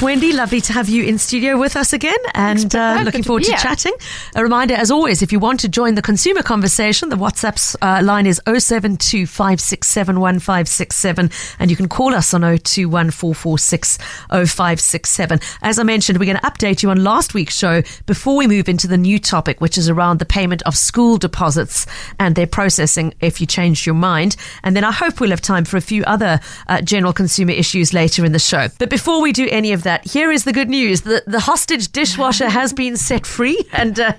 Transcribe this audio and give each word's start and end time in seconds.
Wendy, 0.00 0.32
lovely 0.32 0.60
to 0.62 0.72
have 0.72 0.88
you 0.88 1.04
in 1.04 1.18
studio 1.18 1.58
with 1.58 1.76
us 1.76 1.92
again 1.92 2.16
and 2.34 2.74
uh, 2.74 3.02
looking 3.04 3.20
Good 3.20 3.22
to 3.22 3.26
forward 3.26 3.44
to 3.44 3.52
chatting. 3.52 3.92
A 4.34 4.42
reminder, 4.42 4.74
as 4.74 4.90
always, 4.90 5.22
if 5.22 5.30
you 5.30 5.38
want 5.38 5.60
to 5.60 5.68
join 5.68 5.94
the 5.94 6.02
consumer 6.02 6.42
conversation, 6.42 7.08
the 7.08 7.16
WhatsApp 7.16 7.76
uh, 7.82 8.04
line 8.04 8.26
is 8.26 8.40
072 8.46 9.26
and 11.58 11.70
you 11.70 11.76
can 11.76 11.88
call 11.88 12.14
us 12.14 12.34
on 12.34 12.40
021 12.40 13.10
0567. 13.10 15.40
As 15.62 15.78
I 15.78 15.82
mentioned, 15.82 16.18
we're 16.18 16.26
going 16.26 16.38
to 16.38 16.42
update 16.42 16.82
you 16.82 16.90
on 16.90 17.04
last 17.04 17.34
week's 17.34 17.56
show 17.56 17.82
before 18.06 18.36
we 18.36 18.46
move 18.46 18.68
into 18.68 18.88
the 18.88 18.98
new 18.98 19.18
topic, 19.18 19.60
which 19.60 19.78
is 19.78 19.88
around 19.88 20.18
the 20.18 20.26
payment 20.26 20.62
of 20.62 20.76
school 20.76 21.16
deposits 21.16 21.86
and 22.18 22.34
their 22.34 22.46
processing 22.46 23.14
if 23.20 23.40
you 23.40 23.46
changed 23.46 23.86
your 23.86 23.94
mind. 23.94 24.36
And 24.64 24.74
then 24.74 24.84
I 24.84 24.92
hope 24.92 25.20
we'll 25.20 25.30
have 25.30 25.40
time 25.40 25.64
for 25.64 25.76
a 25.76 25.82
few 25.82 26.02
other 26.04 26.40
uh, 26.66 26.80
general 26.82 27.12
consumer 27.12 27.52
issues 27.52 27.94
later 27.94 28.24
in 28.24 28.32
the 28.32 28.38
show. 28.38 28.68
But 28.78 28.90
before 28.90 29.22
we 29.22 29.32
do 29.32 29.48
any 29.50 29.72
of 29.72 29.81
that, 29.82 30.04
here 30.06 30.30
is 30.32 30.44
the 30.44 30.52
good 30.52 30.68
news. 30.68 31.02
The, 31.02 31.22
the 31.26 31.40
hostage 31.40 31.92
dishwasher 31.92 32.48
has 32.48 32.72
been 32.72 32.96
set 32.96 33.26
free. 33.26 33.58
And 33.72 33.98
uh, 33.98 34.12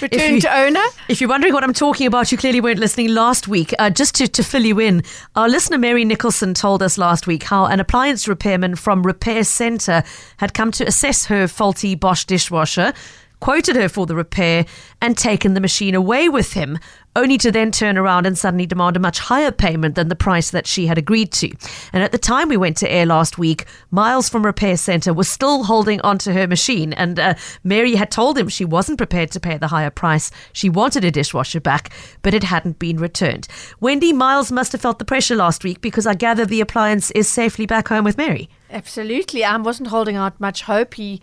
Returned 0.00 0.34
you- 0.34 0.40
to 0.42 0.58
owner? 0.58 0.82
if 1.08 1.20
you're 1.20 1.30
wondering 1.30 1.52
what 1.54 1.62
I'm 1.64 1.72
talking 1.72 2.06
about, 2.06 2.32
you 2.32 2.38
clearly 2.38 2.60
weren't 2.60 2.78
listening 2.80 3.08
last 3.08 3.48
week. 3.48 3.72
Uh, 3.78 3.90
just 3.90 4.14
to, 4.16 4.28
to 4.28 4.42
fill 4.42 4.62
you 4.64 4.80
in, 4.80 5.02
our 5.36 5.48
listener 5.48 5.78
Mary 5.78 6.04
Nicholson 6.04 6.54
told 6.54 6.82
us 6.82 6.98
last 6.98 7.26
week 7.26 7.42
how 7.44 7.66
an 7.66 7.80
appliance 7.80 8.26
repairman 8.28 8.76
from 8.76 9.02
Repair 9.02 9.44
Centre 9.44 10.02
had 10.38 10.54
come 10.54 10.70
to 10.72 10.84
assess 10.86 11.26
her 11.26 11.46
faulty 11.48 11.94
Bosch 11.94 12.24
dishwasher, 12.24 12.92
quoted 13.40 13.76
her 13.76 13.88
for 13.88 14.06
the 14.06 14.14
repair, 14.16 14.64
and 15.04 15.18
taken 15.18 15.52
the 15.52 15.60
machine 15.60 15.94
away 15.94 16.30
with 16.30 16.54
him. 16.54 16.78
Only 17.14 17.36
to 17.38 17.52
then 17.52 17.70
turn 17.70 17.98
around 17.98 18.26
and 18.26 18.36
suddenly 18.38 18.64
demand 18.64 18.96
a 18.96 19.00
much 19.00 19.18
higher 19.18 19.52
payment 19.52 19.96
than 19.96 20.08
the 20.08 20.16
price 20.16 20.50
that 20.50 20.66
she 20.66 20.86
had 20.86 20.96
agreed 20.96 21.30
to. 21.32 21.54
And 21.92 22.02
at 22.02 22.10
the 22.10 22.18
time 22.18 22.48
we 22.48 22.56
went 22.56 22.78
to 22.78 22.90
air 22.90 23.04
last 23.04 23.36
week, 23.36 23.66
Miles 23.90 24.30
from 24.30 24.46
Repair 24.46 24.78
Centre 24.78 25.12
was 25.12 25.28
still 25.28 25.64
holding 25.64 26.00
onto 26.00 26.32
her 26.32 26.48
machine. 26.48 26.94
And 26.94 27.20
uh, 27.20 27.34
Mary 27.62 27.96
had 27.96 28.10
told 28.10 28.38
him 28.38 28.48
she 28.48 28.64
wasn't 28.64 28.98
prepared 28.98 29.30
to 29.32 29.40
pay 29.40 29.58
the 29.58 29.68
higher 29.68 29.90
price. 29.90 30.30
She 30.54 30.70
wanted 30.70 31.04
a 31.04 31.10
dishwasher 31.10 31.60
back, 31.60 31.92
but 32.22 32.34
it 32.34 32.42
hadn't 32.42 32.78
been 32.78 32.96
returned. 32.96 33.46
Wendy, 33.78 34.12
Miles 34.12 34.50
must 34.50 34.72
have 34.72 34.80
felt 34.80 34.98
the 34.98 35.04
pressure 35.04 35.36
last 35.36 35.64
week 35.64 35.82
because 35.82 36.06
I 36.06 36.14
gather 36.14 36.46
the 36.46 36.62
appliance 36.62 37.10
is 37.10 37.28
safely 37.28 37.66
back 37.66 37.88
home 37.88 38.04
with 38.04 38.16
Mary. 38.16 38.48
Absolutely. 38.70 39.44
I 39.44 39.56
wasn't 39.56 39.88
holding 39.88 40.16
out 40.16 40.40
much 40.40 40.62
hope. 40.62 40.94
He, 40.94 41.22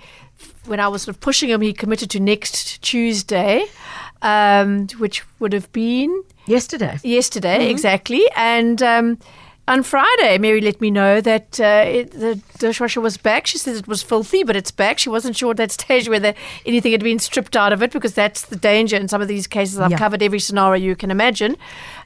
when 0.66 0.80
I 0.80 0.88
was 0.88 1.02
sort 1.02 1.16
of 1.18 1.20
pushing 1.20 1.50
him, 1.50 1.60
he 1.60 1.74
committed 1.74 2.10
to 2.12 2.20
next 2.22 2.82
Tuesday, 2.82 3.66
um, 4.22 4.88
which 4.98 5.24
would 5.40 5.54
have 5.54 5.72
been 5.72 6.24
Yesterday. 6.46 7.00
yesterday 7.04 7.70
exactly. 7.70 8.24
And 8.36 8.82
um, 8.82 9.18
on 9.68 9.84
Friday, 9.84 10.38
Mary 10.38 10.60
let 10.60 10.82
me 10.82 10.92
know 10.92 11.22
that 11.22 11.60
uh, 11.60 11.84
it, 11.88 12.12
the 12.12 12.40
dishwasher 12.58 13.00
was 13.00 13.16
back. 13.16 13.48
She 13.48 13.58
said 13.58 13.76
it 13.78 13.88
was 13.88 14.02
filthy, 14.04 14.44
but 14.44 14.56
it's 14.56 14.72
back. 14.72 14.98
She 15.00 15.08
wasn't 15.08 15.38
sure 15.38 15.52
at 15.52 15.58
that 15.58 15.72
stage 15.80 16.10
whether 16.10 16.34
anything 16.66 16.92
had 16.92 17.04
been 17.04 17.20
stripped 17.20 17.56
out 17.56 17.72
of 17.72 17.82
it 17.82 17.92
because 17.92 18.14
that's 18.14 18.42
the 18.48 18.56
danger 18.56 18.98
in 18.98 19.08
some 19.08 19.22
of 19.22 19.28
these 19.28 19.48
cases. 19.48 19.80
I've 19.80 19.92
Yeah. 19.92 19.98
covered 19.98 20.22
every 20.24 20.40
scenario 20.40 20.84
you 20.84 20.96
can 20.96 21.12
imagine. 21.12 21.56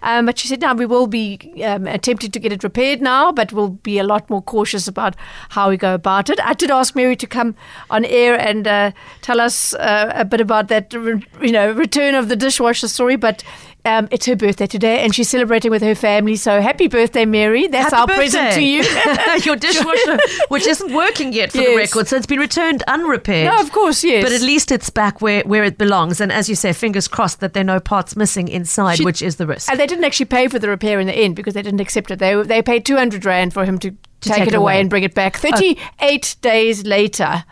Um, 0.03 0.27
but 0.27 0.37
she 0.37 0.47
said, 0.47 0.61
now 0.61 0.75
we 0.75 0.85
will 0.85 1.07
be 1.07 1.39
um, 1.63 1.87
attempting 1.87 2.29
to 2.31 2.39
get 2.39 2.51
it 2.51 2.63
repaired 2.63 3.01
now, 3.01 3.31
but 3.31 3.51
we'll 3.51 3.69
be 3.69 3.97
a 3.97 4.03
lot 4.03 4.29
more 4.29 4.41
cautious 4.41 4.87
about 4.87 5.15
how 5.49 5.69
we 5.69 5.77
go 5.77 5.95
about 5.95 6.29
it. 6.29 6.39
I 6.43 6.53
did 6.53 6.69
ask 6.69 6.95
Mary 6.95 7.15
to 7.15 7.25
come 7.25 7.55
on 7.89 8.05
air 8.05 8.39
and 8.39 8.67
uh, 8.67 8.91
tell 9.23 9.39
us 9.41 9.73
uh, 9.73 10.11
a 10.13 10.23
bit 10.25 10.41
about 10.41 10.67
that, 10.67 10.93
you 10.93 11.51
know, 11.51 11.71
return 11.71 12.13
of 12.13 12.29
the 12.29 12.35
dishwasher 12.35 12.87
story, 12.87 13.15
but 13.15 13.43
um, 13.85 14.07
it's 14.11 14.25
her 14.25 14.35
birthday 14.35 14.67
today, 14.67 15.03
and 15.03 15.13
she's 15.13 15.29
celebrating 15.29 15.71
with 15.71 15.81
her 15.81 15.95
family. 15.95 16.35
So 16.35 16.61
happy 16.61 16.87
birthday, 16.87 17.25
Mary! 17.25 17.67
That's 17.67 17.93
Happy 17.93 18.11
our 18.11 18.17
present 18.17 18.53
to 18.53 18.61
you. 18.61 18.83
Your 19.43 19.55
dishwasher, 19.55 20.17
which 20.49 20.65
isn't 20.67 20.93
working 20.93 21.33
yet 21.33 21.51
for 21.51 21.59
the 21.59 21.75
record, 21.75 22.07
so 22.07 22.15
it's 22.17 22.25
been 22.25 22.39
returned 22.39 22.83
unrepaired. 22.87 23.51
no, 23.53 23.59
of 23.59 23.71
course, 23.71 24.03
yes. 24.03 24.23
But 24.23 24.31
at 24.31 24.41
least 24.41 24.71
it's 24.71 24.89
back 24.89 25.21
where, 25.21 25.43
where 25.43 25.63
it 25.63 25.77
belongs. 25.77 26.19
And 26.21 26.31
as 26.31 26.49
you 26.49 26.55
say, 26.55 26.73
fingers 26.73 27.07
crossed 27.07 27.39
that 27.39 27.53
there 27.53 27.61
are 27.61 27.65
no 27.65 27.79
parts 27.79 28.15
missing 28.15 28.47
inside, 28.47 28.97
She- 28.97 29.05
which 29.05 29.21
is 29.21 29.35
the 29.37 29.47
risk. 29.47 29.69
And 29.69 29.79
they 29.79 29.87
didn't 29.87 30.03
actually 30.05 30.25
pay 30.27 30.47
for 30.47 30.59
the 30.59 30.69
repair 30.69 30.99
in 30.99 31.07
the 31.07 31.13
end 31.15 31.35
because 31.35 31.53
they 31.53 31.61
didn't 31.61 31.81
accept 31.81 32.11
it. 32.11 32.19
They 32.19 32.35
they 32.43 32.61
paid 32.61 32.85
two 32.85 32.97
hundred 32.97 33.25
rand 33.25 33.53
for 33.53 33.65
him 33.65 33.79
to, 33.79 33.91
take, 34.21 34.33
take 34.35 34.47
it 34.47 34.53
away 34.53 34.73
away. 34.73 34.81
and 34.81 34.89
bring 34.89 35.03
it 35.03 35.13
back. 35.13 35.37
Thirty 35.37 35.77
eight 36.01 36.35
days 36.41 36.85
later. 36.85 37.43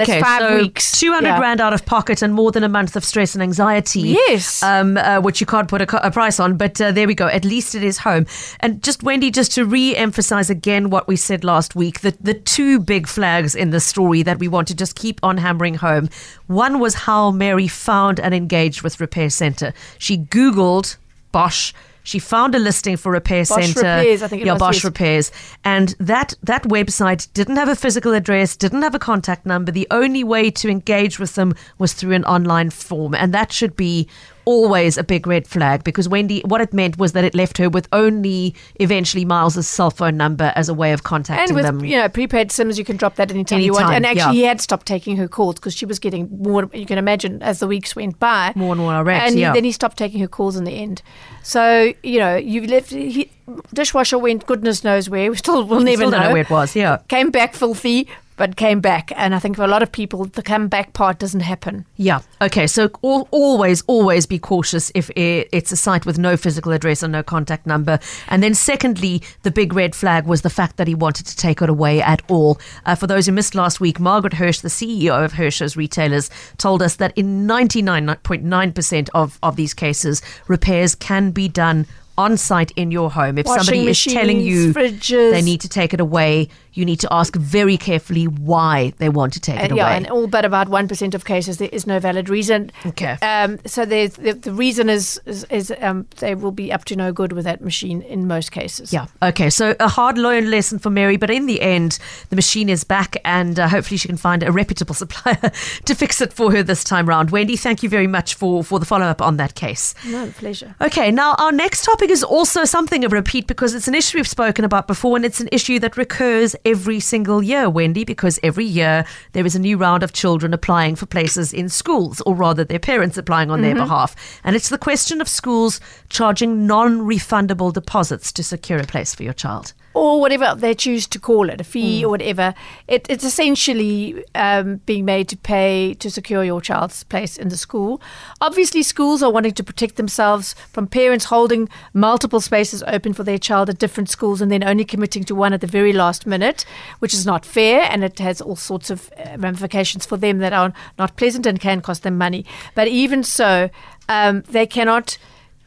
Okay, 0.00 0.20
that's 0.20 0.22
five 0.22 0.40
so 0.42 0.56
weeks. 0.62 0.98
200 0.98 1.26
Yeah. 1.28 1.40
rand 1.40 1.60
out 1.60 1.72
of 1.72 1.84
pocket 1.86 2.22
and 2.22 2.34
more 2.34 2.52
than 2.52 2.64
a 2.64 2.68
month 2.68 2.96
of 2.96 3.04
stress 3.04 3.34
and 3.34 3.42
anxiety. 3.42 4.00
Yes. 4.00 4.62
Um, 4.62 4.96
uh, 4.96 5.20
which 5.20 5.40
you 5.40 5.46
can't 5.46 5.68
put 5.68 5.80
a, 5.82 6.06
a 6.06 6.10
price 6.10 6.40
on, 6.40 6.56
but 6.56 6.80
uh, 6.80 6.92
there 6.92 7.06
we 7.06 7.14
go. 7.14 7.26
At 7.26 7.44
least 7.44 7.74
it 7.74 7.82
is 7.82 7.98
home. 7.98 8.26
And 8.60 8.82
just, 8.82 9.02
Wendy, 9.02 9.30
just 9.30 9.52
to 9.52 9.64
re 9.64 9.96
emphasize 9.96 10.50
again 10.50 10.90
what 10.90 11.08
we 11.08 11.16
said 11.16 11.44
last 11.44 11.74
week 11.74 12.00
the, 12.00 12.16
the 12.20 12.34
two 12.34 12.78
big 12.80 13.06
flags 13.06 13.54
in 13.54 13.70
the 13.70 13.80
story 13.80 14.22
that 14.22 14.38
we 14.38 14.48
want 14.48 14.68
to 14.68 14.74
just 14.74 14.94
keep 14.96 15.20
on 15.22 15.38
hammering 15.38 15.74
home. 15.74 16.08
One 16.46 16.78
was 16.78 16.94
how 16.94 17.30
Mary 17.30 17.68
found 17.68 18.20
and 18.20 18.34
engaged 18.34 18.82
with 18.82 19.00
Repair 19.00 19.30
Centre. 19.30 19.72
She 19.98 20.18
Googled 20.18 20.96
Bosch. 21.32 21.72
She 22.02 22.18
found 22.18 22.54
a 22.54 22.58
listing 22.58 22.96
for 22.96 23.12
Repair 23.12 23.44
Bosch 23.44 23.64
Centre. 23.64 23.80
Repairs, 23.80 24.22
I 24.22 24.28
think 24.28 24.42
it 24.42 24.46
yeah, 24.46 24.56
Bosch 24.56 24.76
yes. 24.76 24.84
repairs. 24.84 25.32
And 25.64 25.94
that 26.00 26.34
that 26.42 26.64
website 26.64 27.32
didn't 27.32 27.56
have 27.56 27.68
a 27.68 27.76
physical 27.76 28.12
address, 28.12 28.56
didn't 28.56 28.82
have 28.82 28.94
a 28.94 28.98
contact 28.98 29.46
number. 29.46 29.72
The 29.72 29.86
only 29.90 30.24
way 30.24 30.50
to 30.50 30.68
engage 30.68 31.18
with 31.18 31.34
them 31.34 31.54
was 31.78 31.92
through 31.92 32.12
an 32.12 32.24
online 32.24 32.70
form, 32.70 33.14
and 33.14 33.32
that 33.32 33.52
should 33.52 33.76
be 33.76 34.08
always 34.44 34.98
a 34.98 35.04
big 35.04 35.26
red 35.26 35.46
flag 35.46 35.84
because 35.84 36.08
Wendy, 36.08 36.40
what 36.44 36.60
it 36.60 36.72
meant 36.72 36.98
was 36.98 37.12
that 37.12 37.24
it 37.24 37.34
left 37.34 37.58
her 37.58 37.68
with 37.68 37.88
only 37.92 38.54
eventually 38.76 39.24
Miles's 39.24 39.68
cell 39.68 39.90
phone 39.90 40.16
number 40.16 40.52
as 40.56 40.68
a 40.68 40.74
way 40.74 40.92
of 40.92 41.02
contacting 41.04 41.48
And 41.48 41.56
with 41.56 41.64
them. 41.64 41.84
you 41.84 41.96
know 41.96 42.08
prepaid 42.08 42.52
SIMs, 42.52 42.78
you 42.78 42.84
can 42.84 42.96
drop 42.96 43.16
that 43.16 43.30
anytime, 43.30 43.60
you 43.60 43.72
want. 43.72 43.92
And 43.92 44.06
actually, 44.06 44.20
yeah. 44.20 44.32
he 44.32 44.42
had 44.44 44.60
stopped 44.60 44.86
taking 44.86 45.16
her 45.16 45.28
calls 45.28 45.56
because 45.56 45.74
she 45.74 45.86
was 45.86 45.98
getting 45.98 46.28
more. 46.42 46.68
You 46.72 46.86
can 46.86 46.98
imagine 46.98 47.42
as 47.42 47.60
the 47.60 47.66
weeks 47.66 47.94
went 47.96 48.18
by, 48.18 48.52
More 48.54 48.72
and 48.72 48.80
more 48.80 48.92
irate, 48.92 49.22
And 49.22 49.38
yeah. 49.38 49.52
then 49.52 49.64
he 49.64 49.72
stopped 49.72 49.96
taking 49.96 50.20
her 50.20 50.28
calls 50.28 50.56
in 50.56 50.64
the 50.64 50.72
end. 50.72 51.02
So 51.42 51.92
you 52.02 52.18
know, 52.18 52.36
you've 52.36 52.66
left. 52.66 52.90
He, 52.90 53.30
dishwasher 53.72 54.18
went 54.18 54.46
goodness 54.46 54.84
knows 54.84 55.10
where. 55.10 55.30
We 55.30 55.36
still 55.36 55.64
will 55.64 55.80
never 55.80 55.96
Still 55.96 56.10
don't 56.12 56.22
know 56.22 56.32
where 56.32 56.42
it 56.42 56.50
was. 56.50 56.76
Yeah. 56.76 56.98
Came 57.08 57.30
back 57.30 57.54
filthy, 57.54 58.08
but 58.36 58.56
came 58.56 58.80
back. 58.80 59.12
And 59.16 59.34
I 59.34 59.38
think 59.38 59.56
for 59.56 59.62
a 59.64 59.68
lot 59.68 59.82
of 59.82 59.92
people, 59.92 60.24
the 60.24 60.42
come 60.42 60.68
back 60.68 60.92
part 60.94 61.18
doesn't 61.18 61.40
happen. 61.40 61.84
Yeah. 61.96 62.20
Okay. 62.40 62.66
So 62.66 62.90
al- 63.04 63.28
always, 63.30 63.82
always 63.86 64.26
be 64.26 64.38
cautious 64.38 64.90
if 64.94 65.10
i- 65.16 65.46
it's 65.52 65.70
a 65.72 65.76
site 65.76 66.06
with 66.06 66.18
no 66.18 66.36
physical 66.36 66.72
address 66.72 67.02
and 67.02 67.12
no 67.12 67.22
contact 67.22 67.66
number. 67.66 67.98
And 68.28 68.42
then, 68.42 68.54
secondly, 68.54 69.22
the 69.42 69.50
big 69.50 69.72
red 69.74 69.94
flag 69.94 70.26
was 70.26 70.42
the 70.42 70.50
fact 70.50 70.76
that 70.78 70.88
he 70.88 70.94
wanted 70.94 71.26
to 71.26 71.36
take 71.36 71.60
it 71.62 71.68
away 71.68 72.00
at 72.02 72.22
all. 72.28 72.58
Uh, 72.86 72.94
for 72.94 73.06
those 73.06 73.26
who 73.26 73.32
missed 73.32 73.54
last 73.54 73.80
week, 73.80 74.00
Margaret 74.00 74.34
Hirsch, 74.34 74.60
the 74.60 74.68
CEO 74.70 75.24
of 75.24 75.32
Hirsch's 75.34 75.76
Retailers, 75.76 76.30
told 76.58 76.82
us 76.82 76.96
that 76.96 77.12
in 77.16 77.46
99.9% 77.46 79.08
of, 79.14 79.38
of 79.42 79.56
these 79.56 79.74
cases, 79.74 80.22
repairs 80.48 80.94
can 80.94 81.30
be 81.30 81.48
done 81.48 81.86
on 82.18 82.36
site 82.36 82.70
in 82.72 82.90
your 82.90 83.10
home. 83.10 83.38
If 83.38 83.46
Washing 83.46 83.64
somebody 83.64 83.88
is 83.90 84.04
telling 84.04 84.40
you 84.40 84.74
fridges. 84.74 85.32
they 85.32 85.40
need 85.40 85.62
to 85.62 85.68
take 85.68 85.94
it 85.94 86.00
away, 86.00 86.48
you 86.74 86.84
need 86.84 87.00
to 87.00 87.08
ask 87.12 87.36
very 87.36 87.76
carefully 87.76 88.24
why 88.26 88.92
they 88.98 89.08
want 89.08 89.32
to 89.34 89.40
take 89.40 89.56
it 89.56 89.62
And, 89.62 89.72
away. 89.72 89.78
yeah, 89.80 89.90
and 89.96 90.06
all 90.08 90.26
but 90.26 90.44
about 90.44 90.68
one 90.68 90.88
percent 90.88 91.14
of 91.14 91.24
cases 91.24 91.58
there 91.58 91.68
is 91.72 91.86
no 91.86 91.98
valid 91.98 92.28
reason. 92.28 92.70
Okay. 92.86 93.16
Um, 93.22 93.58
so 93.66 93.84
the 93.84 94.06
the 94.08 94.52
reason 94.52 94.88
is 94.88 95.20
is, 95.26 95.44
is 95.50 95.72
um, 95.80 96.06
they 96.18 96.34
will 96.34 96.52
be 96.52 96.72
up 96.72 96.84
to 96.86 96.96
no 96.96 97.12
good 97.12 97.32
with 97.32 97.44
that 97.44 97.60
machine 97.60 98.02
in 98.02 98.26
most 98.26 98.52
cases. 98.52 98.92
Yeah. 98.92 99.06
Okay. 99.22 99.50
So 99.50 99.74
a 99.80 99.88
hard 99.88 100.18
learned 100.18 100.50
lesson 100.50 100.78
for 100.78 100.90
Mary, 100.90 101.16
but 101.16 101.30
in 101.30 101.46
the 101.46 101.60
end, 101.60 101.98
the 102.30 102.36
machine 102.36 102.68
is 102.68 102.84
back, 102.84 103.16
and 103.24 103.58
uh, 103.58 103.68
hopefully 103.68 103.98
she 103.98 104.08
can 104.08 104.16
find 104.16 104.42
a 104.42 104.52
reputable 104.52 104.94
supplier 105.02 105.50
to 105.84 105.94
fix 105.94 106.20
it 106.20 106.32
for 106.32 106.52
her 106.52 106.62
this 106.62 106.84
time 106.84 107.08
round. 107.08 107.30
Wendy, 107.30 107.56
thank 107.56 107.82
you 107.82 107.88
very 107.88 108.06
much 108.06 108.34
for 108.34 108.64
for 108.64 108.78
the 108.78 108.86
follow 108.86 109.06
up 109.06 109.20
on 109.22 109.36
that 109.36 109.54
case. 109.54 109.94
No 110.06 110.30
pleasure. 110.38 110.74
Okay, 110.80 111.10
now 111.10 111.34
our 111.38 111.52
next 111.52 111.84
topic 111.84 112.10
is 112.10 112.22
also 112.24 112.64
something 112.64 113.04
of 113.04 113.12
a 113.12 113.16
repeat 113.16 113.46
because 113.46 113.74
it's 113.74 113.88
an 113.88 113.94
issue 113.94 114.18
we've 114.18 114.28
spoken 114.28 114.64
about 114.64 114.86
before 114.86 115.16
and 115.16 115.24
it's 115.24 115.40
an 115.40 115.48
issue 115.52 115.78
that 115.80 115.96
recurs 115.96 116.56
every 116.64 117.00
single 117.00 117.42
year, 117.42 117.68
Wendy, 117.68 118.04
because 118.04 118.38
every 118.42 118.64
year 118.64 119.04
there 119.32 119.46
is 119.46 119.54
a 119.54 119.60
new 119.60 119.76
round 119.76 120.02
of 120.02 120.12
children 120.12 120.54
applying 120.54 120.96
for 120.96 121.06
places 121.06 121.52
in 121.52 121.68
schools, 121.68 122.20
or 122.22 122.34
rather 122.34 122.64
their 122.64 122.78
parents 122.78 123.16
applying 123.16 123.50
on 123.50 123.62
their 123.62 123.74
mm-hmm. 123.74 123.84
behalf. 123.84 124.40
And 124.44 124.56
it's 124.56 124.68
the 124.68 124.78
question 124.78 125.20
of 125.20 125.28
schools 125.28 125.80
charging 126.08 126.66
non 126.66 127.00
refundable 127.00 127.72
deposits 127.72 128.32
to 128.32 128.42
secure 128.42 128.78
a 128.78 128.84
place 128.84 129.14
for 129.14 129.22
your 129.22 129.32
child. 129.32 129.72
Or 129.94 130.20
whatever 130.20 130.54
they 130.56 130.74
choose 130.74 131.06
to 131.08 131.18
call 131.18 131.48
it, 131.50 131.60
a 131.60 131.64
fee 131.64 132.04
or 132.04 132.10
whatever. 132.10 132.54
It, 132.88 133.06
it's 133.08 133.24
essentially 133.24 134.24
um, 134.34 134.76
being 134.86 135.04
made 135.04 135.28
to 135.28 135.36
pay 135.36 135.94
to 135.94 136.10
secure 136.10 136.44
your 136.44 136.60
child's 136.60 137.04
place 137.04 137.36
in 137.36 137.48
the 137.48 137.56
school. 137.56 138.00
Obviously, 138.40 138.82
schools 138.82 139.22
are 139.22 139.30
wanting 139.30 139.52
to 139.54 139.64
protect 139.64 139.96
themselves 139.96 140.54
from 140.72 140.86
parents 140.86 141.26
holding 141.26 141.68
multiple 141.92 142.40
spaces 142.40 142.82
open 142.86 143.12
for 143.12 143.24
their 143.24 143.38
child 143.38 143.68
at 143.68 143.78
different 143.78 144.08
schools 144.08 144.40
and 144.40 144.50
then 144.50 144.64
only 144.64 144.84
committing 144.84 145.24
to 145.24 145.34
one 145.34 145.52
at 145.52 145.60
the 145.60 145.66
very 145.66 145.92
last 145.92 146.26
minute, 146.26 146.64
which 146.98 147.14
is 147.14 147.26
not 147.26 147.44
fair 147.44 147.82
and 147.82 148.04
it 148.04 148.18
has 148.18 148.40
all 148.40 148.56
sorts 148.56 148.90
of 148.90 149.10
uh, 149.18 149.36
ramifications 149.38 150.06
for 150.06 150.16
them 150.16 150.38
that 150.38 150.52
are 150.52 150.72
not 150.98 151.16
pleasant 151.16 151.46
and 151.46 151.60
can 151.60 151.80
cost 151.80 152.02
them 152.02 152.16
money. 152.16 152.44
But 152.74 152.88
even 152.88 153.22
so, 153.22 153.70
um, 154.08 154.42
they 154.42 154.66
cannot 154.66 155.18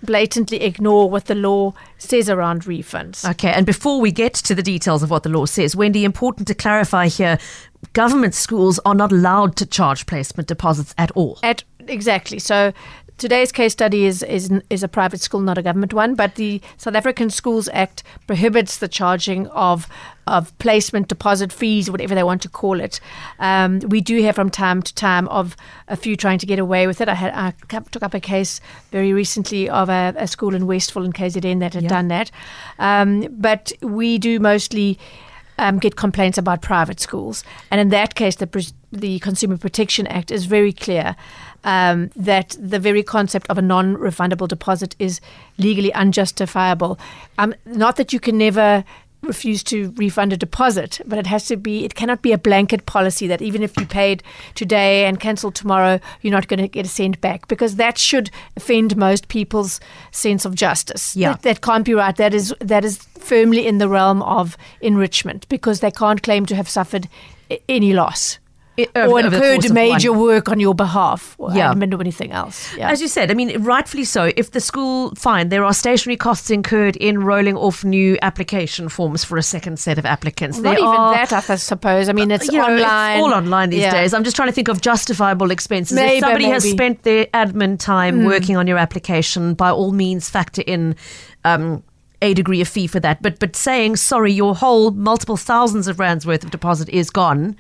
blatantly 0.06 0.62
ignore 0.62 1.10
what 1.10 1.26
the 1.26 1.36
law 1.36 1.74
says 1.98 2.30
around 2.30 2.64
refunds. 2.64 3.30
Okay, 3.32 3.52
and 3.52 3.66
before 3.66 4.00
we 4.00 4.12
get 4.12 4.34
to 4.36 4.56
the 4.56 4.64
details 4.64 5.04
of 5.04 5.10
what 5.10 5.24
the 5.24 5.30
law 5.30 5.46
says, 5.46 5.76
Wendy, 5.76 6.06
important 6.06 6.48
to 6.48 6.56
clarify 6.56 7.08
here 7.08 7.38
government 7.94 8.34
schools 8.34 8.80
are 8.86 8.96
not 8.96 9.12
allowed 9.12 9.56
to 9.58 9.66
charge 9.66 10.06
placement 10.06 10.48
deposits 10.48 10.94
at 10.98 11.12
all. 11.12 11.40
At 11.44 11.64
exactly. 11.88 12.40
So 12.40 12.74
today's 13.18 13.52
case 13.52 13.74
study 13.74 14.06
is, 14.06 14.24
is 14.24 14.52
is 14.70 14.84
a 14.84 14.88
private 14.88 15.22
school, 15.22 15.40
not 15.42 15.58
a 15.58 15.62
government 15.62 15.94
one. 15.94 16.16
But 16.16 16.36
the 16.36 16.62
South 16.78 16.96
African 16.96 17.30
Schools 17.30 17.70
Act 17.74 18.04
prohibits 18.28 18.78
the 18.78 18.88
charging 18.88 19.48
of 19.48 19.88
of 20.28 20.58
placement 20.58 21.08
deposit 21.08 21.54
fees, 21.54 21.90
whatever 21.92 22.16
they 22.16 22.24
want 22.24 22.42
to 22.42 22.50
call 22.50 22.80
it. 22.80 23.00
Um, 23.40 23.80
we 23.82 24.02
do 24.02 24.18
hear 24.18 24.34
from 24.34 24.50
time 24.50 24.82
to 24.82 24.94
time 24.96 25.28
of 25.28 25.56
a 25.88 25.96
few 25.96 26.16
trying 26.16 26.40
to 26.40 26.46
get 26.46 26.58
away 26.60 26.88
with 26.88 27.00
it. 27.02 27.08
I 27.10 27.14
had 27.14 27.34
I 27.34 27.80
took 27.92 28.04
up 28.04 28.14
a 28.14 28.20
case 28.20 28.60
very 28.92 29.14
recently 29.14 29.70
of 29.70 29.90
a, 29.90 30.14
a 30.18 30.28
school 30.28 30.56
in 30.56 30.66
Westville 30.68 31.04
in 31.06 31.14
KZN 31.14 31.60
that 31.60 31.74
had 31.74 31.84
Yeah. 31.84 31.90
done 31.90 32.08
that. 32.08 32.32
Um, 32.80 33.28
but 33.32 33.72
we 33.82 34.18
do 34.18 34.40
mostly 34.40 34.98
um, 35.58 35.80
get 35.80 35.96
complaints 35.96 36.38
about 36.38 36.62
private 36.62 37.00
schools. 37.00 37.44
And 37.72 37.80
in 37.80 37.90
that 37.90 38.16
case, 38.16 38.36
the, 38.36 38.74
the 39.02 39.20
Consumer 39.20 39.58
Protection 39.58 40.08
Act 40.08 40.32
is 40.32 40.46
very 40.46 40.74
clear 40.74 41.16
um, 41.64 42.12
that 42.16 42.56
the 42.60 42.80
very 42.80 43.04
concept 43.04 43.48
of 43.50 43.58
a 43.58 43.62
non 43.62 43.96
refundable 43.98 44.48
deposit 44.48 44.96
is 45.00 45.20
legally 45.58 45.94
unjustifiable. 45.94 47.00
Um, 47.38 47.54
not 47.66 47.96
that 47.98 48.14
you 48.14 48.20
can 48.20 48.38
never 48.38 48.84
refuse 49.26 49.64
to 49.64 49.92
refund 49.98 50.32
a 50.32 50.38
deposit, 50.38 51.02
but 51.06 51.18
it 51.18 51.28
has 51.28 51.48
to 51.48 51.58
be, 51.58 51.84
it 51.84 51.96
cannot 51.96 52.22
be 52.22 52.32
a 52.32 52.38
blanket 52.38 52.86
policy 52.86 53.28
that 53.28 53.42
even 53.42 53.64
if 53.64 53.76
you 53.78 53.86
paid 53.86 54.24
today 54.54 55.06
and 55.06 55.20
cancel 55.20 55.52
tomorrow, 55.52 56.00
you're 56.22 56.32
not 56.32 56.48
going 56.48 56.60
to 56.60 56.68
get 56.68 56.86
a 56.86 56.90
cent 56.90 57.20
back 57.22 57.48
because 57.48 57.76
that 57.76 57.98
should 57.98 58.30
offend 58.56 58.96
most 58.96 59.28
people's 59.28 59.80
sense 60.12 60.46
of 60.46 60.56
justice. 60.56 61.16
Yeah. 61.16 61.34
That, 61.34 61.42
that 61.42 61.62
can't 61.62 61.86
be 61.86 61.94
right. 61.94 62.16
That 62.16 62.34
is, 62.34 62.54
that 62.60 62.86
is 62.86 62.98
firmly 62.98 63.68
in 63.68 63.80
the 63.80 63.90
realm 63.90 64.22
of 64.22 64.58
enrichment 64.82 65.50
because 65.50 65.80
they 65.80 65.92
can't 65.92 66.22
claim 66.22 66.46
to 66.46 66.56
have 66.56 66.70
suffered 66.70 67.10
any 67.68 67.94
loss. 67.94 68.40
I- 68.78 68.88
over- 68.96 69.12
or 69.12 69.20
incurred 69.22 69.72
major 69.74 70.12
one. 70.12 70.22
work 70.22 70.50
on 70.50 70.60
your 70.60 70.76
behalf 70.76 71.36
or 71.38 71.52
Yeah. 71.54 71.74
admin 71.74 71.94
or 71.94 72.02
anything 72.02 72.32
else. 72.32 72.70
Yeah. 72.78 72.90
As 72.90 73.02
you 73.02 73.08
said, 73.08 73.32
I 73.32 73.34
mean, 73.34 73.62
rightfully 73.64 74.04
so. 74.04 74.32
If 74.36 74.52
the 74.52 74.60
school, 74.60 75.14
fine, 75.16 75.50
there 75.50 75.64
are 75.64 75.74
stationary 75.74 76.18
costs 76.18 76.50
incurred 76.50 76.96
in 76.98 77.20
rolling 77.24 77.56
off 77.56 77.84
new 77.86 78.18
application 78.22 78.90
forms 78.90 79.24
for 79.24 79.38
a 79.38 79.44
second 79.44 79.80
set 79.80 79.98
of 79.98 80.06
applicants. 80.06 80.58
Not 80.58 80.64
there 80.72 80.74
even 80.80 80.86
are, 80.86 81.14
that, 81.26 81.50
I 81.50 81.56
suppose. 81.56 82.10
I 82.10 82.14
mean, 82.14 82.32
it's 82.32 82.52
you 82.52 82.58
know, 82.60 82.66
online. 82.66 83.18
It's 83.18 83.24
all 83.24 83.34
online 83.34 83.70
these 83.70 83.82
Yeah. 83.82 83.92
days. 83.92 84.14
I'm 84.14 84.24
just 84.24 84.36
trying 84.36 84.50
to 84.50 84.54
think 84.54 84.68
of 84.68 84.82
justifiable 84.82 85.52
expenses. 85.52 85.96
Maybe, 85.96 86.18
if 86.18 86.24
somebody 86.24 86.46
has 86.46 86.64
maybe. 86.64 86.72
Hmm. 86.74 86.78
spent 86.78 87.04
their 87.04 87.26
admin 87.28 87.80
time 87.80 88.26
working 88.26 88.58
on 88.58 88.68
your 88.68 88.78
application, 88.78 89.54
by 89.54 89.70
all 89.72 89.92
means, 89.92 90.30
factor 90.30 90.64
in. 90.66 90.96
Um, 91.46 91.84
a 92.22 92.34
degree 92.34 92.62
of 92.62 92.68
fee 92.68 92.88
for 92.88 93.00
that, 93.00 93.22
but 93.22 93.40
but 93.40 93.56
saying 93.56 93.96
sorry, 93.98 94.32
your 94.32 94.56
whole 94.56 94.92
multiple 94.92 95.38
thousands 95.38 95.88
of 95.88 96.00
rands 96.00 96.26
worth 96.26 96.44
of 96.44 96.52
deposit 96.52 96.90
is 96.90 97.10
gone. 97.10 97.56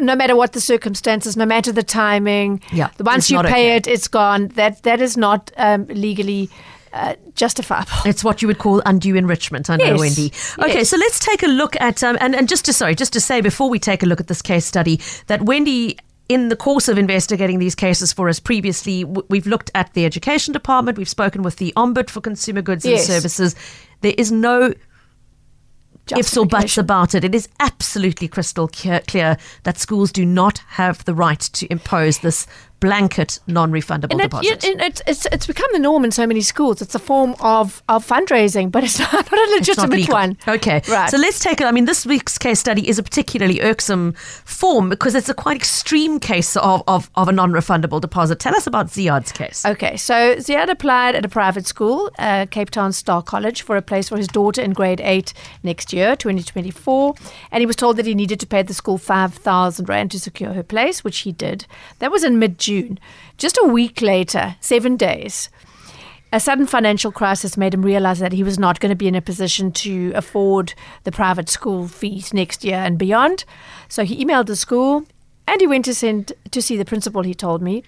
no 0.00 0.14
matter 0.16 0.34
what 0.36 0.52
the 0.52 0.60
circumstances, 0.60 1.36
no 1.36 1.46
matter 1.46 1.72
the 1.72 1.82
timing. 1.82 2.60
Yeah, 2.72 2.90
once 3.00 3.30
you 3.30 3.38
pay 3.42 3.46
okay. 3.48 3.76
it, 3.76 3.86
it's 3.86 4.08
gone. 4.08 4.48
That 4.48 4.82
that 4.82 5.00
is 5.00 5.16
not 5.16 5.50
um, 5.56 5.86
legally 5.86 6.50
uh, 6.92 7.14
justifiable. 7.34 7.92
It's 8.04 8.24
what 8.24 8.42
you 8.42 8.48
would 8.48 8.58
call 8.58 8.82
undue 8.84 9.14
enrichment. 9.14 9.70
I 9.70 9.76
know, 9.76 9.84
Yes, 9.84 10.00
Wendy. 10.00 10.32
Okay, 10.58 10.78
yes. 10.80 10.88
so 10.90 10.96
let's 10.96 11.18
take 11.20 11.42
a 11.42 11.46
look 11.48 11.80
at 11.80 12.02
um, 12.02 12.16
and 12.20 12.34
and 12.34 12.48
just 12.48 12.64
to 12.64 12.72
sorry, 12.72 12.94
just 12.94 13.12
to 13.12 13.20
say 13.20 13.40
before 13.40 13.70
we 13.70 13.78
take 13.78 14.02
a 14.02 14.06
look 14.06 14.20
at 14.20 14.26
this 14.26 14.42
case 14.42 14.64
study 14.66 15.00
that 15.28 15.42
Wendy. 15.42 15.96
In 16.28 16.48
the 16.48 16.54
course 16.54 16.86
of 16.86 16.96
investigating 16.96 17.58
these 17.58 17.74
cases 17.74 18.12
for 18.12 18.28
us 18.28 18.38
previously, 18.38 19.02
w- 19.02 19.26
we've 19.30 19.48
looked 19.48 19.68
at 19.74 19.92
the 19.94 20.04
education 20.04 20.52
department. 20.52 20.96
We've 20.96 21.08
spoken 21.08 21.42
with 21.42 21.56
the 21.56 21.72
Ombud 21.74 22.08
for 22.08 22.20
Consumer 22.20 22.62
Goods 22.62 22.84
Yes. 22.84 23.00
and 23.00 23.14
Services. 23.16 23.56
There 24.00 24.14
is 24.16 24.32
no 24.32 24.74
ifs 26.16 26.36
or 26.36 26.46
buts 26.46 26.78
about 26.78 27.14
it. 27.14 27.24
It 27.24 27.34
is 27.34 27.48
absolutely 27.60 28.28
crystal 28.28 28.68
clear, 28.68 29.00
clear 29.06 29.36
that 29.62 29.78
schools 29.78 30.12
do 30.12 30.24
not 30.24 30.58
have 30.68 31.04
the 31.04 31.14
right 31.14 31.40
to 31.40 31.70
impose 31.70 32.18
this 32.18 32.46
blanket 32.80 33.38
non-refundable 33.46 34.12
And, 34.12 34.20
it, 34.22 34.64
and 34.64 34.80
it's, 34.80 35.02
it's 35.06 35.26
it's 35.26 35.46
become 35.46 35.70
the 35.72 35.78
norm 35.78 36.04
in 36.04 36.10
so 36.10 36.26
many 36.26 36.40
schools. 36.40 36.82
It's 36.82 36.94
a 36.94 36.98
form 36.98 37.34
of, 37.40 37.82
of 37.88 38.06
fundraising, 38.06 38.70
but 38.70 38.84
it's 38.84 38.98
not, 39.12 39.12
not 39.12 39.32
a 39.32 39.52
It's 39.52 39.76
not 39.76 39.88
legitimate 39.90 40.12
one. 40.12 40.38
Okay. 40.48 40.82
Right. 40.88 41.10
So 41.10 41.18
let's 41.18 41.38
take 41.38 41.60
it. 41.60 41.66
I 41.66 41.72
mean, 41.72 41.84
this 41.84 42.04
week's 42.06 42.38
case 42.38 42.58
study 42.58 42.88
is 42.88 42.98
a 42.98 43.02
particularly 43.02 43.60
irksome 43.60 44.14
form 44.44 44.88
because 44.88 45.14
it's 45.14 45.28
a 45.28 45.34
quite 45.34 45.56
extreme 45.56 46.18
case 46.18 46.56
of, 46.56 46.82
of, 46.88 47.10
of 47.14 47.28
a 47.28 47.32
non 47.32 47.52
refundable 47.52 48.00
deposit. 48.00 48.38
Tell 48.38 48.56
us 48.56 48.66
about 48.66 48.88
Ziad's 48.88 49.32
case. 49.32 49.64
Okay, 49.64 49.96
so 49.96 50.36
Ziad 50.36 50.68
applied 50.68 51.14
at 51.14 51.24
a 51.24 51.28
private 51.28 51.66
school, 51.66 52.10
uh, 52.18 52.46
Cape 52.50 52.70
Town 52.70 52.92
Star 52.92 53.22
College, 53.22 53.62
for 53.62 53.76
a 53.76 53.82
place 53.82 54.08
for 54.08 54.16
his 54.16 54.28
daughter 54.28 54.62
in 54.62 54.72
grade 54.72 55.00
8 55.00 55.32
next 55.62 55.92
year, 55.92 56.16
2024. 56.16 57.14
And 57.52 57.60
he 57.60 57.66
was 57.66 57.76
told 57.76 57.96
that 57.96 58.06
he 58.06 58.14
needed 58.14 58.40
to 58.40 58.46
pay 58.46 58.62
the 58.62 58.74
school 58.74 58.98
5,000 58.98 59.88
Rand 59.88 60.10
to 60.12 60.20
secure 60.20 60.52
her 60.52 60.62
place, 60.62 61.04
which 61.04 61.18
he 61.18 61.32
did. 61.32 61.66
That 61.98 62.10
was 62.10 62.24
in 62.24 62.38
mid 62.38 62.58
June. 62.70 63.00
Just 63.36 63.58
a 63.60 63.66
week 63.66 64.00
later, 64.00 64.54
seven 64.60 64.96
days, 64.96 65.50
a 66.32 66.38
sudden 66.38 66.68
financial 66.68 67.10
crisis 67.10 67.56
made 67.56 67.74
him 67.74 67.82
realize 67.82 68.20
that 68.20 68.32
he 68.32 68.44
was 68.44 68.60
not 68.60 68.78
going 68.78 68.90
to 68.90 69.02
be 69.04 69.08
in 69.08 69.16
a 69.16 69.20
position 69.20 69.72
to 69.72 70.12
afford 70.14 70.74
the 71.02 71.10
private 71.10 71.48
school 71.48 71.88
fees 71.88 72.32
next 72.32 72.62
year 72.62 72.76
and 72.76 72.96
beyond. 72.96 73.44
So 73.88 74.04
he 74.04 74.24
emailed 74.24 74.46
the 74.46 74.54
school 74.54 75.04
and 75.48 75.60
he 75.60 75.66
went 75.66 75.84
to 75.86 75.94
send 75.96 76.32
to 76.52 76.62
see 76.62 76.76
the 76.76 76.84
principal, 76.84 77.24
he 77.24 77.34
told 77.34 77.60
me, 77.60 77.82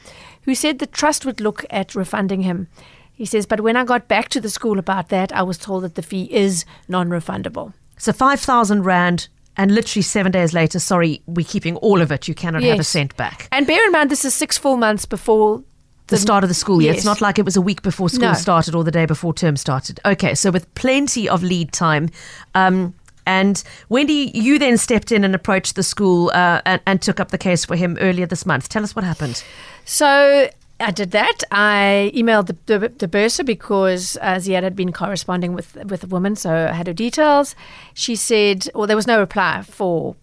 who 0.46 0.54
said 0.56 0.80
the 0.80 0.88
trust 0.88 1.24
would 1.24 1.40
look 1.40 1.64
at 1.70 1.94
refunding 1.94 2.42
him. 2.42 2.66
He 3.12 3.24
says, 3.24 3.46
but 3.46 3.60
when 3.60 3.76
I 3.76 3.84
got 3.84 4.08
back 4.08 4.30
to 4.30 4.40
the 4.40 4.50
school 4.50 4.80
about 4.80 5.10
that, 5.10 5.30
I 5.30 5.44
was 5.44 5.58
told 5.58 5.84
that 5.84 5.94
the 5.94 6.02
fee 6.02 6.28
is 6.32 6.64
non 6.88 7.08
refundable. 7.08 7.72
So 7.98 8.12
5,000 8.12 8.82
Rand, 8.82 9.28
and 9.56 9.74
literally 9.74 10.02
seven 10.02 10.32
days 10.32 10.52
later, 10.54 10.78
sorry, 10.78 11.22
we're 11.26 11.46
keeping 11.46 11.76
all 11.76 12.00
of 12.00 12.10
it. 12.10 12.26
You 12.28 12.34
cannot 12.34 12.62
have 12.62 12.80
a 12.80 12.84
cent 12.84 13.16
back. 13.16 13.48
And 13.52 13.66
bear 13.66 13.84
in 13.84 13.92
mind, 13.92 14.10
this 14.10 14.24
is 14.24 14.34
six 14.34 14.56
full 14.58 14.76
months 14.76 15.04
before 15.04 15.62
The 16.08 16.16
start 16.18 16.44
of 16.44 16.48
the 16.48 16.54
school 16.54 16.82
year. 16.82 16.92
It's 16.92 17.04
not 17.04 17.20
like 17.20 17.38
it 17.38 17.44
was 17.44 17.56
a 17.56 17.60
week 17.60 17.82
before 17.82 18.08
school 18.08 18.28
No. 18.28 18.34
started 18.34 18.74
or 18.74 18.84
the 18.84 18.90
day 18.90 19.06
before 19.06 19.34
term 19.34 19.56
started. 19.56 20.00
Okay, 20.04 20.34
so 20.34 20.50
with 20.50 20.72
plenty 20.74 21.28
of 21.28 21.42
lead 21.42 21.72
time. 21.72 22.08
Um, 22.54 22.94
and 23.24 23.62
Wendy, 23.88 24.32
you 24.34 24.58
then 24.58 24.76
stepped 24.78 25.12
in 25.12 25.22
and 25.22 25.34
approached 25.34 25.76
the 25.76 25.82
school 25.82 26.30
uh, 26.34 26.60
and, 26.66 26.80
and 26.86 27.00
took 27.00 27.20
up 27.20 27.30
the 27.30 27.38
case 27.38 27.64
for 27.64 27.76
him 27.76 27.96
earlier 28.00 28.26
this 28.26 28.44
month. 28.44 28.68
Tell 28.68 28.82
us 28.82 28.96
what 28.96 29.04
happened. 29.04 29.44
So 29.84 30.48
I 30.82 30.90
did 30.90 31.12
that. 31.12 31.38
I 31.50 32.10
emailed 32.14 32.46
the, 32.46 32.78
the, 32.78 32.88
the 32.88 33.08
bursar 33.08 33.44
because 33.44 34.16
uh, 34.20 34.34
Ziad 34.34 34.62
had 34.62 34.76
been 34.76 34.92
corresponding 34.92 35.54
with 35.54 35.76
with 35.84 36.04
a 36.04 36.06
woman, 36.06 36.36
so 36.36 36.50
I 36.50 36.72
had 36.72 36.86
her 36.86 36.92
details. 36.92 37.54
She 37.94 38.16
said, 38.16 38.68
well, 38.74 38.86
there 38.86 38.96
was 38.96 39.06
no 39.06 39.20
reply 39.20 39.62
for 39.62 40.16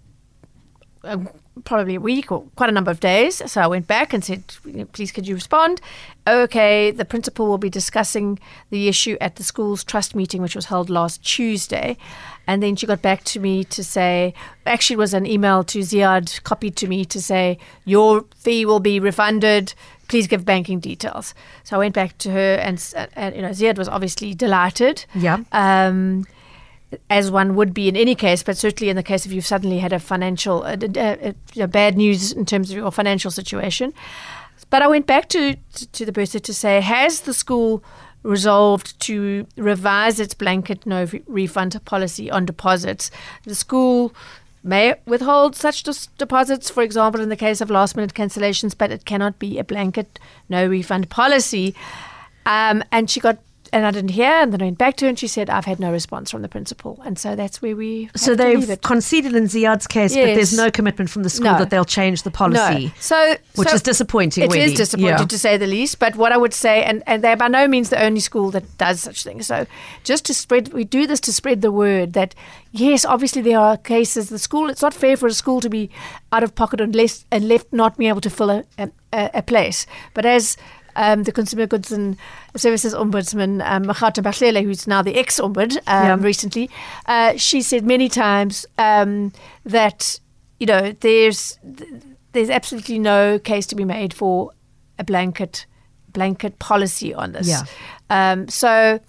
um, 1.03 1.29
probably 1.63 1.95
a 1.95 1.99
week 1.99 2.31
or 2.31 2.43
quite 2.55 2.69
a 2.69 2.73
number 2.73 2.91
of 2.91 2.99
days. 2.99 3.41
So 3.51 3.61
I 3.61 3.67
went 3.67 3.87
back 3.87 4.13
and 4.13 4.23
said, 4.23 4.43
please 4.93 5.11
could 5.11 5.27
you 5.27 5.35
respond? 5.35 5.81
Okay, 6.27 6.91
the 6.91 7.05
principal 7.05 7.47
will 7.47 7.57
be 7.57 7.69
discussing 7.69 8.39
the 8.69 8.87
issue 8.87 9.17
at 9.19 9.35
the 9.35 9.43
school's 9.43 9.83
trust 9.83 10.15
meeting, 10.15 10.41
which 10.41 10.55
was 10.55 10.65
held 10.65 10.89
last 10.89 11.23
Tuesday. 11.23 11.97
And 12.47 12.63
then 12.63 12.75
she 12.75 12.87
got 12.87 13.01
back 13.01 13.23
to 13.25 13.39
me 13.39 13.63
to 13.65 13.83
say, 13.83 14.33
actually, 14.65 14.95
it 14.95 14.99
was 14.99 15.13
an 15.13 15.25
email 15.25 15.63
to 15.65 15.79
Ziad 15.79 16.41
copied 16.43 16.75
to 16.77 16.87
me 16.87 17.05
to 17.05 17.21
say, 17.21 17.57
your 17.85 18.25
fee 18.35 18.65
will 18.65 18.79
be 18.79 18.99
refunded. 18.99 19.73
Please 20.09 20.27
give 20.27 20.43
banking 20.43 20.79
details. 20.81 21.33
So 21.63 21.75
I 21.75 21.79
went 21.79 21.95
back 21.95 22.17
to 22.19 22.31
her, 22.31 22.55
and, 22.55 22.77
s- 22.77 22.93
and 23.15 23.35
you 23.35 23.41
know, 23.41 23.49
Ziad 23.49 23.77
was 23.77 23.87
obviously 23.87 24.33
delighted 24.33 25.05
Yeah. 25.15 25.37
um, 25.53 26.25
as 27.09 27.29
one 27.31 27.55
would 27.55 27.73
be 27.73 27.87
in 27.87 27.95
any 27.95 28.15
case, 28.15 28.41
but 28.43 28.57
certainly 28.57 28.89
in 28.89 28.95
the 28.95 29.03
case 29.03 29.25
if 29.25 29.31
you've 29.31 29.45
suddenly 29.45 29.77
had 29.79 29.93
a 29.93 29.99
financial, 29.99 30.63
uh, 30.63 30.75
uh, 30.97 31.31
uh, 31.61 31.67
bad 31.67 31.95
news 31.95 32.31
in 32.31 32.45
terms 32.45 32.71
of 32.71 32.77
your 32.77 32.91
financial 32.91 33.29
situation. 33.31 33.93
But 34.71 34.81
I 34.81 34.87
went 34.87 35.05
back 35.07 35.29
to, 35.29 35.55
to, 35.55 35.87
to 35.87 36.05
the 36.05 36.11
bursar 36.11 36.39
to 36.39 36.53
say, 36.53 36.81
has 36.81 37.21
the 37.21 37.33
school 37.33 37.83
resolved 38.23 38.99
to 39.01 39.45
revise 39.55 40.19
its 40.19 40.33
blanket 40.33 40.85
no 40.85 41.07
refund 41.27 41.79
policy 41.85 42.29
on 42.31 42.45
deposits? 42.45 43.09
The 43.45 43.55
school 43.55 44.13
may 44.63 44.95
withhold 45.05 45.55
such 45.55 45.83
deposits, 46.17 46.69
for 46.69 46.83
example, 46.83 47.21
in 47.21 47.29
the 47.29 47.35
case 47.35 47.61
of 47.61 47.69
last 47.69 47.95
minute 47.95 48.13
cancellations, 48.13 48.77
but 48.77 48.91
it 48.91 49.05
cannot 49.05 49.39
be 49.39 49.57
a 49.57 49.63
blanket 49.63 50.19
no 50.49 50.67
refund 50.67 51.09
policy. 51.09 51.75
Um, 52.45 52.83
and 52.91 53.09
she 53.09 53.19
got, 53.19 53.37
and 53.73 53.85
I 53.85 53.91
didn't 53.91 54.11
hear, 54.11 54.29
and 54.29 54.51
then 54.53 54.61
I 54.61 54.65
went 54.65 54.77
back 54.77 54.95
to 54.97 55.05
her 55.05 55.09
and 55.09 55.17
she 55.17 55.27
said, 55.27 55.49
I've 55.49 55.65
had 55.65 55.79
no 55.79 55.91
response 55.91 56.31
from 56.31 56.41
the 56.41 56.49
principal. 56.49 56.99
And 57.05 57.17
so 57.17 57.35
that's 57.35 57.61
where 57.61 57.75
we. 57.75 58.09
So 58.15 58.35
they've 58.35 58.79
conceded 58.81 59.35
in 59.35 59.47
Ziad's 59.47 59.87
case, 59.87 60.13
but 60.13 60.25
there's 60.25 60.55
no 60.55 60.69
commitment 60.71 61.09
from 61.09 61.23
the 61.23 61.29
school 61.29 61.51
No. 61.53 61.57
that 61.59 61.69
they'll 61.69 61.85
change 61.85 62.23
the 62.23 62.31
policy. 62.31 62.85
No. 62.87 62.91
So, 62.99 63.35
Which 63.55 63.69
so 63.69 63.75
is 63.75 63.81
disappointing, 63.81 64.43
It 64.45 64.55
is 64.55 64.73
disappointing 64.73 65.19
Yeah. 65.19 65.25
to 65.25 65.39
say 65.39 65.57
the 65.57 65.67
least. 65.67 65.99
But 65.99 66.15
what 66.15 66.31
I 66.31 66.37
would 66.37 66.53
say, 66.53 66.83
and, 66.83 67.03
and 67.07 67.23
they're 67.23 67.37
by 67.37 67.47
no 67.47 67.67
means 67.67 67.89
the 67.89 68.01
only 68.03 68.19
school 68.19 68.51
that 68.51 68.77
does 68.77 69.01
such 69.01 69.23
things. 69.23 69.47
So 69.47 69.65
just 70.03 70.25
to 70.25 70.33
spread, 70.33 70.73
we 70.73 70.83
do 70.83 71.07
this 71.07 71.19
to 71.21 71.33
spread 71.33 71.61
the 71.61 71.71
word 71.71 72.13
that 72.13 72.35
yes, 72.71 73.05
obviously 73.05 73.41
there 73.41 73.59
are 73.59 73.77
cases. 73.77 74.29
The 74.29 74.39
school, 74.39 74.69
it's 74.69 74.81
not 74.81 74.93
fair 74.93 75.17
for 75.17 75.27
a 75.27 75.33
school 75.33 75.61
to 75.61 75.69
be 75.69 75.89
out 76.31 76.43
of 76.43 76.55
pocket 76.55 76.81
unless 76.81 77.25
and 77.31 77.47
left 77.47 77.71
not 77.71 77.97
being 77.97 78.09
able 78.09 78.21
to 78.21 78.29
fill 78.29 78.49
a, 78.49 78.63
a, 78.77 78.89
a 79.13 79.41
place. 79.41 79.85
But 80.13 80.25
as 80.25 80.57
um, 80.95 81.23
the 81.23 81.31
Consumer 81.31 81.67
Goods 81.67 81.91
and 81.91 82.17
Services 82.55 82.93
Ombudsman, 82.93 83.61
um, 83.65 83.85
Magauta 83.85 84.21
Mphahlele, 84.23 84.63
who's 84.63 84.87
now 84.87 85.01
the 85.01 85.15
ex-ombud 85.17 85.77
um, 85.77 85.79
Yeah. 85.87 86.17
recently, 86.19 86.69
uh, 87.05 87.33
she 87.37 87.61
said 87.61 87.85
many 87.85 88.09
times 88.09 88.65
um, 88.77 89.31
that 89.65 90.19
you 90.59 90.65
know 90.67 90.93
there's 90.99 91.57
there's 92.33 92.49
absolutely 92.49 92.99
no 92.99 93.39
case 93.39 93.65
to 93.67 93.75
be 93.75 93.85
made 93.85 94.13
for 94.13 94.51
a 94.97 95.03
blanket 95.03 95.65
blanket 96.13 96.59
policy 96.59 97.13
on 97.13 97.31
this. 97.33 97.47
Yeah. 97.47 97.63
Um, 98.09 98.47
so, 98.47 98.99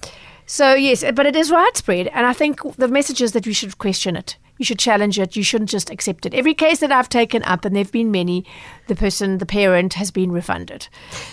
so 0.46 0.74
yes, 0.74 1.02
but 1.14 1.26
it 1.26 1.34
is 1.36 1.50
widespread, 1.50 2.08
and 2.08 2.26
I 2.26 2.32
think 2.32 2.60
the 2.76 2.88
message 2.88 3.22
is 3.22 3.32
that 3.32 3.46
we 3.46 3.52
should 3.52 3.78
question 3.78 4.16
it. 4.16 4.36
You 4.60 4.66
should 4.66 4.78
challenge 4.78 5.18
it. 5.18 5.36
You 5.36 5.42
shouldn't 5.42 5.70
just 5.70 5.88
accept 5.88 6.26
it. 6.26 6.34
Every 6.34 6.52
case 6.52 6.80
that 6.80 6.92
I've 6.92 7.08
taken 7.08 7.42
up, 7.44 7.64
and 7.64 7.74
there've 7.74 7.90
been 7.90 8.10
many, 8.10 8.44
the 8.88 8.94
person, 8.94 9.38
the 9.38 9.46
parent, 9.46 9.94
has 9.94 10.10
been 10.10 10.30
refunded, 10.30 10.86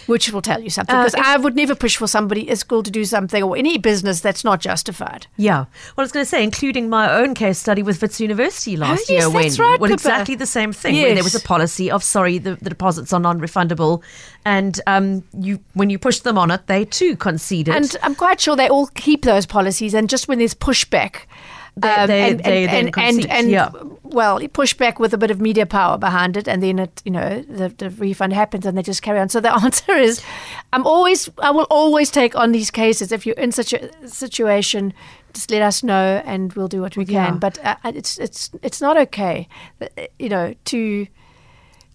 which 0.06 0.32
will 0.32 0.42
tell 0.42 0.62
you 0.62 0.70
something. 0.70 0.96
Uh, 0.96 1.04
Because 1.04 1.22
I 1.22 1.36
would 1.36 1.54
never 1.54 1.76
push 1.76 1.98
for 1.98 2.08
somebody 2.08 2.50
at 2.50 2.58
school 2.58 2.84
to 2.84 2.90
do 2.90 3.04
something 3.04 3.44
or 3.44 3.58
any 3.58 3.78
business 3.78 4.22
that's 4.22 4.46
not 4.46 4.62
justified. 4.62 5.28
Yeah. 5.36 5.58
Well, 5.58 5.68
I 5.98 6.02
was 6.04 6.14
going 6.14 6.24
to 6.24 6.30
say, 6.30 6.42
including 6.42 6.88
my 6.88 7.12
own 7.12 7.34
case 7.34 7.60
study 7.60 7.84
with 7.84 8.02
Wits 8.02 8.22
University 8.22 8.78
last 8.78 9.10
Oh, 9.10 9.14
yes, 9.14 9.24
year, 9.24 9.30
Wendy. 9.30 9.62
right, 9.62 9.92
exactly 9.92 10.36
the 10.36 10.46
same 10.46 10.72
thing. 10.72 10.96
Where 10.96 11.14
there 11.14 11.24
was 11.26 11.36
a 11.36 11.42
policy 11.42 11.92
of 11.92 12.06
sorry, 12.06 12.38
the, 12.38 12.56
the 12.56 12.70
deposits 12.70 13.12
are 13.12 13.20
non-refundable, 13.20 14.02
and 14.46 14.80
um, 14.88 15.26
you 15.38 15.60
when 15.74 15.90
you 15.90 16.00
pushed 16.00 16.24
them 16.24 16.38
on 16.38 16.50
it, 16.50 16.68
they 16.68 16.86
too 16.86 17.18
conceded. 17.18 17.76
And 17.76 17.94
I'm 18.04 18.16
quite 18.16 18.40
sure 18.40 18.56
they 18.56 18.70
all 18.70 18.88
keep 18.96 19.24
those 19.24 19.46
policies, 19.46 19.94
and 19.94 20.10
just 20.10 20.30
when 20.30 20.40
there's 20.40 20.54
pushback, 20.56 21.24
um, 21.84 22.08
They- 22.08 22.08
they- 22.08 22.30
and, 22.32 22.40
they 22.44 22.64
and, 22.66 22.72
then 22.74 22.86
and, 22.98 23.20
and, 23.22 23.32
and 23.32 23.50
yeah. 23.50 23.70
well, 24.04 24.40
push 24.54 24.74
back 24.74 25.00
with 25.00 25.14
a 25.14 25.18
bit 25.18 25.32
of 25.32 25.40
media 25.42 25.66
power 25.66 25.98
behind 25.98 26.38
it, 26.38 26.48
and 26.48 26.62
then 26.64 26.80
it, 26.80 27.02
you 27.06 27.12
know, 27.12 27.42
the, 27.42 27.70
the 27.70 27.90
refund 27.92 28.34
happens, 28.34 28.66
and 28.66 28.78
they 28.78 28.84
just 28.84 29.02
carry 29.02 29.20
on. 29.20 29.30
So 29.30 29.40
the 29.40 29.54
answer 29.64 29.92
is, 29.94 30.22
I'm 30.74 30.86
always, 30.86 31.30
I 31.40 31.52
will 31.52 31.68
always 31.70 32.10
take 32.12 32.36
on 32.36 32.52
these 32.52 32.72
cases. 32.72 33.12
If 33.12 33.26
you're 33.26 33.36
in 33.36 33.52
such 33.52 33.74
a 33.74 33.90
situation, 34.08 34.94
just 35.34 35.52
let 35.52 35.62
us 35.62 35.84
know, 35.84 36.22
and 36.26 36.54
we'll 36.54 36.68
do 36.68 36.82
what 36.82 36.96
we 36.98 37.06
Yeah. 37.06 37.28
can. 37.28 37.40
But 37.40 37.60
uh, 37.64 37.76
it's 37.86 38.18
it's 38.18 38.50
it's 38.64 38.82
not 38.82 38.98
okay, 38.98 39.48
you 40.20 40.30
know, 40.30 40.54
to 40.66 41.08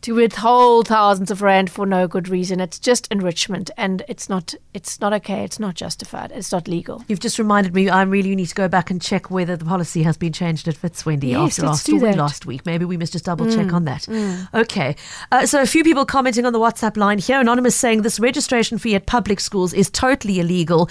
to 0.02 0.14
withhold 0.14 0.88
thousands 0.88 1.30
of 1.30 1.42
rand 1.42 1.70
for 1.70 1.86
no 1.86 2.06
good 2.06 2.28
reason. 2.28 2.60
It's 2.60 2.78
just 2.78 3.06
enrichment, 3.10 3.70
and 3.76 4.02
it's 4.08 4.28
not 4.28 4.54
it's 4.74 5.00
not 5.00 5.12
okay. 5.14 5.44
It's 5.44 5.58
not 5.58 5.74
justified. 5.74 6.32
It's 6.32 6.52
not 6.52 6.68
legal. 6.68 7.04
You've 7.08 7.20
just 7.20 7.38
reminded 7.38 7.74
me. 7.74 7.88
I 7.88 8.02
really 8.02 8.34
need 8.36 8.46
to 8.46 8.54
go 8.54 8.68
back 8.68 8.90
and 8.90 9.00
check 9.00 9.30
whether 9.30 9.56
the 9.56 9.64
policy 9.64 10.02
has 10.02 10.16
been 10.16 10.32
changed 10.32 10.68
at 10.68 10.82
Wits 10.82 11.06
Wendy 11.06 11.28
Yes, 11.28 11.58
after 11.58 11.66
our 11.66 11.76
story 11.76 12.12
last 12.14 12.46
week. 12.46 12.66
Maybe 12.66 12.84
we 12.84 12.96
must 12.96 13.12
just 13.12 13.24
double 13.24 13.50
check 13.50 13.72
on 13.72 13.84
that. 13.84 14.08
Okay. 14.54 14.96
Uh, 15.30 15.46
so 15.46 15.62
a 15.62 15.66
few 15.66 15.84
people 15.84 16.04
commenting 16.04 16.46
on 16.46 16.52
the 16.52 16.58
WhatsApp 16.58 16.96
line 16.96 17.18
here. 17.18 17.40
Anonymous 17.40 17.76
saying 17.76 18.02
this 18.02 18.20
registration 18.20 18.78
fee 18.78 18.94
at 18.94 19.06
public 19.06 19.40
schools 19.40 19.72
is 19.72 19.90
totally 19.90 20.40
illegal. 20.40 20.90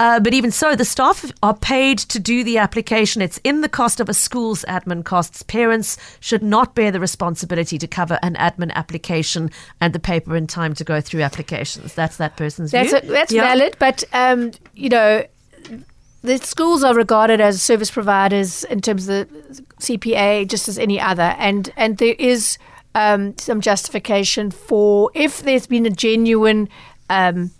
Uh, 0.00 0.20
but 0.20 0.32
even 0.32 0.50
so, 0.52 0.76
the 0.76 0.84
staff 0.84 1.30
are 1.42 1.54
paid 1.56 1.98
to 1.98 2.20
do 2.20 2.44
the 2.44 2.56
application. 2.56 3.20
It's 3.20 3.38
in 3.42 3.62
the 3.62 3.68
cost 3.68 3.98
of 3.98 4.08
a 4.08 4.14
school's 4.14 4.64
admin 4.68 5.04
costs. 5.04 5.42
Parents 5.42 5.96
should 6.20 6.42
not 6.42 6.76
bear 6.76 6.92
the 6.92 7.00
responsibility 7.00 7.78
to 7.78 7.86
cover 7.88 8.16
an 8.22 8.34
admin 8.36 8.72
application 8.74 9.50
and 9.80 9.92
the 9.92 9.98
paper 9.98 10.36
in 10.36 10.46
time 10.46 10.74
to 10.74 10.84
go 10.84 11.00
through 11.00 11.22
applications. 11.22 11.94
That's 11.94 12.16
that 12.18 12.36
person's 12.36 12.70
That's 12.70 12.90
view. 12.90 12.98
a, 12.98 13.12
that's 13.12 13.32
Yeah. 13.32 13.42
valid, 13.42 13.76
but 13.80 14.04
um, 14.12 14.52
you 14.76 14.88
know, 14.88 15.24
the 16.22 16.38
schools 16.38 16.84
are 16.84 16.94
regarded 16.94 17.40
as 17.40 17.60
service 17.60 17.90
providers 17.90 18.62
in 18.64 18.80
terms 18.80 19.08
of 19.08 19.28
the 19.28 19.62
CPA, 19.80 20.46
just 20.46 20.68
as 20.68 20.78
any 20.78 21.00
other, 21.00 21.34
and 21.38 21.70
and 21.76 21.98
there 21.98 22.14
is 22.20 22.56
um, 22.94 23.36
some 23.38 23.60
justification 23.60 24.50
for 24.52 25.10
if 25.14 25.42
there's 25.42 25.66
been 25.66 25.86
a 25.86 25.90
genuine 25.90 26.68
um, 27.10 27.50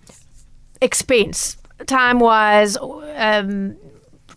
expense, 0.80 1.56
time 1.86 2.18
wise, 2.18 2.76
um, 2.76 3.76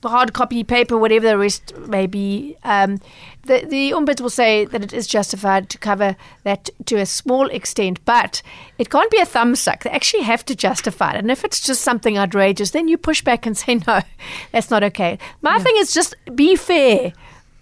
hard 0.04 0.34
copy 0.34 0.64
paper, 0.64 0.98
whatever 0.98 1.28
the 1.28 1.38
rest 1.38 1.76
may 1.78 2.08
be. 2.08 2.56
Um, 2.64 3.00
the, 3.44 3.66
the 3.68 3.92
ombuds 3.92 4.22
will 4.22 4.30
say 4.30 4.66
that 4.66 4.84
it 4.84 4.94
is 4.94 5.08
justified 5.08 5.70
to 5.70 5.78
cover 5.78 6.16
that 6.44 6.70
to 6.86 6.98
a 6.98 7.06
small 7.06 7.48
extent, 7.48 8.04
but 8.06 8.42
it 8.78 8.90
can't 8.90 9.12
be 9.12 9.20
a 9.20 9.26
thumb 9.26 9.56
suck. 9.56 9.84
They 9.84 9.90
actually 9.90 10.24
have 10.24 10.46
to 10.46 10.56
justify 10.56 11.12
it. 11.12 11.18
And 11.18 11.32
if 11.32 11.44
it's 11.44 11.60
just 11.60 11.82
something 11.82 12.18
outrageous, 12.18 12.72
then 12.72 12.88
you 12.88 12.98
push 12.98 13.22
back 13.22 13.46
and 13.46 13.58
say, 13.58 13.76
no, 13.88 14.02
that's 14.52 14.70
not 14.70 14.84
okay. 14.84 15.18
My 15.42 15.60
thing 15.60 15.76
is 15.78 15.94
just 15.94 16.16
be 16.36 16.56
fair 16.56 17.14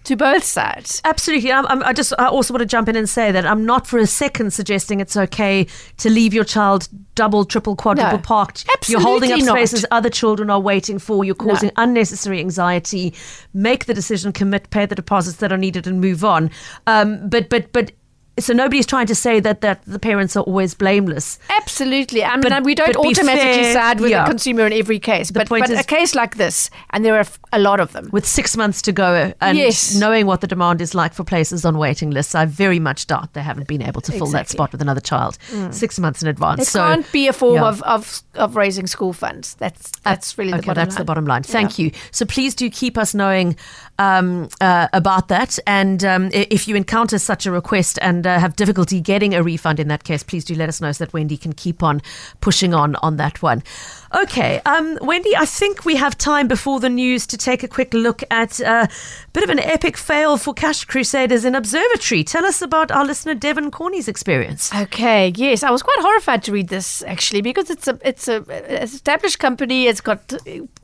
to 0.04 0.16
both 0.16 0.44
sides. 0.44 1.00
Absolutely. 1.04 1.52
I'm, 1.52 1.66
I'm, 1.66 1.82
I 1.82 1.92
just 1.92 2.12
I 2.18 2.26
also 2.26 2.54
want 2.54 2.60
to 2.60 2.66
jump 2.66 2.88
in 2.88 2.96
and 2.96 3.08
say 3.08 3.30
that 3.32 3.46
I'm 3.46 3.64
not 3.66 3.86
for 3.86 3.98
a 3.98 4.06
second 4.06 4.52
suggesting 4.52 5.00
it's 5.00 5.16
okay 5.16 5.66
to 5.98 6.10
leave 6.10 6.32
your 6.32 6.44
child 6.44 6.88
double, 7.14 7.44
triple, 7.44 7.76
quadruple 7.76 8.18
No, 8.18 8.22
parked. 8.22 8.66
You're 8.88 9.00
holding 9.00 9.32
up 9.32 9.40
not. 9.40 9.56
spaces 9.56 9.84
other 9.90 10.08
children 10.08 10.48
are 10.48 10.60
waiting 10.60 10.98
for. 10.98 11.24
You're 11.24 11.34
causing 11.34 11.70
unnecessary 11.76 12.40
anxiety. 12.40 13.14
Make 13.52 13.84
the 13.84 13.94
decision, 13.94 14.32
commit, 14.32 14.70
pay 14.70 14.86
the 14.86 14.94
deposits 14.94 15.36
that 15.38 15.52
are 15.52 15.58
needed, 15.58 15.86
and 15.86 16.00
move 16.00 16.24
on. 16.24 16.50
Um, 16.86 17.28
but 17.28 17.48
but 17.48 17.72
but. 17.72 17.92
So 18.38 18.54
nobody's 18.54 18.86
trying 18.86 19.06
to 19.06 19.14
say 19.14 19.40
that, 19.40 19.60
that 19.60 19.82
the 19.84 19.98
parents 19.98 20.36
are 20.36 20.42
always 20.44 20.74
blameless. 20.74 21.38
Absolutely. 21.50 22.24
I 22.24 22.36
mean, 22.36 22.42
But- 22.42 22.64
we 22.64 22.74
don't 22.74 22.96
automatically 22.96 23.64
fair, 23.64 23.74
side 23.74 24.00
with 24.00 24.10
yeah. 24.10 24.24
the 24.24 24.30
consumer 24.30 24.66
in 24.66 24.72
every 24.72 24.98
case. 24.98 25.30
But, 25.30 25.48
but 25.48 25.68
is- 25.68 25.80
a 25.80 25.84
case 25.84 26.14
like 26.14 26.36
this, 26.36 26.70
and 26.90 27.04
there 27.04 27.16
are 27.18 27.26
a 27.52 27.58
lot 27.58 27.80
of 27.80 27.92
them. 27.92 28.08
With 28.12 28.26
six 28.26 28.56
months 28.56 28.80
to 28.82 28.92
go 28.92 29.32
and 29.40 29.58
Yes. 29.58 29.94
knowing 29.94 30.26
what 30.26 30.40
the 30.40 30.46
demand 30.46 30.80
is 30.80 30.94
like 30.94 31.12
for 31.12 31.24
places 31.24 31.64
on 31.64 31.76
waiting 31.76 32.10
lists, 32.10 32.34
I 32.34 32.46
very 32.46 32.78
much 32.78 33.06
doubt 33.06 33.34
they 33.34 33.42
haven't 33.42 33.68
been 33.68 33.82
able 33.82 34.00
to 34.02 34.12
fill 34.12 34.28
that 34.28 34.48
spot 34.48 34.72
with 34.72 34.80
another 34.80 35.00
child 35.00 35.36
mm. 35.50 35.72
six 35.74 35.98
months 35.98 36.22
in 36.22 36.28
advance. 36.28 36.62
It 36.62 36.66
so, 36.66 36.80
can't 36.80 37.12
be 37.12 37.28
a 37.28 37.32
form 37.32 37.56
yeah. 37.56 37.68
of, 37.68 37.82
of 37.82 38.22
of 38.34 38.56
raising 38.56 38.86
school 38.86 39.12
funds. 39.12 39.54
That's 39.54 39.88
uh, 39.88 40.10
that's 40.10 40.38
really 40.38 40.52
the 40.52 40.58
bottom 40.58 40.74
that's 40.74 40.96
the 40.96 41.04
bottom 41.04 41.26
line. 41.26 41.42
Thank 41.42 41.78
you. 41.78 41.90
So 42.10 42.24
please 42.24 42.54
do 42.54 42.70
keep 42.70 42.96
us 42.96 43.14
knowing 43.14 43.56
um, 44.00 44.48
uh, 44.62 44.88
about 44.94 45.28
that. 45.28 45.58
And 45.66 46.02
um, 46.04 46.30
if 46.32 46.66
you 46.66 46.74
encounter 46.74 47.18
such 47.18 47.44
a 47.44 47.52
request 47.52 47.98
and 48.00 48.26
uh, 48.26 48.40
have 48.40 48.56
difficulty 48.56 49.00
getting 49.00 49.34
a 49.34 49.42
refund 49.42 49.78
in 49.78 49.88
that 49.88 50.04
case, 50.04 50.22
please 50.22 50.44
do 50.44 50.54
let 50.54 50.68
us 50.70 50.80
know 50.80 50.90
so 50.90 51.04
that 51.04 51.12
Wendy 51.12 51.36
can 51.36 51.52
keep 51.52 51.82
on 51.82 52.00
pushing 52.40 52.72
on 52.72 52.96
on 52.96 53.18
that 53.18 53.42
one. 53.42 53.62
Okay, 54.12 54.60
um, 54.66 54.98
Wendy, 55.00 55.36
I 55.36 55.46
think 55.46 55.84
we 55.84 55.94
have 55.94 56.18
time 56.18 56.48
before 56.48 56.80
the 56.80 56.88
news 56.88 57.28
to 57.28 57.36
take 57.36 57.62
a 57.62 57.68
quick 57.68 57.94
look 57.94 58.24
at 58.28 58.58
a 58.58 58.88
bit 59.32 59.44
of 59.44 59.50
an 59.50 59.60
epic 59.60 59.96
fail 59.96 60.36
for 60.36 60.52
Cash 60.52 60.84
Crusaders 60.86 61.44
in 61.44 61.54
Observatory. 61.54 62.24
Tell 62.24 62.44
us 62.44 62.60
about 62.60 62.90
our 62.90 63.04
listener 63.04 63.34
Devon 63.34 63.70
Corney's 63.70 64.08
experience. 64.08 64.74
Okay, 64.74 65.32
yes, 65.36 65.62
I 65.62 65.70
was 65.70 65.82
quite 65.82 65.98
horrified 66.00 66.42
to 66.44 66.52
read 66.52 66.68
this 66.68 67.04
actually 67.04 67.40
because 67.40 67.70
it's 67.70 67.86
a 67.86 67.98
it's 68.02 68.26
a 68.26 68.44
a 68.48 68.82
established 68.82 69.38
company. 69.38 69.86
It's 69.86 70.00
got 70.00 70.32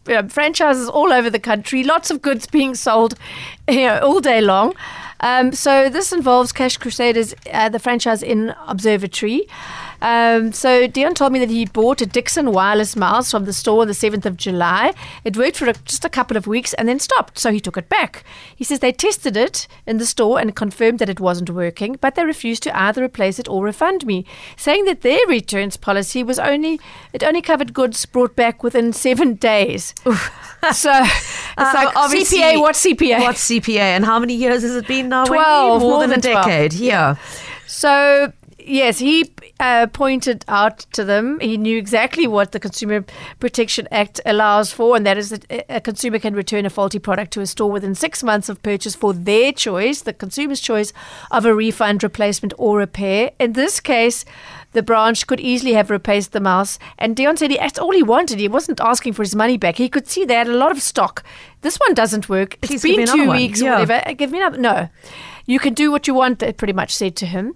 uh, 0.08 0.28
franchises 0.28 0.88
all 0.88 1.12
over 1.12 1.28
the 1.28 1.40
country, 1.40 1.82
lots 1.82 2.12
of 2.12 2.22
goods 2.22 2.46
being 2.46 2.76
sold, 2.76 3.14
you 3.68 3.86
know, 3.86 3.98
all 3.98 4.20
day 4.20 4.40
long. 4.40 4.74
Um, 5.20 5.52
so 5.52 5.88
this 5.88 6.12
involves 6.12 6.52
Cash 6.52 6.76
Crusaders, 6.76 7.34
uh, 7.50 7.68
the 7.70 7.78
franchise 7.78 8.22
in 8.22 8.54
Observatory. 8.68 9.48
Um, 10.02 10.52
so 10.52 10.86
Dion 10.86 11.14
told 11.14 11.32
me 11.32 11.38
that 11.38 11.50
he 11.50 11.64
bought 11.66 12.00
a 12.00 12.06
Dixon 12.06 12.52
wireless 12.52 12.96
mouse 12.96 13.30
from 13.30 13.44
the 13.44 13.52
store 13.52 13.82
on 13.82 13.88
the 13.88 13.94
7th 13.94 14.26
of 14.26 14.36
July. 14.36 14.92
It 15.24 15.36
worked 15.36 15.56
for 15.56 15.68
a, 15.68 15.74
just 15.84 16.04
a 16.04 16.08
couple 16.08 16.36
of 16.36 16.46
weeks 16.46 16.74
and 16.74 16.88
then 16.88 16.98
stopped, 16.98 17.38
so 17.38 17.50
he 17.52 17.60
took 17.60 17.76
it 17.76 17.88
back. 17.88 18.24
He 18.54 18.64
says 18.64 18.80
they 18.80 18.92
tested 18.92 19.36
it 19.36 19.66
in 19.86 19.98
the 19.98 20.06
store 20.06 20.38
and 20.40 20.54
confirmed 20.54 20.98
that 20.98 21.08
it 21.08 21.20
wasn't 21.20 21.50
working, 21.50 21.96
but 22.00 22.14
they 22.14 22.24
refused 22.24 22.62
to 22.64 22.78
either 22.78 23.02
replace 23.04 23.38
it 23.38 23.48
or 23.48 23.64
refund 23.64 24.06
me, 24.06 24.24
saying 24.56 24.84
that 24.84 25.02
their 25.02 25.20
returns 25.28 25.76
policy 25.76 26.22
was 26.22 26.38
only 26.38 26.80
it 27.12 27.22
only 27.22 27.42
covered 27.42 27.72
goods 27.74 28.04
brought 28.06 28.36
back 28.36 28.62
within 28.62 28.92
seven 28.92 29.34
days. 29.50 29.94
so 30.04 30.92
it's 31.02 31.22
Uh, 31.58 31.72
like 31.74 31.94
CPA, 31.94 32.60
what 32.60 32.74
CPA? 32.74 33.20
What's 33.20 33.48
CPA 33.48 33.78
and 33.78 34.04
how 34.04 34.18
many 34.18 34.34
years 34.34 34.62
has 34.62 34.76
it 34.76 34.86
been 34.86 35.08
now? 35.08 35.24
12, 35.24 35.80
more, 35.80 35.90
more 35.90 36.00
than, 36.00 36.10
than 36.10 36.18
a 36.18 36.22
12. 36.22 36.44
decade. 36.44 36.72
Yeah. 36.74 37.16
So, 37.66 38.32
yes, 38.66 38.98
he 38.98 39.32
uh, 39.60 39.86
pointed 39.92 40.44
out 40.48 40.80
to 40.92 41.04
them, 41.04 41.38
he 41.40 41.56
knew 41.56 41.78
exactly 41.78 42.26
what 42.26 42.52
the 42.52 42.60
Consumer 42.60 43.04
Protection 43.40 43.88
Act 43.90 44.20
allows 44.26 44.72
for, 44.72 44.96
and 44.96 45.06
that 45.06 45.16
is 45.16 45.30
that 45.30 45.46
a 45.68 45.80
consumer 45.80 46.18
can 46.18 46.34
return 46.34 46.66
a 46.66 46.70
faulty 46.70 46.98
product 46.98 47.32
to 47.32 47.40
a 47.40 47.46
store 47.46 47.70
within 47.70 47.94
six 47.94 48.22
months 48.22 48.48
of 48.48 48.62
purchase 48.62 48.94
for 48.94 49.12
their 49.12 49.52
choice, 49.52 50.02
the 50.02 50.12
consumer's 50.12 50.60
choice 50.60 50.92
of 51.30 51.46
a 51.46 51.54
refund, 51.54 52.02
replacement, 52.02 52.52
or 52.58 52.78
repair. 52.78 53.30
In 53.38 53.52
this 53.54 53.80
case, 53.80 54.24
the 54.72 54.82
branch 54.82 55.26
could 55.26 55.40
easily 55.40 55.72
have 55.72 55.88
replaced 55.90 56.32
the 56.32 56.40
mouse. 56.40 56.78
And 56.98 57.16
Dion 57.16 57.36
said 57.38 57.50
he, 57.50 57.56
that's 57.56 57.78
all 57.78 57.92
he 57.92 58.02
wanted. 58.02 58.38
He 58.38 58.48
wasn't 58.48 58.80
asking 58.80 59.14
for 59.14 59.22
his 59.22 59.34
money 59.34 59.56
back. 59.56 59.76
He 59.76 59.88
could 59.88 60.06
see 60.06 60.24
they 60.26 60.34
had 60.34 60.48
a 60.48 60.56
lot 60.56 60.70
of 60.72 60.82
stock. 60.82 61.24
This 61.62 61.76
one 61.78 61.94
doesn't 61.94 62.28
work. 62.28 62.58
Please 62.60 62.84
It's 62.84 62.96
been 62.96 63.06
two 63.06 63.26
one. 63.28 63.36
weeks 63.36 63.62
Yeah. 63.62 63.76
or 63.76 63.80
whatever. 63.80 64.14
Give 64.14 64.30
me 64.30 64.38
another. 64.38 64.58
No. 64.58 64.88
You 65.46 65.58
can 65.58 65.72
do 65.74 65.90
what 65.90 66.06
you 66.06 66.12
want, 66.14 66.40
they 66.40 66.52
pretty 66.52 66.72
much 66.74 66.94
said 66.94 67.16
to 67.16 67.26
him. 67.26 67.54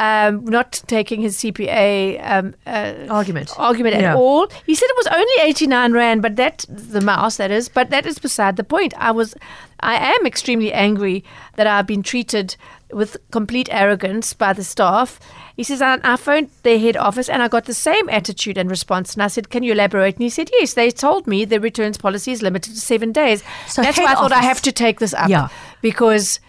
Um, 0.00 0.44
not 0.46 0.82
taking 0.86 1.20
his 1.20 1.36
CPA 1.36 2.18
um, 2.24 2.54
uh, 2.66 2.94
Argument. 3.10 3.52
argument 3.58 3.96
Yeah. 3.96 4.12
at 4.12 4.16
all. 4.16 4.48
He 4.66 4.74
said 4.74 4.88
it 4.88 4.96
was 4.96 5.06
only 5.08 5.36
89 5.50 5.92
rand, 5.92 6.22
but 6.22 6.36
that 6.36 6.64
the 6.68 7.02
mouse 7.02 7.36
that 7.36 7.50
is, 7.50 7.68
but 7.68 7.90
that 7.90 8.06
is 8.06 8.18
beside 8.18 8.56
the 8.56 8.64
point. 8.64 8.94
I 8.96 9.10
was 9.10 9.34
I 9.80 9.94
am 10.14 10.26
extremely 10.26 10.72
angry 10.72 11.22
that 11.56 11.66
I've 11.66 11.86
been 11.86 12.02
treated 12.02 12.56
with 12.92 13.16
complete 13.30 13.68
arrogance 13.70 14.34
by 14.34 14.52
the 14.52 14.64
staff. 14.64 15.20
He 15.56 15.64
says, 15.64 15.80
I, 15.82 15.98
I 16.02 16.16
phoned 16.16 16.48
their 16.62 16.78
head 16.78 16.96
office 16.96 17.28
and 17.28 17.42
I 17.42 17.48
got 17.48 17.64
the 17.66 17.74
same 17.74 18.08
attitude 18.08 18.58
and 18.58 18.70
response. 18.70 19.14
And 19.14 19.22
I 19.22 19.28
said, 19.28 19.50
Can 19.50 19.62
you 19.62 19.72
elaborate? 19.72 20.16
And 20.16 20.22
he 20.22 20.30
said, 20.30 20.50
Yes, 20.52 20.74
they 20.74 20.90
told 20.90 21.26
me 21.26 21.44
the 21.44 21.60
returns 21.60 21.98
policy 21.98 22.32
is 22.32 22.42
limited 22.42 22.74
to 22.74 22.80
seven 22.80 23.12
days. 23.12 23.42
So 23.68 23.82
That's 23.82 23.98
why 23.98 24.12
I 24.12 24.14
thought 24.14 24.32
I 24.32 24.42
have 24.42 24.62
to 24.62 24.72
take 24.72 24.98
this 24.98 25.12
up. 25.14 25.28
Yeah. 25.28 25.48
Because 25.82 26.40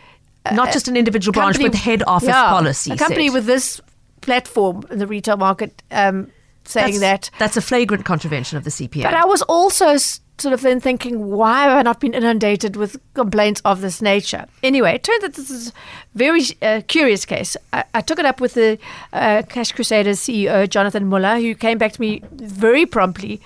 Not 0.51 0.73
just 0.73 0.87
an 0.87 0.97
individual 0.97 1.33
branch, 1.33 1.59
but 1.59 1.71
the 1.71 1.77
head 1.77 2.03
office 2.07 2.29
yeah, 2.29 2.49
policy. 2.49 2.91
A 2.91 2.97
company 2.97 3.27
said. 3.27 3.33
with 3.33 3.45
this 3.45 3.81
platform 4.21 4.83
in 4.89 4.99
the 4.99 5.07
retail 5.07 5.37
market 5.37 5.83
um, 5.91 6.31
saying 6.63 6.99
that's, 6.99 7.29
that. 7.29 7.39
that's 7.39 7.57
a 7.57 7.61
flagrant 7.61 8.05
contravention 8.05 8.57
of 8.57 8.63
the 8.63 8.69
CPA. 8.69 9.03
But 9.03 9.13
I 9.13 9.25
was 9.25 9.41
also 9.43 9.97
sort 10.41 10.53
of 10.53 10.61
then 10.61 10.79
thinking, 10.79 11.27
why 11.27 11.63
have 11.63 11.77
I 11.77 11.81
not 11.83 11.99
been 11.99 12.13
inundated 12.13 12.75
with 12.75 12.99
complaints 13.13 13.61
of 13.63 13.81
this 13.81 14.01
nature? 14.01 14.45
Anyway, 14.63 14.95
it 14.95 15.03
turns 15.03 15.23
out 15.23 15.33
this 15.33 15.49
is 15.49 15.69
a 15.69 15.73
very 16.15 16.41
uh, 16.61 16.81
curious 16.87 17.25
case. 17.25 17.55
I, 17.73 17.83
I 17.93 18.01
took 18.01 18.19
it 18.19 18.25
up 18.25 18.41
with 18.41 18.55
the 18.55 18.79
uh, 19.13 19.43
Cash 19.47 19.71
Crusaders 19.73 20.19
CEO, 20.19 20.67
Jonathan 20.67 21.07
Muller, 21.07 21.39
who 21.39 21.53
came 21.55 21.77
back 21.77 21.93
to 21.93 22.01
me 22.01 22.23
very 22.31 22.85
promptly. 22.85 23.39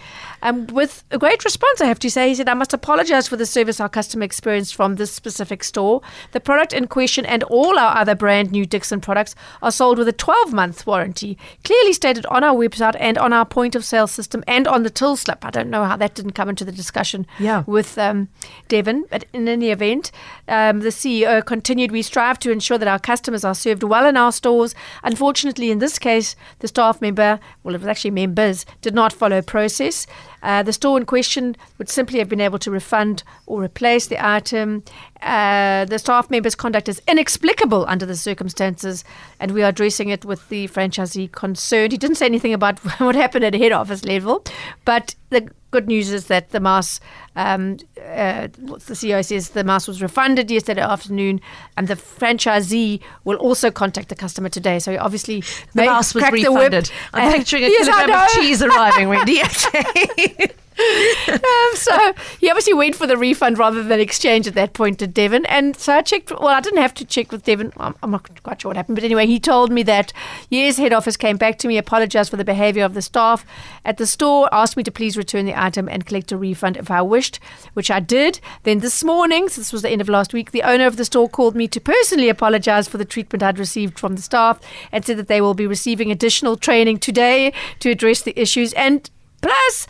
Um, 0.45 0.67
with 0.67 1.03
a 1.09 1.17
great 1.17 1.43
response, 1.43 1.81
I 1.81 1.85
have 1.85 1.97
to 1.99 2.09
say. 2.11 2.29
He 2.29 2.35
said, 2.35 2.47
I 2.47 2.53
must 2.53 2.71
apologize 2.71 3.27
for 3.27 3.35
the 3.35 3.47
service 3.47 3.79
our 3.79 3.89
customer 3.89 4.23
experienced 4.25 4.75
from 4.75 4.95
this 4.95 5.11
specific 5.11 5.63
store. 5.63 6.01
The 6.33 6.39
product 6.39 6.71
in 6.71 6.85
question 6.85 7.25
and 7.25 7.41
all 7.45 7.79
our 7.79 7.97
other 7.97 8.13
brand 8.13 8.51
new 8.51 8.63
Dixon 8.67 9.01
products 9.01 9.33
are 9.63 9.71
sold 9.71 9.97
with 9.97 10.07
a 10.07 10.13
12 10.13 10.53
month 10.53 10.85
warranty, 10.85 11.35
clearly 11.63 11.93
stated 11.93 12.27
on 12.27 12.43
our 12.43 12.53
website 12.53 12.95
and 12.99 13.17
on 13.17 13.33
our 13.33 13.43
point 13.43 13.73
of 13.73 13.83
sale 13.83 14.05
system 14.05 14.43
and 14.47 14.67
on 14.67 14.83
the 14.83 14.91
till 14.91 15.15
slip. 15.15 15.43
I 15.43 15.49
don't 15.49 15.71
know 15.71 15.83
how 15.83 15.97
that 15.97 16.13
didn't 16.13 16.33
come 16.33 16.47
into 16.49 16.63
the 16.63 16.71
discussion 16.71 17.25
Yeah. 17.39 17.63
with 17.65 17.97
um, 17.97 18.27
Devon, 18.67 19.05
but 19.09 19.25
in 19.33 19.47
any 19.47 19.71
event, 19.71 20.11
um, 20.47 20.81
the 20.81 20.89
CEO 20.89 21.43
continued, 21.43 21.91
We 21.91 22.03
strive 22.03 22.37
to 22.41 22.51
ensure 22.51 22.77
that 22.77 22.87
our 22.87 22.99
customers 22.99 23.43
are 23.43 23.55
served 23.55 23.81
well 23.81 24.05
in 24.05 24.15
our 24.15 24.31
stores. 24.31 24.75
Unfortunately, 25.03 25.71
in 25.71 25.79
this 25.79 25.97
case, 25.97 26.35
the 26.59 26.67
staff 26.67 27.01
member, 27.01 27.39
well, 27.63 27.73
it 27.73 27.79
was 27.81 27.87
actually 27.87 28.11
members, 28.11 28.63
did 28.83 28.93
not 28.93 29.11
follow 29.11 29.41
process. 29.41 30.05
Uh, 30.45 30.61
the 30.61 30.71
store 30.71 30.99
in 30.99 31.07
question 31.07 31.55
would 31.79 31.89
simply 31.89 32.19
have 32.19 32.29
been 32.29 32.39
able 32.39 32.59
to 32.59 32.69
refund 32.69 33.23
or 33.47 33.63
replace 33.63 34.05
the 34.05 34.23
item. 34.23 34.83
Uh, 35.23 35.85
the 35.85 35.97
staff 35.97 36.29
member's 36.29 36.53
conduct 36.53 36.87
is 36.87 37.01
inexplicable 37.07 37.83
under 37.87 38.05
the 38.05 38.15
circumstances, 38.15 39.03
and 39.39 39.51
we 39.51 39.63
are 39.63 39.69
addressing 39.69 40.09
it 40.09 40.23
with 40.23 40.47
the 40.49 40.67
franchisee 40.67 41.31
concerned. 41.31 41.93
He 41.93 41.97
didn't 41.97 42.17
say 42.17 42.27
anything 42.27 42.53
about 42.53 42.77
what 42.99 43.15
happened 43.15 43.43
at 43.43 43.55
head 43.55 43.71
office 43.71 44.05
level, 44.05 44.43
but 44.85 45.15
the 45.31 45.49
good 45.75 45.88
news 45.88 46.10
is 46.12 46.27
that 46.27 46.51
the 46.51 46.60
mass, 46.60 47.01
um, 47.36 47.77
uh, 48.00 48.48
the 48.88 48.96
CEO 49.00 49.24
says 49.24 49.50
the 49.50 49.63
mass 49.63 49.88
was 49.89 50.01
refunded 50.01 50.50
yesterday 50.50 50.82
afternoon, 50.82 51.41
and 51.75 51.88
the 51.89 51.96
franchisee 51.96 53.01
will 53.25 53.36
also 53.38 53.70
contact 53.72 54.08
the 54.10 54.15
customer 54.15 54.50
today. 54.50 54.79
So 54.79 54.98
obviously 54.98 55.44
the 55.74 55.86
mouse 55.86 56.13
was 56.15 56.22
crack 56.24 56.34
the 56.34 56.51
whip. 56.51 56.72
refunded. 56.72 56.91
I'm 57.13 57.32
picturing 57.34 57.63
a 57.63 57.67
Yes, 57.75 57.88
kilogram 57.88 58.22
of 58.24 58.29
cheese 58.29 58.62
arriving, 58.63 59.10
Wendy. 59.10 59.41
Okay. 59.41 60.48
um, 61.29 61.75
so 61.75 62.13
he 62.39 62.50
obviously 62.50 62.74
went 62.74 62.96
for 62.96 63.08
the 63.08 63.15
refund 63.15 63.58
rather 63.58 63.82
than 63.82 64.00
exchange 64.00 64.46
at 64.46 64.55
that 64.55 64.74
point 64.74 65.00
to 65.00 65.08
Devon. 65.08 65.46
And 65.46 65.75
so 65.77 65.94
I 65.94 66.01
checked. 66.01 66.32
Well, 66.32 66.50
I 66.50 66.60
didn't 66.60 66.82
have 66.82 66.94
to 66.96 67.05
check 67.05 67.32
with 67.32 67.44
Devon. 67.44 67.72
I'm, 67.77 67.96
I'm 68.03 68.12
not 68.12 68.44
quite 68.44 68.62
sure 68.62 68.70
what 68.70 68.75
happened, 68.75 68.96
but 68.96 69.03
anyway, 69.03 69.25
he 69.25 69.39
told 69.39 69.72
me 69.72 69.84
that 69.84 70.12
yes, 70.50 70.77
head 70.77 70.91
office 70.91 71.15
came 71.15 71.38
back 71.38 71.58
to 71.60 71.67
me, 71.67 71.77
apologized 71.77 72.29
for 72.29 72.38
the 72.38 72.44
behaviour 72.44 72.84
of 72.84 72.94
the 72.94 73.01
staff 73.01 73.46
at 73.86 73.98
the 73.98 74.05
store, 74.05 74.50
asked 74.51 74.75
me 74.75 74.84
to 74.84 74.91
please 74.91 75.15
return 75.15 75.46
the 75.46 75.58
item 75.58 75.88
and 75.88 76.05
collect 76.05 76.32
a 76.34 76.38
refund 76.38 76.75
if 76.75 76.91
I 76.91 77.01
wished, 77.01 77.39
which 77.74 77.89
I 77.89 78.01
did. 78.01 78.41
Then 78.63 78.79
this 78.79 79.03
morning, 79.03 79.48
so 79.48 79.62
this 79.62 79.72
was 79.72 79.82
the 79.82 79.89
end 79.89 80.01
of 80.01 80.10
last 80.10 80.34
week, 80.34 80.51
the 80.51 80.63
owner 80.63 80.88
of 80.88 80.98
the 80.98 81.05
store 81.05 81.29
called 81.29 81.55
me 81.55 81.70
to 81.70 81.79
personally 81.79 82.27
apologize 82.27 82.89
for 82.89 82.98
the 82.98 83.05
treatment 83.05 83.44
I'd 83.44 83.60
received 83.60 83.98
from 83.98 84.15
the 84.15 84.22
staff 84.22 84.60
and 84.91 85.05
said 85.05 85.17
that 85.17 85.27
they 85.27 85.39
will 85.39 85.53
be 85.53 85.67
receiving 85.67 86.12
additional 86.12 86.58
training 86.58 87.00
today 87.00 87.53
to 87.79 87.89
address 87.89 88.22
the 88.22 88.38
issues 88.38 88.74
and 88.74 89.10
Plus, 89.46 89.86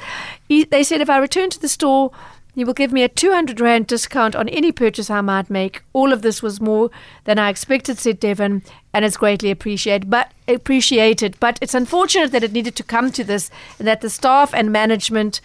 they 0.47 0.83
said 0.83 1.01
if 1.01 1.09
I 1.09 1.17
return 1.17 1.49
to 1.51 1.59
the 1.59 1.67
store, 1.67 2.11
you 2.55 2.65
will 2.65 2.73
give 2.73 2.93
me 2.93 3.03
a 3.03 3.09
200 3.09 3.59
Rand 3.59 3.87
discount 3.87 4.35
on 4.35 4.47
any 4.47 4.71
purchase 4.71 5.09
I 5.09 5.19
might 5.21 5.49
make. 5.49 5.83
All 5.91 6.13
of 6.13 6.21
this 6.21 6.41
was 6.41 6.61
more 6.61 6.89
than 7.25 7.37
I 7.37 7.49
expected, 7.49 7.97
said 7.97 8.19
Devon, 8.19 8.63
and 8.93 9.03
it's 9.03 9.17
greatly 9.17 9.51
appreciated. 9.51 10.09
But 10.09 10.31
appreciated. 10.47 11.37
But 11.39 11.59
it's 11.61 11.73
unfortunate 11.73 12.31
that 12.31 12.43
it 12.43 12.53
needed 12.53 12.75
to 12.77 12.83
come 12.83 13.11
to 13.11 13.23
this 13.25 13.51
and 13.77 13.87
that 13.87 13.99
the 13.99 14.09
staff 14.09 14.53
and 14.53 14.71
management 14.71 15.41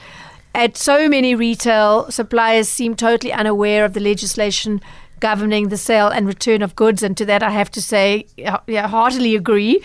at 0.54 0.76
so 0.76 1.08
many 1.08 1.34
retail 1.34 2.10
suppliers 2.10 2.68
seem 2.68 2.94
totally 2.94 3.32
unaware 3.32 3.84
of 3.84 3.92
the 3.92 4.00
legislation 4.00 4.80
governing 5.20 5.68
the 5.68 5.76
sale 5.76 6.08
and 6.08 6.26
return 6.26 6.62
of 6.62 6.74
goods. 6.74 7.02
And 7.02 7.16
to 7.16 7.24
that, 7.26 7.42
I 7.42 7.50
have 7.50 7.70
to 7.72 7.82
say, 7.82 8.26
yeah, 8.36 8.88
heartily 8.88 9.36
agree. 9.36 9.82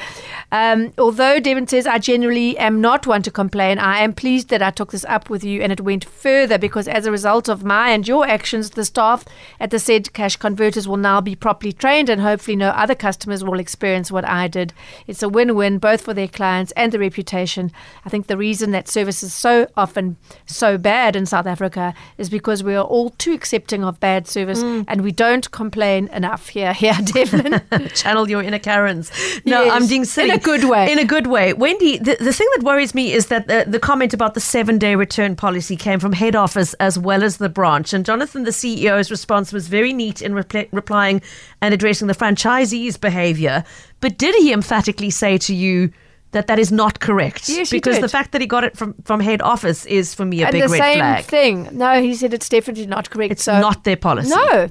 Um, 0.52 0.93
although 0.98 1.39
Devon 1.39 1.67
says 1.67 1.86
I 1.86 1.98
generally 1.98 2.58
am 2.58 2.80
not 2.80 3.06
one 3.06 3.21
to 3.24 3.32
complain, 3.32 3.78
I 3.78 4.00
am 4.00 4.13
pleased 4.13 4.50
that 4.50 4.62
I 4.62 4.71
took 4.71 4.91
this 4.91 5.06
up 5.06 5.30
with 5.30 5.43
you 5.43 5.62
and 5.62 5.71
it 5.71 5.82
went 5.82 6.06
further 6.06 6.58
because 6.58 6.88
as 6.88 7.06
a 7.06 7.12
result 7.12 7.50
of 7.50 7.63
my 7.63 7.89
and 7.89 8.08
your 8.08 8.26
actions, 8.26 8.71
the 8.71 8.86
staff 8.86 9.26
at 9.60 9.71
the 9.71 9.80
said 9.80 10.13
cash 10.13 10.38
converters 10.38 10.88
will 10.88 10.98
now 10.98 11.19
be 11.19 11.36
properly 11.36 11.74
trained 11.74 12.10
and 12.10 12.21
hopefully 12.21 12.56
no 12.56 12.69
other 12.69 12.95
customers 12.95 13.43
will 13.43 13.60
experience 13.60 14.12
what 14.12 14.26
I 14.26 14.48
did. 14.48 14.74
It's 15.08 15.24
a 15.24 15.30
win 15.30 15.56
win 15.56 15.78
both 15.80 16.02
for 16.02 16.13
their 16.13 16.28
clients 16.28 16.71
and 16.78 16.91
the 16.91 17.00
reputation. 17.00 17.71
I 18.06 18.10
think 18.10 18.28
the 18.28 18.38
reason 18.38 18.71
that 18.71 18.88
service 18.88 19.24
is 19.24 19.34
so 19.34 19.67
often 19.76 20.15
so 20.45 20.78
bad 20.78 21.15
in 21.15 21.26
South 21.26 21.48
Africa 21.48 21.93
is 22.17 22.30
because 22.30 22.63
we 22.63 22.76
are 22.76 22.86
all 22.86 23.10
too 23.12 23.34
accepting 23.34 23.84
of 23.84 24.00
bad 24.00 24.28
service 24.28 24.62
and 24.88 25.02
we 25.02 25.12
don't 25.12 25.25
complain 25.52 26.08
enough 26.10 26.50
here. 26.50 26.74
Here, 26.86 26.96
Devlin. 27.14 27.62
Channel 27.96 28.30
your 28.30 28.42
inner 28.44 28.60
Karens. 28.60 29.12
No, 29.46 29.64
Yes, 29.64 29.74
I'm 29.74 29.88
being 29.88 30.06
silly. 30.06 30.30
in 30.30 30.36
a 30.36 30.40
good 30.40 30.64
way. 30.66 30.92
In 30.92 31.00
a 31.00 31.06
good 31.06 31.28
way. 31.28 31.54
Wendy, 31.54 31.98
the, 31.98 32.18
the 32.20 32.34
thing 32.34 32.48
that 32.56 32.64
worries 32.64 32.94
me 32.94 33.12
is 33.14 33.28
that 33.28 33.48
the, 33.48 33.66
the 33.68 33.80
comment 33.80 34.14
about 34.14 34.34
the 34.34 34.40
seven 34.40 34.78
day 34.78 34.96
return 34.96 35.36
policy 35.36 35.76
came 35.76 36.00
from 36.00 36.14
head 36.14 36.36
office 36.36 36.74
as 36.76 36.98
well 37.00 37.24
as 37.24 37.38
the 37.38 37.50
branch. 37.50 37.94
And 37.94 38.06
Jonathan, 38.06 38.44
the 38.44 38.52
CEO's 38.52 39.10
response 39.12 39.52
was 39.54 39.68
very 39.68 39.94
neat 39.94 40.22
in 40.22 40.34
repl- 40.34 40.68
replying 40.72 41.22
and 41.62 41.74
addressing 41.74 42.08
the 42.08 42.14
franchisee's 42.16 42.98
behavior. 42.98 43.64
But 44.02 44.18
did 44.18 44.36
he 44.36 44.52
emphatically 44.54 45.10
say 45.10 45.38
to 45.40 45.54
you, 45.56 45.92
that 46.32 46.48
that 46.48 46.60
is 46.60 46.70
not 46.70 47.00
correct 47.00 47.48
Yes, 47.48 47.70
because 47.72 47.96
did. 47.96 48.04
the 48.04 48.10
fact 48.10 48.34
that 48.34 48.42
he 48.42 48.48
got 48.48 48.66
it 48.66 48.76
from, 48.76 48.94
from 49.06 49.22
head 49.22 49.42
office 49.42 49.86
is 49.86 50.14
for 50.14 50.26
me 50.26 50.42
a 50.42 50.48
and 50.48 50.52
big 50.52 50.64
the 50.64 50.68
red 50.68 50.80
same 50.82 50.98
flag. 50.98 51.24
thing. 51.24 51.70
No, 51.72 52.02
he 52.02 52.14
said 52.14 52.34
it's 52.34 52.50
definitely 52.50 52.88
not 52.88 53.10
correct. 53.10 53.32
It's 53.32 53.44
so 53.44 53.58
not 53.62 53.86
their 53.86 53.96
policy. 53.96 54.32
No. 54.32 54.68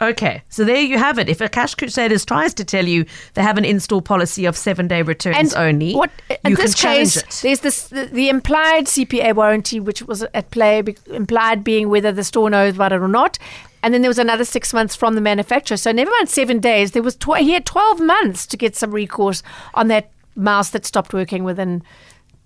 Okay, 0.00 0.42
so 0.50 0.62
there 0.64 0.80
you 0.82 0.98
have 0.98 1.18
it. 1.18 1.28
If 1.28 1.40
a 1.40 1.48
Cash 1.48 1.74
Crusaders 1.74 2.24
tries 2.26 2.52
to 2.54 2.64
tell 2.64 2.84
you 2.86 3.06
they 3.32 3.42
have 3.42 3.56
an 3.56 3.64
install 3.64 4.02
policy 4.02 4.44
of 4.44 4.54
seven 4.56 4.88
day 4.88 5.00
returns 5.00 5.54
only, 5.54 5.94
What 5.94 6.10
in 6.44 6.50
you 6.50 6.56
this 6.56 6.74
case, 6.74 7.16
it. 7.16 7.40
there's 7.42 7.60
this 7.60 7.88
the, 7.88 8.04
the 8.06 8.28
implied 8.28 8.84
CPA 8.86 9.34
warranty, 9.34 9.80
which 9.80 10.02
was 10.02 10.22
at 10.34 10.50
play, 10.50 10.82
be- 10.82 10.96
implied 11.10 11.64
being 11.64 11.88
whether 11.88 12.12
the 12.12 12.24
store 12.24 12.50
knows 12.50 12.74
about 12.74 12.92
it 12.92 13.00
or 13.00 13.08
not. 13.08 13.38
And 13.82 13.94
then 13.94 14.02
there 14.02 14.10
was 14.10 14.18
another 14.18 14.44
six 14.44 14.74
months 14.74 14.94
from 14.96 15.14
the 15.14 15.20
manufacturer. 15.20 15.76
So 15.78 15.92
never 15.92 16.10
mind 16.10 16.28
seven 16.28 16.58
days. 16.60 16.90
There 16.92 17.02
was 17.02 17.16
tw- 17.16 17.38
he 17.38 17.52
had 17.52 17.64
twelve 17.64 17.98
months 18.00 18.46
to 18.48 18.56
get 18.58 18.76
some 18.76 18.90
recourse 18.90 19.42
on 19.74 19.88
that 19.88 20.10
mouse 20.34 20.70
that 20.70 20.84
stopped 20.84 21.14
working 21.14 21.42
within 21.44 21.82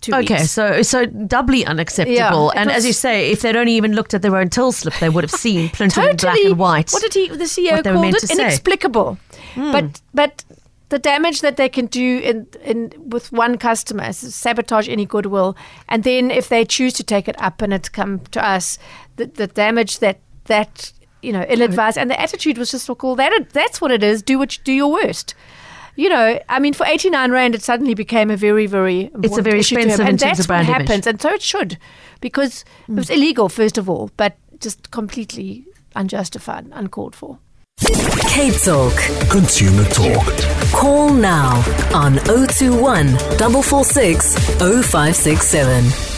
two 0.01 0.15
Okay, 0.15 0.35
weeks. 0.35 0.51
so 0.51 0.83
so 0.83 1.07
doubly 1.07 1.65
unacceptable. 1.65 2.17
Yeah, 2.17 2.49
it 2.49 2.57
and 2.57 2.71
as 2.71 2.87
you 2.87 2.93
say, 2.93 3.31
if 3.31 3.43
they'd 3.43 3.57
only 3.57 3.73
even 3.73 3.95
looked 3.95 4.15
at 4.15 4.23
their 4.23 4.37
own 4.37 4.49
till 4.49 4.73
slip, 4.73 4.95
they 5.01 5.09
would 5.09 5.25
have 5.25 5.31
seen 5.31 5.69
printed 5.73 6.05
in 6.05 6.17
black 6.17 6.39
and 6.39 6.59
white. 6.59 6.91
What 6.91 7.03
did 7.03 7.15
he? 7.15 7.29
The 7.29 7.45
CEO 7.45 7.73
what 7.73 7.85
they 7.85 7.93
were 7.93 7.97
called 7.99 8.15
it 8.15 8.31
inexplicable. 8.31 9.19
Hmm. 9.55 9.73
But 9.73 10.01
but 10.15 10.45
the 10.91 10.99
damage 10.99 11.41
that 11.41 11.57
they 11.57 11.69
can 11.69 11.87
do 11.87 12.19
in 12.19 12.47
in 12.65 12.93
with 12.99 13.33
one 13.33 13.59
customer 13.59 14.09
is 14.09 14.35
sabotage 14.35 14.89
any 14.89 15.07
goodwill, 15.07 15.57
and 15.89 16.05
then 16.05 16.31
if 16.31 16.49
they 16.49 16.65
choose 16.65 16.93
to 16.95 17.05
take 17.05 17.29
it 17.29 17.41
up 17.41 17.63
and 17.63 17.73
it's 17.73 17.89
come 17.89 18.21
to 18.33 18.45
us, 18.45 18.79
the 19.17 19.27
the 19.27 19.47
damage 19.47 20.01
that 20.01 20.19
that 20.47 20.93
you 21.23 21.33
know 21.33 21.45
ill 21.49 21.63
advised 21.63 21.97
and 21.99 22.11
the 22.11 22.21
attitude 22.21 22.59
was 22.59 22.71
just 22.71 22.89
well, 22.89 23.15
that 23.17 23.51
that's 23.53 23.81
what 23.81 23.91
it 23.91 24.03
is. 24.03 24.23
Do 24.23 24.39
what 24.39 24.57
you, 24.57 24.65
do 24.65 24.73
your 24.73 24.91
worst. 24.91 25.35
You 26.01 26.09
know, 26.09 26.41
I 26.49 26.61
mean, 26.61 26.73
for 26.73 26.87
eighty 26.87 27.11
nine 27.11 27.31
rand, 27.31 27.55
it 27.55 27.61
suddenly 27.61 27.93
became 27.93 28.31
a 28.31 28.37
very, 28.37 28.65
very 28.65 29.11
important 29.13 29.45
very 29.45 29.59
issue 29.59 29.77
expensive 29.77 30.07
and 30.07 30.19
that's 30.19 30.41
of 30.41 30.47
brand 30.47 30.67
what 30.67 30.77
image. 30.77 30.89
happens, 30.89 31.07
and 31.07 31.21
so 31.21 31.29
it 31.29 31.43
should, 31.43 31.77
because 32.23 32.65
it 32.89 32.95
was 32.95 33.09
mm. 33.09 33.17
illegal 33.17 33.51
first 33.51 33.77
of 33.77 33.91
all, 33.91 34.11
but 34.17 34.39
just 34.61 34.91
completely 34.93 35.67
unjustified, 35.95 36.67
uncalled 36.73 37.15
for. 37.15 37.39
Cape 38.29 38.55
Talk. 38.65 38.95
Consumer 39.29 39.85
Talk. 39.91 40.25
Call 40.73 41.13
now 41.13 41.57
on 41.95 42.17
021 42.25 43.19
446 43.19 44.37
0567. 44.57 46.10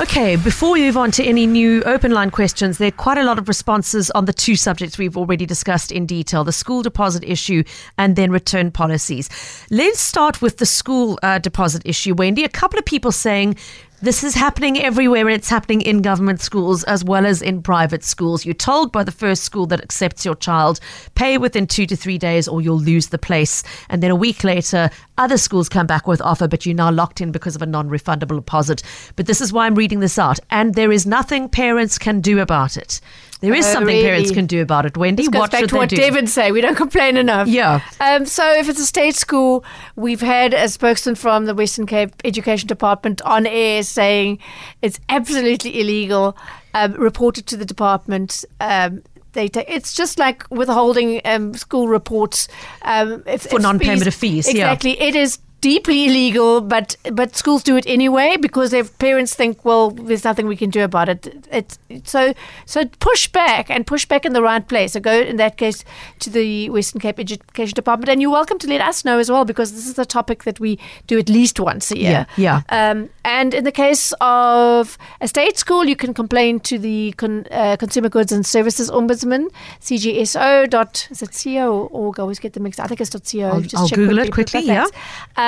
Okay, 0.00 0.36
before 0.36 0.70
we 0.70 0.82
move 0.82 0.96
on 0.96 1.10
to 1.10 1.24
any 1.24 1.44
new 1.44 1.82
open 1.82 2.12
line 2.12 2.30
questions, 2.30 2.78
there 2.78 2.86
are 2.86 2.92
quite 2.92 3.18
a 3.18 3.24
lot 3.24 3.36
of 3.36 3.48
responses 3.48 4.12
on 4.12 4.26
the 4.26 4.32
two 4.32 4.54
subjects 4.54 4.96
we've 4.96 5.16
already 5.16 5.44
discussed 5.44 5.90
in 5.90 6.06
detail 6.06 6.44
the 6.44 6.52
school 6.52 6.82
deposit 6.82 7.24
issue 7.24 7.64
and 7.98 8.14
then 8.14 8.30
return 8.30 8.70
policies. 8.70 9.28
Let's 9.70 9.98
start 9.98 10.40
with 10.40 10.58
the 10.58 10.66
school 10.66 11.18
uh, 11.24 11.40
deposit 11.40 11.82
issue, 11.84 12.14
Wendy. 12.14 12.44
A 12.44 12.48
couple 12.48 12.78
of 12.78 12.84
people 12.84 13.10
saying 13.10 13.56
this 14.00 14.22
is 14.22 14.34
happening 14.34 14.80
everywhere. 14.80 15.26
And 15.26 15.34
it's 15.34 15.48
happening 15.48 15.80
in 15.80 16.02
government 16.02 16.40
schools 16.40 16.84
as 16.84 17.04
well 17.04 17.26
as 17.26 17.42
in 17.42 17.62
private 17.62 18.04
schools. 18.04 18.44
You're 18.44 18.54
told 18.54 18.92
by 18.92 19.04
the 19.04 19.12
first 19.12 19.44
school 19.44 19.66
that 19.66 19.82
accepts 19.82 20.24
your 20.24 20.34
child, 20.36 20.80
pay 21.14 21.38
within 21.38 21.66
two 21.66 21.86
to 21.86 21.96
three 21.96 22.18
days 22.18 22.48
or 22.48 22.60
you'll 22.60 22.78
lose 22.78 23.08
the 23.08 23.18
place. 23.18 23.62
And 23.88 24.02
then 24.02 24.10
a 24.10 24.16
week 24.16 24.44
later, 24.44 24.90
other 25.16 25.36
schools 25.36 25.68
come 25.68 25.86
back 25.86 26.06
with 26.06 26.22
offer, 26.22 26.46
but 26.48 26.64
you're 26.64 26.74
now 26.74 26.90
locked 26.90 27.20
in 27.20 27.32
because 27.32 27.56
of 27.56 27.62
a 27.62 27.66
non 27.66 27.88
refundable 27.88 28.36
deposit. 28.36 28.82
But 29.16 29.26
this 29.26 29.40
is 29.40 29.52
why 29.52 29.66
I'm 29.66 29.74
reading 29.74 30.00
this 30.00 30.18
out. 30.18 30.38
And 30.50 30.74
there 30.74 30.92
is 30.92 31.06
nothing 31.06 31.48
parents 31.48 31.98
can 31.98 32.20
do 32.20 32.40
about 32.40 32.76
it. 32.76 33.00
There 33.40 33.54
is 33.54 33.66
Oh, 33.66 33.72
something 33.74 33.94
really? 33.94 34.02
parents 34.08 34.30
can 34.32 34.46
do 34.46 34.60
about 34.62 34.84
it. 34.86 34.96
Wendy, 34.96 35.22
This 35.22 35.28
goes 35.30 35.40
what 35.40 35.50
back 35.52 35.66
to 35.68 35.76
what 35.76 35.88
do? 35.88 35.96
Devin 35.96 36.26
say. 36.26 36.50
We 36.50 36.60
don't 36.60 36.74
complain 36.74 37.16
enough. 37.16 37.46
Yeah. 37.48 37.80
Um, 38.00 38.26
so 38.26 38.50
if 38.52 38.68
it's 38.68 38.80
a 38.80 38.86
state 38.86 39.14
school, 39.14 39.64
we've 39.96 40.20
had 40.20 40.54
a 40.54 40.68
spokesman 40.68 41.14
from 41.14 41.46
the 41.46 41.54
Western 41.54 41.86
Cape 41.86 42.14
Education 42.24 42.66
Department 42.66 43.22
on 43.22 43.46
air 43.46 43.82
saying 43.84 44.38
it's 44.82 44.98
absolutely 45.08 45.80
illegal. 45.80 46.36
Um, 46.74 46.92
reported 46.94 47.46
to 47.46 47.56
the 47.56 47.64
department. 47.64 48.44
Um, 48.60 49.02
they 49.32 49.48
ta- 49.48 49.64
it's 49.66 49.94
just 49.94 50.18
like 50.18 50.48
withholding 50.50 51.20
um, 51.24 51.54
school 51.54 51.88
reports 51.88 52.46
um, 52.82 53.22
if, 53.26 53.42
For 53.42 53.58
non-payment 53.58 54.06
of 54.06 54.14
fees, 54.14 54.46
yeah. 54.46 54.72
Exactly, 54.72 55.00
it 55.00 55.14
is 55.14 55.38
deeply 55.60 56.04
illegal, 56.06 56.60
but 56.60 56.96
but 57.12 57.34
schools 57.36 57.62
do 57.62 57.76
it 57.76 57.84
anyway 57.86 58.36
because 58.40 58.70
their 58.70 58.84
parents 58.84 59.34
think, 59.34 59.64
well, 59.64 59.90
there's 59.90 60.24
nothing 60.24 60.46
we 60.46 60.56
can 60.56 60.70
do 60.70 60.82
about 60.84 61.08
it. 61.08 61.46
It's 61.50 61.78
so 62.04 62.32
so 62.66 62.84
push 63.00 63.26
back 63.28 63.68
and 63.70 63.86
push 63.86 64.04
back 64.06 64.24
in 64.24 64.32
the 64.34 64.42
right 64.42 64.66
place. 64.66 64.92
So 64.92 65.00
go 65.00 65.20
in 65.20 65.36
that 65.36 65.56
case 65.56 65.84
to 66.20 66.30
the 66.30 66.70
Western 66.70 67.00
Cape 67.00 67.18
Education 67.18 67.74
Department, 67.74 68.08
and 68.08 68.22
you're 68.22 68.30
welcome 68.30 68.58
to 68.58 68.68
let 68.68 68.80
us 68.80 69.04
know 69.04 69.18
as 69.18 69.30
well 69.30 69.44
because 69.44 69.72
this 69.72 69.86
is 69.88 69.98
a 69.98 70.04
topic 70.06 70.44
that 70.44 70.60
we 70.60 70.78
do 71.06 71.18
at 71.18 71.28
least 71.28 71.58
once 71.60 71.90
a 71.90 71.98
year. 71.98 72.26
Yeah, 72.36 72.62
Um, 72.68 73.08
and 73.24 73.52
in 73.54 73.64
the 73.64 73.72
case 73.72 74.12
of 74.20 74.96
a 75.20 75.26
state 75.28 75.58
school, 75.58 75.84
you 75.86 75.96
can 75.96 76.14
complain 76.14 76.60
to 76.60 76.78
the 76.78 77.14
con, 77.16 77.46
uh, 77.50 77.76
Consumer 77.78 78.08
Goods 78.08 78.32
and 78.32 78.46
Services 78.46 78.90
Ombudsman, 78.90 79.48
CGSO. 79.80 80.68
Dot, 80.70 81.08
is 81.10 81.22
it 81.22 81.30
CO 81.32 81.72
or 81.72 81.88
org? 81.88 82.18
I 82.18 82.22
always 82.22 82.38
get 82.38 82.52
them 82.52 82.62
mixed. 82.62 82.78
I 82.80 82.86
think 82.86 83.00
it's 83.00 83.10
.co. 83.10 83.18
I'll- 83.48 83.60
Just 83.60 83.76
I'll 83.76 83.88
check 83.88 83.96
Google 83.98 84.18
it 84.18 84.32
quickly, 84.32 84.60
yeah. 84.62 84.84
Thanks. 84.84 84.96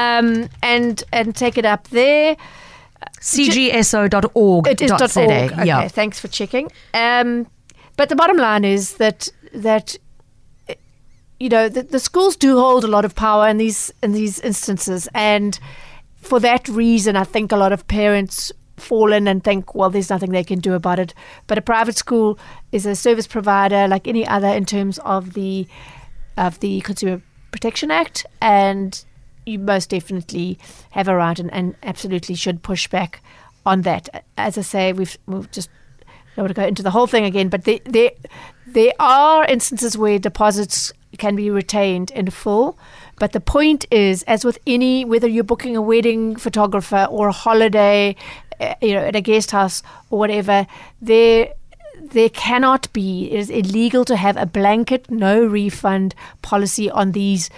Um, 0.01 0.49
and 0.63 1.03
and 1.13 1.35
take 1.35 1.59
it 1.59 1.65
up 1.65 1.89
there. 1.89 2.37
cgso.org. 3.21 4.67
It 4.67 4.83
is. 4.83 4.91
.org. 4.91 5.03
Okay, 5.13 5.65
Yeah. 5.67 5.89
thanks 5.89 6.19
for 6.21 6.29
checking. 6.29 6.71
Um, 6.95 7.47
but 7.97 8.09
the 8.09 8.17
bottom 8.17 8.37
line 8.37 8.65
is 8.65 8.95
that 8.95 9.29
that 9.55 9.97
you 11.39 11.49
know 11.49 11.69
the, 11.69 11.83
the 11.83 11.99
schools 11.99 12.37
do 12.37 12.57
hold 12.59 12.85
a 12.85 12.89
lot 12.89 13.05
of 13.05 13.15
power 13.15 13.49
in 13.49 13.57
these 13.59 13.93
in 14.03 14.13
these 14.13 14.41
instances, 14.41 15.09
and 15.15 15.59
for 16.17 16.41
that 16.41 16.69
reason, 16.69 17.17
I 17.17 17.25
think 17.25 17.53
a 17.53 17.57
lot 17.57 17.73
of 17.73 17.87
parents 17.89 18.53
fall 18.77 19.13
in 19.13 19.29
and 19.29 19.43
think, 19.45 19.75
well, 19.75 19.91
there's 19.91 20.09
nothing 20.11 20.31
they 20.33 20.45
can 20.45 20.59
do 20.61 20.73
about 20.75 20.99
it. 20.99 21.13
But 21.47 21.59
a 21.59 21.63
private 21.63 21.97
school 21.97 22.39
is 22.73 22.87
a 22.87 22.95
service 22.95 23.27
provider 23.27 23.87
like 23.89 24.07
any 24.09 24.27
other 24.27 24.49
in 24.49 24.65
terms 24.65 24.99
of 25.01 25.33
the 25.35 25.67
of 26.37 26.61
the 26.61 26.81
Consumer 26.83 27.21
Protection 27.53 27.91
Act, 27.91 28.25
and 28.41 29.05
you 29.51 29.59
most 29.59 29.91
definitely 29.91 30.59
have 30.91 31.09
a 31.09 31.17
right 31.17 31.39
and, 31.39 31.53
and 31.53 31.75
absolutely 31.83 32.35
should 32.35 32.63
push 32.63 32.89
back 32.89 33.23
on 33.67 33.83
that. 33.83 34.25
As 34.37 34.57
I 34.57 34.63
say, 34.63 34.93
we've, 34.93 35.17
we've 35.27 35.51
just 35.51 35.71
want 36.37 36.49
to 36.49 36.55
go 36.55 36.65
into 36.65 36.83
the 36.83 36.91
whole 36.91 37.07
thing 37.07 37.25
again, 37.25 37.49
but 37.49 37.65
there, 37.65 37.81
there, 37.85 38.11
there 38.67 38.93
are 38.99 39.45
instances 39.45 39.99
where 39.99 40.19
deposits 40.19 40.93
can 41.19 41.37
be 41.37 41.51
retained 41.51 42.11
in 42.13 42.31
full. 42.31 42.79
But 43.19 43.33
the 43.33 43.41
point 43.41 43.85
is, 43.91 44.23
as 44.25 44.45
with 44.45 44.59
any, 44.67 45.05
whether 45.05 45.29
you're 45.29 45.45
booking 45.45 45.77
a 45.77 45.83
wedding 45.83 46.37
photographer 46.37 47.07
or 47.11 47.29
a 47.29 47.33
holiday, 47.33 48.17
uh, 48.61 48.75
you 48.81 48.95
know, 48.95 49.01
at 49.01 49.17
a 49.17 49.21
guest 49.21 49.51
house 49.51 49.83
or 50.11 50.19
whatever, 50.19 50.67
there 51.01 51.51
there 52.01 52.31
cannot 52.31 52.91
be. 52.95 53.31
It 53.31 53.39
is 53.39 53.51
illegal 53.51 54.07
to 54.07 54.17
have 54.17 54.37
a 54.39 54.47
blanket 54.47 55.11
no 55.11 55.45
refund 55.45 56.15
policy 56.41 56.91
on 56.91 57.13
these 57.13 57.51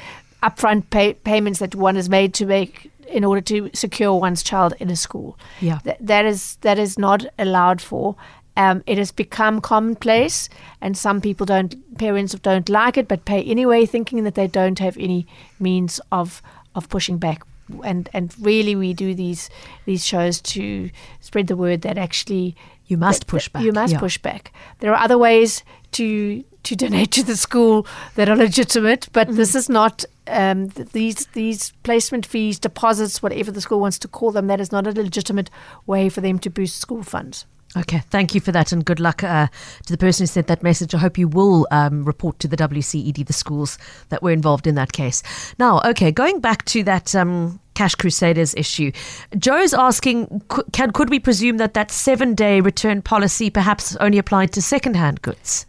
upfront 0.42 0.90
pay- 0.90 1.14
payments 1.14 1.58
that 1.60 1.74
one 1.74 1.96
is 1.96 2.08
made 2.08 2.34
to 2.34 2.46
make 2.46 2.90
in 3.08 3.24
order 3.24 3.40
to 3.42 3.70
secure 3.74 4.14
one's 4.14 4.42
child 4.42 4.74
in 4.80 4.90
a 4.90 4.96
school. 4.96 5.38
Yeah. 5.60 5.78
Th- 5.84 5.96
that 6.00 6.24
is 6.24 6.56
that 6.62 6.78
is 6.78 6.98
not 6.98 7.26
allowed 7.38 7.80
for. 7.80 8.16
Um, 8.54 8.82
it 8.86 8.98
has 8.98 9.12
become 9.12 9.60
commonplace, 9.62 10.50
and 10.82 10.94
some 10.96 11.20
people 11.22 11.46
don't, 11.46 11.74
parents 11.96 12.34
don't 12.34 12.68
like 12.68 12.98
it, 12.98 13.08
but 13.08 13.24
pay 13.24 13.42
anyway, 13.44 13.86
thinking 13.86 14.24
that 14.24 14.34
they 14.34 14.46
don't 14.46 14.78
have 14.78 14.98
any 14.98 15.26
means 15.58 16.00
of 16.10 16.42
of 16.74 16.88
pushing 16.88 17.18
back. 17.18 17.42
And 17.82 18.10
and 18.12 18.34
really, 18.40 18.76
we 18.76 18.92
do 18.92 19.14
these 19.14 19.48
these 19.86 20.04
shows 20.04 20.40
to 20.42 20.90
spread 21.20 21.46
the 21.46 21.56
word 21.56 21.80
that 21.82 21.96
actually 21.96 22.54
You 22.86 22.98
must 22.98 23.20
that- 23.20 23.26
push 23.28 23.48
back, 23.48 23.62
You 23.62 23.72
must 23.72 23.94
yeah. 23.94 24.00
push 24.00 24.18
back. 24.18 24.52
There 24.80 24.92
are 24.92 25.02
other 25.04 25.16
ways 25.16 25.64
to 25.92 26.44
to 26.64 26.76
donate 26.76 27.10
to 27.12 27.22
the 27.24 27.36
school 27.36 27.86
that 28.14 28.28
are 28.28 28.36
legitimate, 28.36 29.08
but 29.12 29.28
Mm-hmm. 29.28 29.36
this 29.36 29.54
is 29.54 29.68
not. 29.68 30.04
Um, 30.28 30.68
these 30.92 31.26
these 31.32 31.72
placement 31.82 32.24
fees, 32.26 32.58
deposits, 32.60 33.22
whatever 33.22 33.50
the 33.50 33.60
school 33.60 33.80
wants 33.80 33.98
to 33.98 34.08
call 34.08 34.30
them, 34.30 34.46
that 34.46 34.60
is 34.60 34.70
not 34.70 34.86
a 34.86 34.92
legitimate 34.92 35.50
way 35.86 36.08
for 36.08 36.20
them 36.20 36.38
to 36.38 36.50
boost 36.50 36.78
school 36.78 37.02
funds. 37.02 37.44
Okay, 37.76 38.02
thank 38.10 38.34
you 38.34 38.40
for 38.40 38.52
that, 38.52 38.70
and 38.70 38.84
good 38.84 39.00
luck 39.00 39.24
uh, 39.24 39.46
to 39.86 39.92
the 39.92 39.96
person 39.98 40.22
who 40.24 40.26
sent 40.26 40.46
that 40.46 40.62
message. 40.62 40.94
I 40.94 40.98
hope 40.98 41.16
you 41.16 41.26
will 41.26 41.66
um, 41.70 42.04
report 42.04 42.38
to 42.40 42.48
the 42.48 42.56
WCED 42.56 43.26
the 43.26 43.32
schools 43.32 43.78
that 44.10 44.22
were 44.22 44.30
involved 44.30 44.66
in 44.66 44.74
that 44.74 44.92
case. 44.92 45.22
Now, 45.58 45.80
okay, 45.86 46.12
going 46.12 46.40
back 46.40 46.64
to 46.66 46.82
that 46.84 47.14
um, 47.16 47.58
Cash 47.74 47.94
Crusaders 47.94 48.54
issue, 48.54 48.92
Joe's 49.38 49.72
asking: 49.74 50.42
Can 50.72 50.92
could 50.92 51.08
we 51.10 51.18
presume 51.18 51.56
that 51.56 51.72
that 51.74 51.90
seven 51.90 52.34
day 52.34 52.60
return 52.60 53.00
policy 53.02 53.48
perhaps 53.50 53.96
only 53.96 54.18
applied 54.18 54.52
to 54.52 54.62
second 54.62 54.94
hand 54.94 55.22
goods? 55.22 55.66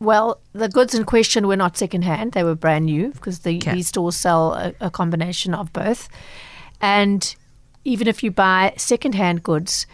Well, 0.00 0.40
the 0.54 0.68
goods 0.68 0.94
in 0.94 1.04
question 1.04 1.46
were 1.46 1.56
not 1.56 1.76
secondhand; 1.76 2.32
they 2.32 2.42
were 2.42 2.54
brand 2.54 2.86
new 2.86 3.10
because 3.10 3.40
the, 3.40 3.56
Okay. 3.58 3.74
these 3.74 3.88
stores 3.88 4.16
sell 4.16 4.54
a, 4.54 4.72
a 4.80 4.90
combination 4.90 5.54
of 5.54 5.72
both. 5.72 6.08
And 6.80 7.34
even 7.84 8.08
if 8.08 8.22
you 8.22 8.30
buy 8.30 8.72
secondhand 8.76 9.42
goods, 9.42 9.86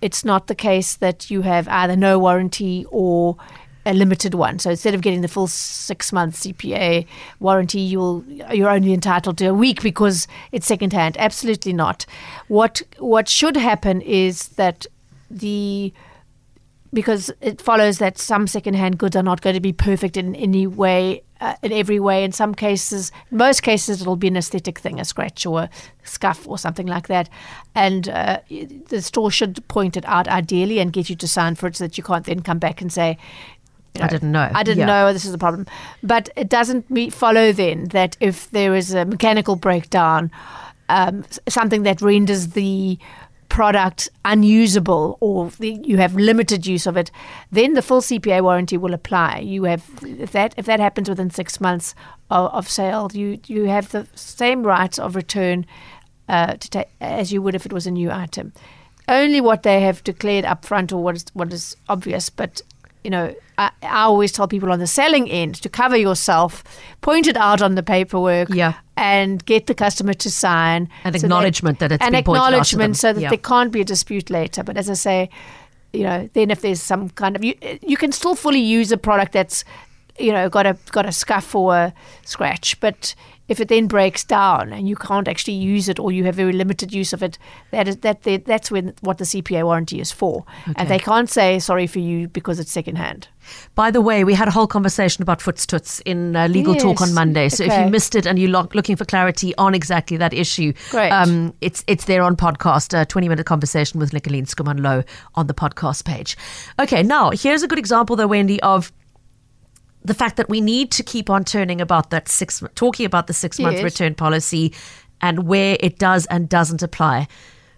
it's 0.00 0.24
not 0.24 0.46
the 0.46 0.54
case 0.54 0.96
that 0.96 1.30
you 1.30 1.42
have 1.42 1.68
either 1.68 1.96
no 1.96 2.18
warranty 2.18 2.86
or 2.90 3.36
a 3.84 3.92
limited 3.92 4.34
one. 4.34 4.58
So 4.58 4.70
instead 4.70 4.94
of 4.94 5.00
getting 5.00 5.20
the 5.20 5.28
full 5.28 5.46
six 5.46 6.12
month 6.12 6.36
CPA 6.36 7.06
warranty, 7.38 7.80
you'll 7.80 8.24
you're 8.52 8.70
only 8.70 8.94
entitled 8.94 9.36
to 9.38 9.46
a 9.46 9.54
week 9.54 9.82
because 9.82 10.26
it's 10.50 10.66
secondhand. 10.66 11.16
Absolutely 11.18 11.74
not. 11.74 12.06
What 12.48 12.80
what 12.98 13.28
should 13.28 13.56
happen 13.56 14.00
is 14.00 14.48
that 14.56 14.86
the 15.30 15.92
because 16.92 17.30
it 17.40 17.60
follows 17.60 17.98
that 17.98 18.18
some 18.18 18.46
secondhand 18.46 18.98
goods 18.98 19.16
are 19.16 19.22
not 19.22 19.40
going 19.40 19.54
to 19.54 19.60
be 19.60 19.72
perfect 19.72 20.16
in 20.16 20.34
any 20.36 20.66
way, 20.66 21.22
uh, 21.40 21.54
in 21.62 21.72
every 21.72 22.00
way. 22.00 22.24
In 22.24 22.32
some 22.32 22.54
cases, 22.54 23.12
in 23.30 23.38
most 23.38 23.62
cases, 23.62 24.00
it'll 24.00 24.16
be 24.16 24.28
an 24.28 24.36
aesthetic 24.36 24.78
thing, 24.78 24.98
a 25.00 25.04
scratch 25.04 25.44
or 25.46 25.62
a 25.62 25.70
scuff 26.04 26.46
or 26.48 26.58
something 26.58 26.86
like 26.86 27.08
that. 27.08 27.28
And 27.74 28.08
uh, 28.08 28.40
the 28.88 29.02
store 29.02 29.30
should 29.30 29.66
point 29.68 29.96
it 29.96 30.04
out 30.06 30.28
ideally 30.28 30.78
and 30.78 30.92
get 30.92 31.10
you 31.10 31.16
to 31.16 31.28
sign 31.28 31.54
for 31.54 31.66
it 31.66 31.76
so 31.76 31.84
that 31.84 31.98
you 31.98 32.04
can't 32.04 32.24
then 32.24 32.40
come 32.40 32.58
back 32.58 32.80
and 32.80 32.92
say, 32.92 33.18
you 33.94 34.02
I 34.04 34.08
didn't 34.08 34.32
know. 34.32 34.50
I 34.54 34.62
didn't 34.62 34.80
Yeah. 34.80 34.86
know 34.86 35.12
this 35.12 35.24
is 35.24 35.32
a 35.34 35.38
problem. 35.38 35.66
But 36.02 36.28
it 36.36 36.48
doesn't 36.48 36.90
me- 36.90 37.10
follow 37.10 37.52
then 37.52 37.86
that 37.88 38.16
if 38.20 38.50
there 38.50 38.74
is 38.74 38.92
a 38.94 39.04
mechanical 39.06 39.56
breakdown, 39.56 40.30
um, 40.88 41.24
something 41.48 41.82
that 41.82 42.00
renders 42.00 42.48
the 42.48 42.98
product 43.48 44.08
unusable 44.24 45.18
or 45.20 45.50
the, 45.58 45.72
you 45.82 45.98
have 45.98 46.14
limited 46.14 46.66
use 46.66 46.86
of 46.86 46.96
it, 46.96 47.10
then 47.50 47.74
the 47.74 47.82
full 47.82 48.00
CPA 48.00 48.42
warranty 48.42 48.76
will 48.76 48.94
apply. 48.94 49.38
You 49.38 49.64
have 49.64 49.84
if 50.02 50.32
that 50.32 50.54
if 50.56 50.66
that 50.66 50.80
happens 50.80 51.08
within 51.08 51.30
six 51.30 51.60
months 51.60 51.94
of, 52.30 52.52
of 52.52 52.68
sale, 52.68 53.10
you 53.12 53.38
you 53.46 53.64
have 53.64 53.90
the 53.90 54.06
same 54.14 54.62
rights 54.62 54.98
of 54.98 55.16
return 55.16 55.66
uh, 56.28 56.54
to 56.54 56.70
ta- 56.70 56.84
as 57.00 57.32
you 57.32 57.42
would 57.42 57.54
if 57.54 57.66
it 57.66 57.72
was 57.72 57.86
a 57.86 57.90
new 57.90 58.10
item. 58.10 58.52
Only 59.08 59.40
what 59.40 59.62
they 59.62 59.80
have 59.82 60.02
declared 60.02 60.44
upfront 60.44 60.92
or 60.92 60.98
what 60.98 61.16
is 61.16 61.26
what 61.32 61.52
is 61.52 61.76
obvious, 61.88 62.28
but 62.30 62.62
you 63.06 63.10
know, 63.10 63.32
I, 63.56 63.70
I 63.82 64.02
always 64.10 64.32
tell 64.32 64.48
people 64.48 64.72
on 64.72 64.80
the 64.80 64.86
selling 64.88 65.30
end 65.30 65.54
to 65.62 65.68
cover 65.68 65.96
yourself, 65.96 66.64
point 67.02 67.26
it 67.28 67.36
out 67.36 67.62
on 67.62 67.76
the 67.76 67.82
paperwork, 67.82 68.48
Yeah. 68.50 68.72
and 68.96 69.44
get 69.46 69.68
the 69.68 69.74
customer 69.74 70.12
to 70.14 70.28
sign 70.30 70.88
An 71.04 71.12
so 71.12 71.24
acknowledgement 71.24 71.78
that 71.78 71.92
it's 71.92 72.04
an 72.04 72.12
been 72.12 72.24
pointed 72.24 72.40
out 72.42 72.46
to 72.46 72.50
them. 72.50 72.56
acknowledgement 72.56 72.96
so 72.96 73.12
that 73.12 73.20
Yeah. 73.20 73.28
there 73.28 73.38
can't 73.38 73.70
be 73.70 73.80
a 73.80 73.84
dispute 73.84 74.28
later. 74.28 74.64
But 74.64 74.76
as 74.76 74.90
I 74.90 74.94
say, 74.94 75.30
you 75.92 76.02
know, 76.02 76.28
then 76.32 76.50
if 76.50 76.60
there's 76.62 76.82
some 76.82 77.08
kind 77.10 77.36
of 77.36 77.44
you, 77.44 77.54
you 77.92 77.96
can 77.96 78.10
still 78.10 78.34
fully 78.34 78.60
use 78.60 78.90
a 78.90 78.98
product 78.98 79.32
that's 79.32 79.64
you 80.18 80.32
know, 80.32 80.48
got 80.48 80.66
a 80.66 80.76
got 80.92 81.06
a 81.06 81.12
scuff 81.12 81.54
or 81.54 81.76
a 81.76 81.94
scratch. 82.24 82.80
But 82.80 83.14
if 83.48 83.60
it 83.60 83.68
then 83.68 83.86
breaks 83.86 84.24
down 84.24 84.72
and 84.72 84.88
you 84.88 84.96
can't 84.96 85.28
actually 85.28 85.54
use 85.54 85.88
it 85.88 85.98
or 85.98 86.12
you 86.12 86.24
have 86.24 86.34
very 86.34 86.52
limited 86.52 86.92
use 86.92 87.12
of 87.12 87.22
it, 87.22 87.38
that 87.70 87.88
is 87.88 87.98
that 87.98 88.22
that's 88.22 88.70
when 88.70 88.94
what 89.00 89.18
the 89.18 89.24
CPA 89.24 89.64
warranty 89.64 90.00
is 90.00 90.12
for. 90.12 90.44
And 90.76 90.88
they 90.88 90.98
can't 90.98 91.30
say 91.30 91.58
sorry 91.58 91.86
for 91.86 91.98
you 91.98 92.28
because 92.28 92.58
it's 92.58 92.72
secondhand. 92.72 93.28
By 93.74 93.90
the 93.90 94.00
way, 94.00 94.24
we 94.24 94.34
had 94.34 94.48
a 94.48 94.50
whole 94.50 94.66
conversation 94.66 95.22
about 95.22 95.38
voetstoots 95.38 96.02
in 96.04 96.34
uh, 96.34 96.48
Legal 96.48 96.74
Talk 96.74 97.00
on 97.00 97.14
Monday. 97.14 97.48
So 97.48 97.64
if 97.64 97.78
you 97.78 97.90
missed 97.90 98.14
it 98.14 98.26
and 98.26 98.38
you're 98.38 98.50
lo- 98.50 98.68
looking 98.74 98.96
for 98.96 99.04
clarity 99.04 99.54
on 99.56 99.74
exactly 99.74 100.16
that 100.16 100.32
issue, 100.32 100.72
Great. 100.90 101.10
um, 101.10 101.54
it's 101.60 101.84
it's 101.86 102.06
there 102.06 102.22
on 102.22 102.36
podcast. 102.36 102.98
A 103.00 103.04
20 103.04 103.28
minute 103.28 103.46
conversation 103.46 104.00
with 104.00 104.12
Nicolene 104.12 104.46
Schoeman-Louw 104.46 105.04
on 105.34 105.46
the 105.46 105.54
podcast 105.54 106.04
page. 106.04 106.36
Okay, 106.80 107.02
now 107.02 107.30
here's 107.30 107.62
a 107.62 107.68
good 107.68 107.78
example, 107.78 108.16
though, 108.16 108.26
Wendy, 108.26 108.60
of 108.62 108.92
the 110.06 110.14
fact 110.14 110.36
that 110.36 110.48
we 110.48 110.60
need 110.60 110.90
to 110.92 111.02
keep 111.02 111.28
on 111.28 111.44
turning 111.44 111.80
about 111.80 112.10
that 112.10 112.28
six, 112.28 112.62
talking 112.74 113.06
about 113.06 113.26
the 113.26 113.32
six 113.34 113.58
month 113.58 113.76
Yes. 113.76 113.84
return 113.84 114.14
policy 114.14 114.72
and 115.20 115.46
where 115.46 115.76
it 115.80 115.98
does 115.98 116.26
and 116.26 116.48
doesn't 116.48 116.82
apply. 116.82 117.26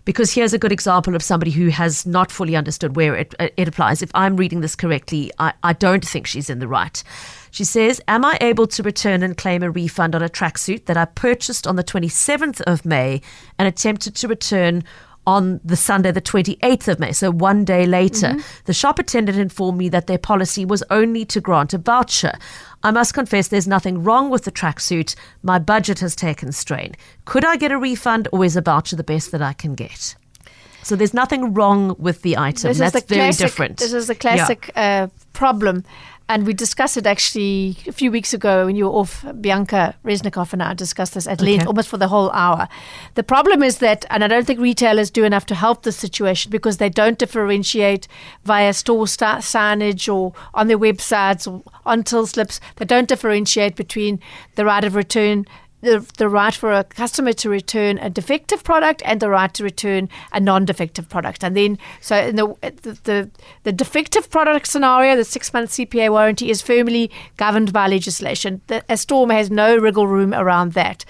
Because 0.04 0.32
here's 0.32 0.54
a 0.54 0.58
good 0.58 0.72
example 0.72 1.14
of 1.14 1.22
somebody 1.22 1.50
who 1.50 1.68
has 1.68 2.06
not 2.06 2.30
fully 2.30 2.56
understood 2.56 2.96
where 2.96 3.14
it, 3.14 3.34
uh, 3.38 3.48
it 3.58 3.68
applies. 3.68 4.00
If 4.00 4.10
I'm 4.14 4.36
reading 4.36 4.60
this 4.62 4.74
correctly, 4.74 5.30
I, 5.38 5.52
I 5.62 5.74
don't 5.74 6.02
think 6.04 6.26
she's 6.26 6.48
in 6.48 6.60
the 6.60 6.68
right. 6.68 7.02
She 7.50 7.64
says, 7.64 8.00
Am 8.08 8.24
I 8.24 8.38
able 8.40 8.66
to 8.68 8.82
return 8.82 9.22
and 9.22 9.36
claim 9.36 9.62
a 9.62 9.70
refund 9.70 10.14
on 10.14 10.22
a 10.22 10.28
tracksuit 10.30 10.86
that 10.86 10.96
I 10.96 11.04
purchased 11.04 11.66
on 11.66 11.76
the 11.76 11.84
27th 11.84 12.62
of 12.62 12.86
May 12.86 13.20
and 13.58 13.68
attempted 13.68 14.14
to 14.16 14.28
return 14.28 14.82
on 15.28 15.60
the 15.62 15.76
Sunday, 15.76 16.10
the 16.10 16.22
28th 16.22 16.88
of 16.88 16.98
May, 16.98 17.12
so 17.12 17.30
one 17.30 17.62
day 17.62 17.84
later. 17.84 18.34
The 18.64 18.72
shop 18.72 18.98
attendant 18.98 19.36
informed 19.36 19.76
me 19.76 19.90
that 19.90 20.06
their 20.06 20.16
policy 20.16 20.64
was 20.64 20.82
only 20.88 21.26
to 21.26 21.38
grant 21.38 21.74
a 21.74 21.78
voucher. 21.78 22.32
I 22.82 22.92
must 22.92 23.12
confess 23.12 23.48
there's 23.48 23.68
nothing 23.68 24.02
wrong 24.02 24.30
with 24.30 24.44
the 24.44 24.50
tracksuit. 24.50 25.14
My 25.42 25.58
budget 25.58 25.98
has 25.98 26.16
taken 26.16 26.50
strain. 26.52 26.94
Could 27.26 27.44
I 27.44 27.56
get 27.56 27.70
a 27.70 27.78
refund 27.78 28.26
or 28.32 28.42
is 28.42 28.56
a 28.56 28.62
voucher 28.62 28.96
the 28.96 29.04
best 29.04 29.30
that 29.32 29.42
I 29.42 29.52
can 29.52 29.74
get? 29.74 30.16
So 30.82 30.96
there's 30.96 31.12
nothing 31.12 31.52
wrong 31.52 31.94
with 31.98 32.22
the 32.22 32.38
item. 32.38 32.70
This 32.70 32.78
That's 32.78 32.96
is 32.96 33.02
the 33.02 33.06
very 33.14 33.20
classic, 33.26 33.46
different. 33.46 33.76
This 33.76 33.92
is 33.92 34.06
the 34.06 34.14
Yeah. 34.14 34.20
classic 34.20 34.70
uh, 34.74 35.08
problem. 35.34 35.84
And 36.30 36.46
we 36.46 36.52
discussed 36.52 36.98
it 36.98 37.06
actually 37.06 37.76
a 37.86 37.92
few 37.92 38.10
weeks 38.10 38.34
ago 38.34 38.66
when 38.66 38.76
you 38.76 38.84
were 38.84 38.90
off. 38.92 39.24
Bianca 39.40 39.94
Resnikoff 40.04 40.52
and 40.52 40.62
I 40.62 40.74
discussed 40.74 41.14
this 41.14 41.26
at 41.26 41.40
length, 41.40 41.66
almost 41.66 41.88
for 41.88 41.96
the 41.96 42.08
whole 42.08 42.30
hour. 42.32 42.68
The 43.14 43.22
problem 43.22 43.62
is 43.62 43.78
that, 43.78 44.04
and 44.10 44.22
I 44.22 44.28
don't 44.28 44.46
think 44.46 44.60
retailers 44.60 45.10
do 45.10 45.24
enough 45.24 45.46
to 45.46 45.54
help 45.54 45.84
this 45.84 45.96
situation 45.96 46.50
because 46.50 46.76
they 46.76 46.90
don't 46.90 47.18
differentiate 47.18 48.08
via 48.44 48.74
store 48.74 49.06
signage 49.06 50.12
or 50.12 50.34
on 50.52 50.66
their 50.66 50.78
websites 50.78 51.50
or 51.50 51.62
on 51.86 52.02
till 52.02 52.26
slips. 52.26 52.60
They 52.76 52.84
don't 52.84 53.08
differentiate 53.08 53.74
between 53.74 54.20
the 54.56 54.66
right 54.66 54.84
of 54.84 54.94
return 54.94 55.46
the, 55.80 56.04
the 56.16 56.28
right 56.28 56.54
for 56.54 56.72
a 56.72 56.84
customer 56.84 57.32
to 57.34 57.48
return 57.48 57.98
a 57.98 58.10
defective 58.10 58.64
product 58.64 59.02
and 59.04 59.20
the 59.20 59.28
right 59.28 59.52
to 59.54 59.64
return 59.64 60.08
a 60.32 60.40
non-defective 60.40 61.08
product. 61.08 61.44
And 61.44 61.56
then, 61.56 61.78
so 62.00 62.16
in 62.16 62.36
the 62.36 62.54
the, 62.82 62.98
the, 63.04 63.30
the 63.62 63.72
defective 63.72 64.30
product 64.30 64.66
scenario, 64.66 65.16
the 65.16 65.24
six-month 65.24 65.70
CPA 65.70 66.10
warranty 66.10 66.50
is 66.50 66.62
firmly 66.62 67.10
governed 67.36 67.72
by 67.72 67.86
legislation. 67.86 68.60
The, 68.66 68.84
a 68.88 68.96
store 68.96 69.30
has 69.32 69.50
no 69.50 69.76
wriggle 69.76 70.06
room 70.06 70.34
around 70.34 70.72
that. 70.72 71.04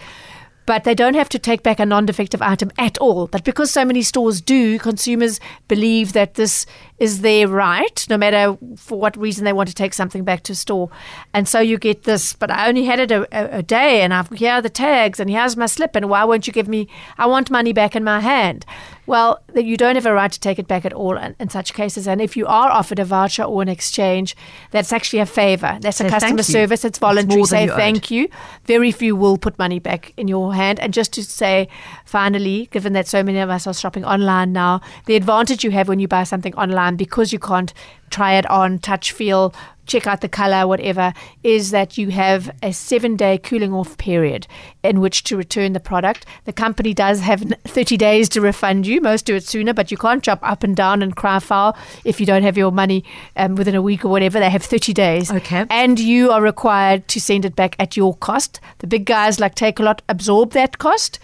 But 0.68 0.84
they 0.84 0.94
don't 0.94 1.14
have 1.14 1.30
to 1.30 1.38
take 1.38 1.62
back 1.62 1.80
a 1.80 1.86
non 1.86 2.04
defective 2.04 2.42
item 2.42 2.70
at 2.76 2.98
all. 2.98 3.26
But 3.26 3.42
because 3.42 3.70
so 3.70 3.86
many 3.86 4.02
stores 4.02 4.42
do, 4.42 4.78
consumers 4.78 5.40
believe 5.66 6.12
that 6.12 6.34
this 6.34 6.66
is 6.98 7.22
their 7.22 7.48
right, 7.48 8.06
no 8.10 8.18
matter 8.18 8.58
for 8.76 9.00
what 9.00 9.16
reason 9.16 9.46
they 9.46 9.54
want 9.54 9.70
to 9.70 9.74
take 9.74 9.94
something 9.94 10.24
back 10.24 10.42
to 10.42 10.54
store. 10.54 10.90
And 11.32 11.48
so 11.48 11.58
you 11.58 11.78
get 11.78 12.02
this, 12.02 12.34
but 12.34 12.50
I 12.50 12.68
only 12.68 12.84
had 12.84 13.00
it 13.00 13.10
a, 13.10 13.22
a, 13.32 13.58
a 13.60 13.62
day 13.62 14.02
and 14.02 14.12
I've, 14.12 14.28
here 14.28 14.52
are 14.52 14.60
the 14.60 14.68
tags 14.68 15.18
and 15.18 15.30
here's 15.30 15.56
my 15.56 15.64
slip 15.64 15.96
and 15.96 16.10
why 16.10 16.24
won't 16.24 16.46
you 16.46 16.52
give 16.52 16.68
me, 16.68 16.86
I 17.16 17.24
want 17.24 17.50
money 17.50 17.72
back 17.72 17.96
in 17.96 18.04
my 18.04 18.20
hand. 18.20 18.66
Well, 19.08 19.40
you 19.54 19.78
don't 19.78 19.94
have 19.94 20.04
a 20.04 20.12
right 20.12 20.30
to 20.30 20.38
take 20.38 20.58
it 20.58 20.68
back 20.68 20.84
at 20.84 20.92
all 20.92 21.16
in, 21.16 21.34
in 21.40 21.48
such 21.48 21.72
cases. 21.72 22.06
And 22.06 22.20
if 22.20 22.36
you 22.36 22.46
are 22.46 22.70
offered 22.70 22.98
a 22.98 23.06
voucher 23.06 23.42
or 23.42 23.62
an 23.62 23.68
exchange, 23.70 24.36
that's 24.70 24.92
actually 24.92 25.20
a 25.20 25.24
favor. 25.24 25.78
That's 25.80 25.96
Say 25.96 26.08
a 26.08 26.10
customer 26.10 26.42
service. 26.42 26.84
It's 26.84 26.98
It's 26.98 26.98
voluntary. 26.98 27.40
than 27.40 27.46
Say 27.46 27.64
you 27.64 27.70
thank 27.70 28.10
you. 28.10 28.28
Very 28.66 28.92
few 28.92 29.16
will 29.16 29.38
put 29.38 29.58
money 29.58 29.78
back 29.78 30.12
in 30.18 30.28
your 30.28 30.54
hand. 30.54 30.78
And 30.78 30.92
just 30.92 31.14
to 31.14 31.24
say, 31.24 31.68
finally, 32.04 32.68
given 32.70 32.92
that 32.92 33.08
so 33.08 33.22
many 33.22 33.38
of 33.38 33.48
us 33.48 33.66
are 33.66 33.72
shopping 33.72 34.04
online 34.04 34.52
now, 34.52 34.82
the 35.06 35.16
advantage 35.16 35.64
you 35.64 35.70
have 35.70 35.88
when 35.88 36.00
you 36.00 36.08
buy 36.08 36.24
something 36.24 36.54
online 36.54 36.96
because 36.96 37.32
you 37.32 37.38
can't 37.38 37.72
try 38.10 38.34
it 38.34 38.44
on, 38.50 38.78
touch, 38.78 39.12
feel, 39.12 39.54
check 39.88 40.06
out 40.06 40.20
the 40.20 40.28
color, 40.28 40.66
whatever, 40.66 41.12
is 41.42 41.70
that 41.70 41.98
you 41.98 42.10
have 42.10 42.54
a 42.62 42.72
seven 42.72 43.16
day 43.16 43.38
cooling 43.38 43.72
off 43.72 43.98
period 43.98 44.46
in 44.84 45.00
which 45.00 45.24
to 45.24 45.36
return 45.36 45.72
the 45.72 45.80
product. 45.80 46.24
The 46.44 46.52
company 46.52 46.94
does 46.94 47.20
have 47.20 47.42
30 47.64 47.96
days 47.96 48.28
to 48.30 48.40
refund 48.40 48.86
you. 48.86 49.00
Most 49.00 49.24
do 49.24 49.34
it 49.34 49.44
sooner, 49.44 49.74
but 49.74 49.90
you 49.90 49.96
can't 49.96 50.22
jump 50.22 50.40
up 50.42 50.62
and 50.62 50.76
down 50.76 51.02
and 51.02 51.16
cry 51.16 51.40
foul 51.40 51.76
if 52.04 52.20
you 52.20 52.26
don't 52.26 52.42
have 52.42 52.56
your 52.56 52.70
money 52.70 53.04
um, 53.36 53.56
within 53.56 53.74
a 53.74 53.82
week 53.82 54.04
or 54.04 54.08
whatever. 54.08 54.38
They 54.38 54.50
have 54.50 54.62
30 54.62 54.92
days. 54.92 55.32
Okay. 55.32 55.66
And 55.70 55.98
you 55.98 56.30
are 56.30 56.42
required 56.42 57.08
to 57.08 57.20
send 57.20 57.44
it 57.44 57.56
back 57.56 57.74
at 57.78 57.96
your 57.96 58.14
cost. 58.16 58.60
The 58.78 58.86
big 58.86 59.06
guys 59.06 59.40
like 59.40 59.54
Takealot 59.54 60.00
absorb 60.08 60.52
that 60.52 60.78
cost. 60.78 61.18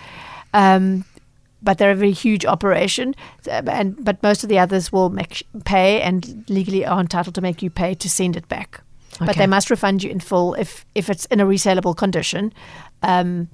Um, 0.52 1.04
but 1.64 1.78
they're 1.78 1.90
a 1.90 1.96
very 1.96 2.12
huge 2.12 2.44
operation, 2.44 3.14
and 3.48 4.04
but 4.04 4.22
most 4.22 4.42
of 4.42 4.48
the 4.48 4.58
others 4.58 4.92
will 4.92 5.10
make 5.10 5.46
pay 5.64 6.02
and 6.02 6.44
legally 6.48 6.84
are 6.84 7.00
entitled 7.00 7.34
to 7.34 7.40
make 7.40 7.62
you 7.62 7.70
pay 7.70 7.94
to 7.94 8.08
send 8.08 8.36
it 8.36 8.46
back. 8.48 8.82
But 9.20 9.36
they 9.36 9.46
must 9.46 9.70
refund 9.70 10.02
you 10.02 10.10
in 10.10 10.20
full 10.20 10.54
if 10.54 10.84
if 10.94 11.08
it's 11.08 11.24
in 11.26 11.40
a 11.40 11.46
resaleable 11.46 11.96
condition 11.96 12.52
um, 13.02 13.48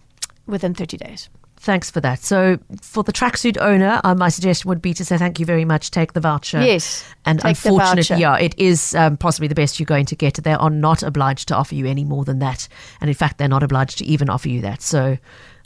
within 0.46 0.74
30 0.74 0.96
days. 0.96 1.28
Thanks 1.62 1.90
for 1.90 2.00
that. 2.00 2.20
So, 2.20 2.58
for 2.80 3.02
the 3.02 3.12
tracksuit 3.12 3.58
owner, 3.60 4.00
uh, 4.02 4.14
my 4.14 4.30
suggestion 4.30 4.70
would 4.70 4.80
be 4.80 4.94
to 4.94 5.04
say 5.04 5.18
thank 5.18 5.38
you 5.38 5.44
very 5.44 5.66
much, 5.66 5.90
take 5.90 6.14
the 6.14 6.20
voucher. 6.20 6.62
Yes, 6.62 7.04
And 7.26 7.38
unfortunately, 7.44 8.16
yeah, 8.16 8.38
it 8.38 8.58
is 8.58 8.94
um, 8.94 9.18
possibly 9.18 9.46
the 9.46 9.54
best 9.54 9.78
you're 9.78 9.84
going 9.84 10.06
to 10.06 10.16
get. 10.16 10.36
They 10.36 10.54
are 10.54 10.70
not 10.70 11.02
obliged 11.02 11.48
to 11.48 11.54
offer 11.54 11.74
you 11.74 11.84
any 11.84 12.02
more 12.02 12.24
than 12.24 12.38
that. 12.38 12.66
And 13.02 13.10
in 13.10 13.14
fact, 13.14 13.36
they're 13.36 13.46
not 13.46 13.62
obliged 13.62 13.98
to 13.98 14.06
even 14.06 14.30
offer 14.30 14.48
you 14.48 14.62
that. 14.62 14.80
So, 14.80 15.18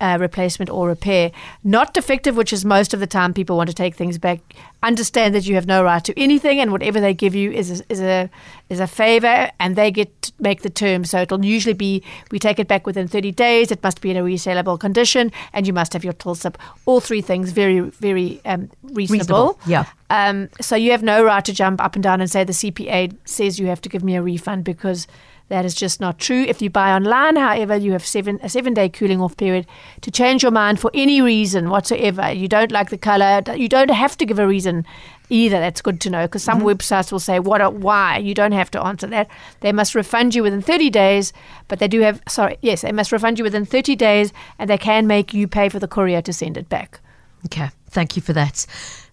uh, 0.00 0.16
replacement, 0.20 0.70
or 0.70 0.86
repair. 0.86 1.32
Not 1.64 1.92
defective, 1.92 2.36
which 2.36 2.52
is 2.52 2.64
most 2.64 2.94
of 2.94 3.00
the 3.00 3.06
time 3.06 3.34
people 3.34 3.56
want 3.56 3.68
to 3.68 3.74
take 3.74 3.96
things 3.96 4.16
back. 4.16 4.40
Understand 4.82 5.34
that 5.34 5.46
you 5.46 5.56
have 5.56 5.66
no 5.66 5.82
right 5.82 6.02
to 6.04 6.18
anything, 6.18 6.60
and 6.60 6.70
whatever 6.70 7.00
they 7.00 7.12
give 7.12 7.34
you 7.34 7.50
is 7.50 7.80
a, 7.80 7.84
is 7.88 8.00
a 8.00 8.30
is 8.68 8.78
a 8.78 8.86
favor, 8.86 9.50
and 9.58 9.74
they 9.74 9.90
get 9.90 10.22
to 10.22 10.32
make 10.38 10.62
the 10.62 10.70
terms. 10.70 11.10
So 11.10 11.22
it'll 11.22 11.44
usually 11.44 11.74
be 11.74 12.02
we 12.30 12.38
take 12.38 12.60
it 12.60 12.68
back 12.68 12.86
within 12.86 13.08
30 13.08 13.32
days. 13.32 13.72
It 13.72 13.82
must 13.82 14.00
be 14.00 14.12
in 14.12 14.16
a 14.16 14.22
resellable 14.22 14.78
condition, 14.78 15.32
and 15.52 15.66
you 15.66 15.72
must 15.72 15.92
have 15.94 16.04
your 16.04 16.12
till 16.12 16.36
slip. 16.36 16.56
All 16.86 17.00
three 17.00 17.20
things 17.22 17.50
very 17.50 17.80
very 17.80 18.40
um, 18.44 18.70
reasonable. 18.84 19.58
Reasonable, 19.58 19.60
yeah. 19.66 19.86
Um, 20.10 20.48
so 20.60 20.76
you 20.76 20.92
have 20.92 21.02
no 21.02 21.24
right 21.24 21.44
to 21.44 21.52
jump 21.52 21.82
up 21.82 21.94
and 21.94 22.02
down 22.02 22.20
and 22.20 22.30
say 22.30 22.44
the 22.44 22.52
CPA 22.52 23.16
says 23.24 23.58
you 23.58 23.66
have 23.66 23.80
to 23.82 23.88
give 23.88 24.02
me 24.02 24.16
a 24.16 24.22
refund 24.22 24.64
because 24.64 25.06
that 25.50 25.64
is 25.64 25.74
just 25.74 26.00
not 26.00 26.18
true. 26.18 26.44
If 26.44 26.62
you 26.62 26.70
buy 26.70 26.92
online, 26.92 27.34
however, 27.34 27.76
you 27.76 27.92
have 27.92 28.06
seven 28.06 28.38
a 28.42 28.48
seven 28.48 28.72
day 28.72 28.88
cooling 28.88 29.20
off 29.20 29.36
period 29.36 29.66
to 30.00 30.10
change 30.10 30.42
your 30.42 30.52
mind 30.52 30.78
for 30.78 30.90
any 30.94 31.20
reason 31.20 31.70
whatsoever. 31.70 32.32
You 32.32 32.48
don't 32.48 32.70
like 32.70 32.90
the 32.90 32.96
color, 32.96 33.42
you 33.54 33.68
don't 33.68 33.90
have 33.90 34.16
to 34.18 34.24
give 34.24 34.38
a 34.38 34.46
reason 34.46 34.86
either. 35.28 35.58
That's 35.58 35.82
good 35.82 36.00
to 36.02 36.10
know 36.10 36.26
because 36.26 36.44
some 36.44 36.60
mm-hmm. 36.60 36.68
websites 36.68 37.10
will 37.10 37.18
say 37.18 37.40
what, 37.40 37.60
or 37.60 37.70
why. 37.70 38.18
You 38.18 38.32
don't 38.32 38.52
have 38.52 38.70
to 38.70 38.80
answer 38.80 39.08
that. 39.08 39.28
They 39.58 39.72
must 39.72 39.96
refund 39.96 40.36
you 40.36 40.44
within 40.44 40.62
30 40.62 40.88
days, 40.88 41.32
but 41.66 41.80
they 41.80 41.88
do 41.88 42.00
have 42.00 42.22
sorry, 42.28 42.56
yes, 42.62 42.82
they 42.82 42.92
must 42.92 43.10
refund 43.10 43.38
you 43.38 43.44
within 43.44 43.64
30 43.64 43.96
days, 43.96 44.32
and 44.58 44.70
they 44.70 44.78
can 44.78 45.08
make 45.08 45.34
you 45.34 45.48
pay 45.48 45.68
for 45.68 45.80
the 45.80 45.88
courier 45.88 46.22
to 46.22 46.32
send 46.32 46.56
it 46.56 46.68
back. 46.68 47.00
Okay, 47.46 47.70
thank 47.88 48.14
you 48.14 48.22
for 48.22 48.32
that. 48.34 48.66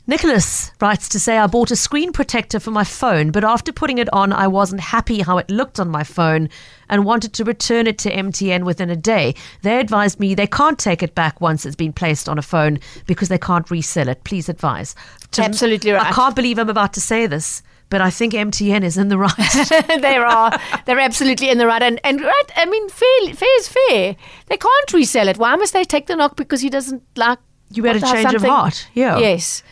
Nicholas 0.09 0.71
writes 0.79 1.09
to 1.09 1.19
say, 1.19 1.37
I 1.37 1.47
bought 1.47 1.69
a 1.69 1.75
screen 1.75 2.13
protector 2.13 2.61
for 2.61 2.71
my 2.71 2.85
phone, 2.85 3.29
but 3.29 3.43
after 3.43 3.73
putting 3.73 3.97
it 3.97 4.07
on, 4.13 4.31
I 4.31 4.47
wasn't 4.47 4.79
happy 4.79 5.21
how 5.21 5.37
it 5.37 5.49
looked 5.49 5.81
on 5.81 5.89
my 5.89 6.05
phone 6.05 6.47
and 6.87 7.03
wanted 7.03 7.33
to 7.33 7.43
return 7.43 7.87
it 7.87 7.97
to 7.99 8.11
MTN 8.11 8.63
within 8.63 8.89
a 8.89 8.95
day. 8.95 9.35
They 9.63 9.81
advised 9.81 10.17
me 10.17 10.33
they 10.33 10.47
can't 10.47 10.79
take 10.79 11.03
it 11.03 11.13
back 11.13 11.41
once 11.41 11.65
it's 11.65 11.75
been 11.75 11.91
placed 11.91 12.29
on 12.29 12.37
a 12.37 12.41
phone 12.41 12.79
because 13.05 13.27
they 13.27 13.37
can't 13.37 13.69
resell 13.69 14.07
it. 14.07 14.23
Please 14.23 14.47
advise. 14.47 14.95
Absolutely 15.37 15.93
I 15.93 16.13
can't 16.13 16.37
believe 16.37 16.57
I'm 16.57 16.69
about 16.69 16.93
to 16.93 17.01
say 17.01 17.27
this, 17.27 17.61
but 17.89 17.99
I 17.99 18.09
think 18.09 18.31
MTN 18.31 18.83
is 18.83 18.97
in 18.97 19.09
the 19.09 19.17
right. 19.17 19.35
they 20.01 20.15
are. 20.15 20.57
They're 20.85 20.99
absolutely 20.99 21.49
in 21.49 21.57
the 21.57 21.67
right. 21.67 21.83
And, 21.83 21.99
and 22.05 22.21
right, 22.21 22.45
I 22.55 22.65
mean, 22.65 22.87
fair, 22.87 23.33
fair 23.33 23.59
is 23.59 23.67
fair. 23.67 24.15
They 24.45 24.55
can't 24.55 24.93
resell 24.93 25.27
it. 25.27 25.37
Why 25.37 25.57
must 25.57 25.73
they 25.73 25.83
take 25.83 26.07
the 26.07 26.15
knock 26.15 26.37
because 26.37 26.61
he 26.61 26.69
doesn't 26.69 27.03
like 27.17 27.39
You 27.71 27.83
had 27.83 27.97
a 27.97 27.99
want 27.99 28.15
to 28.15 28.23
change 28.23 28.33
of 28.35 28.43
heart, 28.43 28.87
yeah. 28.93 29.17
Yes. 29.17 29.63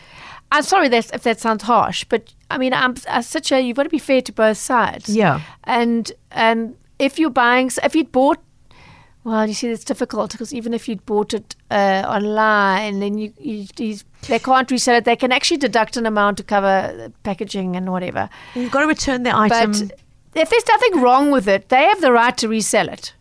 I'm 0.52 0.62
sorry 0.62 0.88
that's, 0.88 1.10
if 1.12 1.22
that 1.24 1.40
sounds 1.40 1.64
harsh, 1.64 2.04
but 2.04 2.32
I 2.50 2.58
mean, 2.58 2.72
I'm, 2.72 2.94
I'm 3.08 3.22
such 3.22 3.50
a, 3.52 3.60
you've 3.60 3.76
got 3.76 3.82
to 3.84 3.88
be 3.88 3.98
fair 3.98 4.22
to 4.22 4.32
both 4.32 4.58
sides. 4.58 5.08
Yeah. 5.14 5.40
And 5.64 6.10
um, 6.32 6.76
if 6.98 7.18
you're 7.18 7.30
buying, 7.30 7.70
if 7.82 7.94
you'd 7.96 8.12
bought, 8.12 8.38
well, 9.24 9.46
you 9.46 9.54
see, 9.54 9.66
it's 9.68 9.82
difficult 9.82 10.30
because 10.30 10.54
even 10.54 10.72
if 10.72 10.88
you'd 10.88 11.04
bought 11.04 11.34
it 11.34 11.56
uh, 11.70 12.04
online, 12.06 12.94
and 12.94 13.02
then 13.02 13.18
you, 13.18 13.32
you, 13.40 13.66
you 13.76 13.96
they 14.28 14.38
can't 14.38 14.70
resell 14.70 14.94
it. 14.96 15.04
They 15.04 15.16
can 15.16 15.32
actually 15.32 15.56
deduct 15.56 15.96
an 15.96 16.06
amount 16.06 16.36
to 16.38 16.44
cover 16.44 17.12
packaging 17.24 17.74
and 17.74 17.90
whatever. 17.90 18.30
You've 18.54 18.70
got 18.70 18.82
to 18.82 18.86
return 18.86 19.24
the 19.24 19.36
item. 19.36 19.72
But 19.72 20.00
if 20.34 20.50
there's 20.50 20.68
nothing 20.68 21.00
wrong 21.02 21.32
with 21.32 21.48
it, 21.48 21.70
they 21.70 21.82
have 21.82 22.00
the 22.00 22.12
right 22.12 22.36
to 22.38 22.48
resell 22.48 22.88
it. 22.88 23.14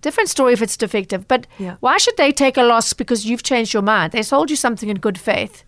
Different 0.00 0.30
story 0.30 0.54
if 0.54 0.62
it's 0.62 0.78
defective. 0.78 1.28
But 1.28 1.46
Yeah. 1.58 1.76
why 1.80 1.98
should 1.98 2.16
they 2.16 2.32
take 2.32 2.56
a 2.56 2.62
loss 2.62 2.94
because 2.94 3.26
you've 3.26 3.42
changed 3.42 3.74
your 3.74 3.82
mind? 3.82 4.12
They 4.12 4.22
sold 4.22 4.48
you 4.48 4.56
something 4.56 4.88
in 4.88 4.96
good 4.96 5.18
faith. 5.18 5.62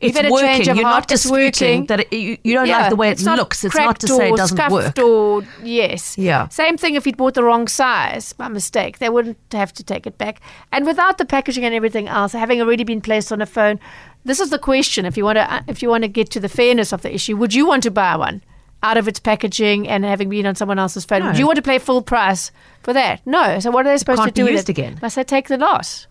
You've 0.00 0.16
it's 0.16 0.30
working. 0.30 0.64
You're 0.64 0.74
heart, 0.76 1.02
not 1.02 1.08
disputing 1.08 1.42
working. 1.82 1.86
that 1.86 2.00
it, 2.00 2.12
you, 2.12 2.38
you 2.42 2.54
don't 2.54 2.66
Yeah, 2.66 2.78
like 2.78 2.90
the 2.90 2.96
way 2.96 3.08
it 3.08 3.12
it's 3.12 3.24
looks. 3.24 3.64
It's 3.64 3.76
not 3.76 4.00
to 4.00 4.08
say 4.08 4.30
it 4.30 4.36
doesn't 4.36 4.70
work. 4.70 4.98
Or, 4.98 5.42
yes. 5.62 6.16
Yeah. 6.16 6.48
Same 6.48 6.78
thing 6.78 6.94
if 6.94 7.06
you'd 7.06 7.18
bought 7.18 7.34
the 7.34 7.44
wrong 7.44 7.68
size 7.68 8.32
by 8.32 8.48
mistake. 8.48 8.98
They 8.98 9.10
wouldn't 9.10 9.38
have 9.52 9.72
to 9.74 9.84
take 9.84 10.06
it 10.06 10.16
back. 10.16 10.40
And 10.72 10.86
without 10.86 11.18
the 11.18 11.26
packaging 11.26 11.64
and 11.64 11.74
everything 11.74 12.08
else, 12.08 12.32
having 12.32 12.60
already 12.62 12.84
been 12.84 13.02
placed 13.02 13.30
on 13.30 13.42
a 13.42 13.46
phone, 13.46 13.78
this 14.24 14.40
is 14.40 14.48
the 14.50 14.58
question. 14.58 15.04
If 15.04 15.16
you 15.18 15.24
want 15.24 15.36
to, 15.36 15.52
uh, 15.52 15.60
if 15.66 15.82
you 15.82 15.90
want 15.90 16.04
to 16.04 16.08
get 16.08 16.30
to 16.30 16.40
the 16.40 16.48
fairness 16.48 16.92
of 16.92 17.02
the 17.02 17.14
issue, 17.14 17.36
would 17.36 17.52
you 17.52 17.66
want 17.66 17.82
to 17.82 17.90
buy 17.90 18.16
one 18.16 18.42
out 18.82 18.96
of 18.96 19.06
its 19.06 19.20
packaging 19.20 19.86
and 19.86 20.04
having 20.04 20.30
been 20.30 20.46
on 20.46 20.54
someone 20.54 20.78
else's 20.78 21.04
phone? 21.04 21.20
No. 21.20 21.26
Would 21.26 21.38
you 21.38 21.46
want 21.46 21.56
to 21.56 21.62
pay 21.62 21.78
full 21.78 22.00
price 22.00 22.50
for 22.82 22.94
that? 22.94 23.20
No. 23.26 23.58
So 23.60 23.70
what 23.70 23.84
are 23.86 23.90
they 23.90 23.98
supposed 23.98 24.22
to 24.24 24.30
do 24.30 24.44
be 24.46 24.52
with 24.52 24.52
used 24.52 24.70
it? 24.70 24.78
again. 24.78 24.98
Must 25.02 25.16
they 25.16 25.24
take 25.24 25.48
the 25.48 25.58
loss? 25.58 26.06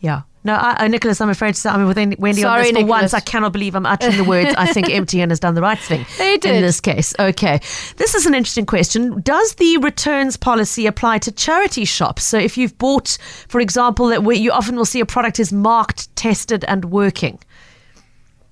Yeah. 0.00 0.22
No, 0.46 0.54
I, 0.54 0.84
uh, 0.84 0.88
Nicholas, 0.88 1.22
I'm 1.22 1.30
afraid 1.30 1.54
to 1.54 1.60
say, 1.60 1.70
I 1.70 1.78
mean, 1.78 1.86
with 1.86 1.96
Wendy 1.96 2.44
on 2.44 2.50
Sorry, 2.50 2.62
this 2.64 2.70
for 2.72 2.74
Nicholas. 2.74 3.00
once, 3.02 3.14
I 3.14 3.20
cannot 3.20 3.52
believe 3.52 3.74
I'm 3.74 3.86
uttering 3.86 4.18
the 4.18 4.24
words. 4.24 4.54
I 4.58 4.66
think 4.66 4.86
MTN 4.88 5.30
has 5.30 5.40
done 5.40 5.54
the 5.54 5.62
right 5.62 5.78
thing 5.78 6.04
They 6.18 6.34
in 6.34 6.40
this 6.40 6.82
case. 6.82 7.14
Okay. 7.18 7.60
This 7.96 8.14
is 8.14 8.26
an 8.26 8.34
interesting 8.34 8.66
question. 8.66 9.22
Does 9.22 9.54
the 9.54 9.78
returns 9.78 10.36
policy 10.36 10.86
apply 10.86 11.18
to 11.20 11.32
charity 11.32 11.86
shops? 11.86 12.24
So 12.24 12.36
if 12.36 12.58
you've 12.58 12.76
bought, 12.76 13.16
for 13.48 13.58
example, 13.58 14.08
that 14.08 14.22
where 14.22 14.36
you 14.36 14.52
often 14.52 14.76
will 14.76 14.84
see 14.84 15.00
a 15.00 15.06
product 15.06 15.40
is 15.40 15.50
marked, 15.50 16.14
tested, 16.14 16.62
and 16.68 16.84
working. 16.86 17.38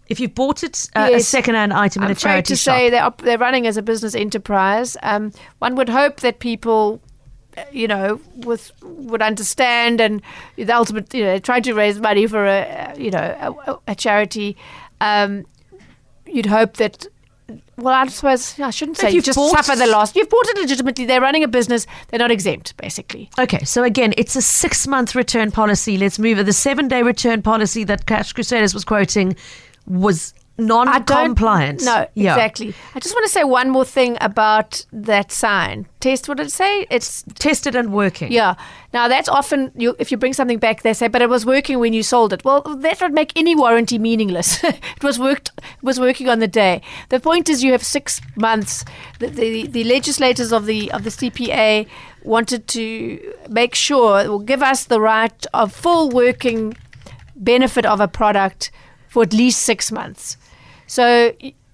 If 0.08 0.18
you've 0.18 0.34
bought 0.34 0.62
it, 0.62 0.88
uh, 0.96 1.10
a 1.12 1.20
second-hand 1.20 1.72
item 1.72 2.02
in 2.02 2.06
I'm 2.06 2.12
a 2.12 2.14
charity 2.14 2.38
afraid 2.38 2.44
to 2.46 2.56
shop, 2.56 2.76
say 2.76 2.90
they're, 2.90 3.04
op- 3.04 3.22
they're 3.22 3.38
running 3.38 3.66
as 3.66 3.76
a 3.76 3.82
business 3.82 4.14
enterprise. 4.14 4.96
Um, 5.02 5.32
one 5.58 5.74
would 5.76 5.88
hope 5.88 6.20
that 6.20 6.38
people, 6.38 7.00
you 7.72 7.88
know, 7.88 8.20
with 8.36 8.72
would 8.82 9.22
understand 9.22 10.00
and 10.00 10.22
the 10.56 10.74
ultimate, 10.74 11.12
you 11.14 11.24
know, 11.24 11.38
trying 11.38 11.62
to 11.62 11.74
raise 11.74 12.00
money 12.00 12.26
for 12.26 12.46
a, 12.46 12.94
you 12.96 13.10
know, 13.10 13.56
a, 13.66 13.78
a 13.92 13.94
charity. 13.94 14.56
Um, 15.00 15.46
you'd 16.26 16.46
hope 16.46 16.74
that. 16.74 17.06
Well, 17.76 17.92
I 17.92 18.06
suppose 18.06 18.58
I 18.60 18.70
shouldn't 18.70 18.96
say 18.96 19.10
you 19.10 19.20
just 19.20 19.38
suffer 19.50 19.76
the 19.76 19.86
loss. 19.86 20.14
You've 20.14 20.28
bought 20.28 20.46
it 20.48 20.58
legitimately. 20.58 21.04
They're 21.04 21.20
running 21.20 21.44
a 21.44 21.48
business. 21.48 21.86
They're 22.08 22.18
not 22.18 22.30
exempt, 22.30 22.76
basically. 22.76 23.28
Okay, 23.38 23.64
so 23.64 23.82
again, 23.82 24.14
it's 24.16 24.36
a 24.36 24.42
six 24.42 24.86
month 24.86 25.14
return 25.14 25.50
policy. 25.50 25.98
Let's 25.98 26.18
move 26.18 26.38
it. 26.38 26.44
The 26.44 26.52
seven 26.52 26.88
day 26.88 27.02
return 27.02 27.42
policy 27.42 27.84
that 27.84 28.06
Cash 28.06 28.32
Crusaders 28.32 28.72
was 28.72 28.84
quoting 28.84 29.36
was 29.86 30.32
non 30.58 30.88
I 30.88 30.98
don't- 30.98 31.24
compliant. 31.26 31.82
No, 31.82 32.06
Yeah. 32.14 32.34
exactly. 32.34 32.74
I 32.94 33.00
just 33.00 33.14
want 33.14 33.24
to 33.26 33.32
say 33.32 33.42
one 33.44 33.70
more 33.70 33.84
thing 33.84 34.16
about 34.20 34.84
that 34.92 35.32
sign. 35.32 35.86
Test. 36.00 36.28
What 36.28 36.36
did 36.38 36.46
it 36.48 36.52
say? 36.52 36.86
It's 36.90 37.24
Tested 37.38 37.74
and 37.76 37.92
working. 37.92 38.30
Yeah. 38.32 38.54
Now 38.92 39.08
that's 39.08 39.28
often 39.28 39.70
you, 39.76 39.96
if 39.98 40.10
you 40.10 40.16
bring 40.18 40.34
something 40.34 40.58
back, 40.58 40.82
they 40.82 40.92
say, 40.94 41.08
"But 41.08 41.22
it 41.22 41.28
was 41.30 41.46
working 41.46 41.78
when 41.78 41.92
you 41.94 42.02
sold 42.02 42.32
it." 42.32 42.44
Well, 42.44 42.62
that 42.62 43.00
would 43.00 43.14
make 43.14 43.32
any 43.36 43.54
warranty 43.54 43.98
meaningless. 43.98 44.62
it 44.96 45.02
was 45.02 45.18
worked 45.18 45.50
it 45.58 45.82
was 45.82 45.98
working 45.98 46.28
on 46.28 46.38
the 46.40 46.48
day. 46.48 46.82
The 47.08 47.20
point 47.20 47.48
is, 47.48 47.62
you 47.64 47.72
have 47.72 47.84
six 47.84 48.20
months. 48.36 48.84
The, 49.20 49.28
the, 49.28 49.66
the 49.68 49.84
legislators 49.84 50.52
of 50.52 50.66
the 50.66 50.90
of 50.92 51.04
the 51.04 51.10
CPA 51.10 51.86
wanted 52.24 52.66
to 52.68 53.34
make 53.48 53.74
sure, 53.74 54.28
or 54.28 54.42
give 54.42 54.62
us 54.62 54.84
the 54.84 55.00
right 55.00 55.46
of 55.54 55.72
full 55.72 56.10
working 56.10 56.74
benefit 57.36 57.86
of 57.86 58.00
a 58.00 58.08
product 58.08 58.70
for 59.08 59.22
at 59.22 59.32
least 59.32 59.62
six 59.62 59.90
months. 59.92 60.36
So 60.92 61.32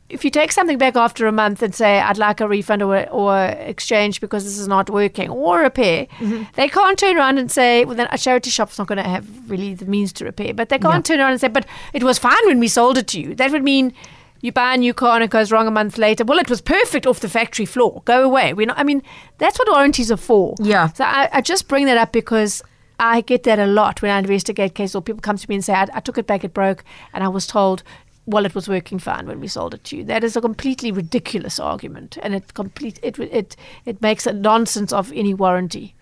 if 0.08 0.24
you 0.24 0.30
take 0.30 0.52
something 0.52 0.78
back 0.78 0.94
after 0.94 1.26
a 1.26 1.32
month 1.32 1.60
and 1.60 1.74
say, 1.74 1.98
I'd 1.98 2.18
like 2.18 2.40
a 2.40 2.46
refund 2.46 2.82
or, 2.82 3.08
or 3.10 3.46
exchange 3.46 4.20
because 4.20 4.44
this 4.44 4.56
is 4.56 4.68
not 4.68 4.88
working 4.88 5.28
or 5.28 5.58
repair, 5.58 6.06
mm-hmm. 6.20 6.44
they 6.54 6.68
can't 6.68 6.96
turn 6.96 7.16
around 7.16 7.38
and 7.38 7.50
say, 7.50 7.84
well, 7.84 7.96
then 7.96 8.06
a 8.12 8.16
charity 8.16 8.50
shop's 8.50 8.78
not 8.78 8.86
going 8.86 8.98
to 8.98 9.02
have 9.02 9.50
really 9.50 9.74
the 9.74 9.86
means 9.86 10.12
to 10.12 10.24
repair. 10.24 10.54
But 10.54 10.68
they 10.68 10.78
can't 10.78 11.04
turn 11.04 11.18
around 11.18 11.32
and 11.32 11.40
say, 11.40 11.48
but 11.48 11.66
it 11.92 12.04
was 12.04 12.16
fine 12.16 12.46
when 12.46 12.60
we 12.60 12.68
sold 12.68 12.96
it 12.96 13.08
to 13.08 13.20
you. 13.20 13.34
That 13.34 13.50
would 13.50 13.64
mean 13.64 13.92
you 14.40 14.52
buy 14.52 14.74
a 14.74 14.76
new 14.76 14.94
car 14.94 15.16
and 15.16 15.24
it 15.24 15.30
goes 15.30 15.50
wrong 15.50 15.66
a 15.66 15.72
month 15.72 15.98
later. 15.98 16.24
Well, 16.24 16.38
it 16.38 16.48
was 16.48 16.60
perfect 16.60 17.04
off 17.04 17.18
the 17.18 17.28
factory 17.28 17.66
floor. 17.66 18.02
Go 18.04 18.22
away. 18.22 18.54
We're 18.54 18.66
not, 18.68 18.78
I 18.78 18.84
mean, 18.84 19.02
that's 19.38 19.58
what 19.58 19.68
warranties 19.68 20.12
are 20.12 20.16
for. 20.16 20.54
Yeah. 20.60 20.92
So 20.92 21.02
I, 21.02 21.28
I 21.32 21.40
just 21.40 21.66
bring 21.66 21.86
that 21.86 21.98
up 21.98 22.12
because 22.12 22.62
I 23.00 23.22
get 23.22 23.42
that 23.42 23.58
a 23.58 23.66
lot 23.66 24.00
when 24.00 24.12
I 24.12 24.18
investigate 24.20 24.76
cases 24.76 24.94
or 24.94 25.02
people 25.02 25.22
come 25.22 25.36
to 25.36 25.48
me 25.48 25.56
and 25.56 25.64
say, 25.64 25.74
I, 25.74 25.88
I 25.92 25.98
took 25.98 26.18
it 26.18 26.28
back, 26.28 26.44
it 26.44 26.54
broke, 26.54 26.84
and 27.12 27.24
I 27.24 27.28
was 27.28 27.48
told, 27.48 27.82
well, 28.28 28.44
it 28.44 28.54
was 28.54 28.68
working 28.68 28.98
fine 28.98 29.26
when 29.26 29.40
we 29.40 29.48
sold 29.48 29.74
it 29.74 29.84
to 29.84 29.96
you. 29.96 30.04
That 30.04 30.22
is 30.22 30.36
a 30.36 30.40
completely 30.40 30.92
ridiculous 30.92 31.58
argument, 31.58 32.18
and 32.22 32.34
it 32.34 32.54
complete 32.54 33.00
it 33.02 33.18
it 33.18 33.56
it 33.84 34.02
makes 34.02 34.26
a 34.26 34.32
nonsense 34.32 34.92
of 34.92 35.12
any 35.12 35.34
warranty. 35.34 35.94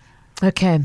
Okay. 0.43 0.81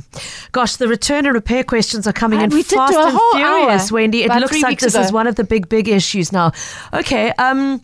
Gosh, 0.51 0.77
the 0.77 0.87
return 0.87 1.25
and 1.25 1.33
repair 1.33 1.63
questions 1.63 2.07
are 2.07 2.13
coming 2.13 2.39
Uh, 2.39 2.43
in 2.43 2.49
we 2.51 2.63
fast 2.63 2.93
and 2.93 3.19
furious, 3.33 3.91
hour 3.91 3.95
Wendy. 3.95 4.23
It 4.23 4.31
looks 4.31 4.61
like 4.61 4.79
this 4.79 4.95
is 4.95 5.11
one 5.11 5.27
of 5.27 5.35
the 5.35 5.43
big, 5.43 5.67
big 5.67 5.89
issues 5.89 6.31
now. 6.31 6.53
Okay. 6.93 7.31
Um, 7.31 7.81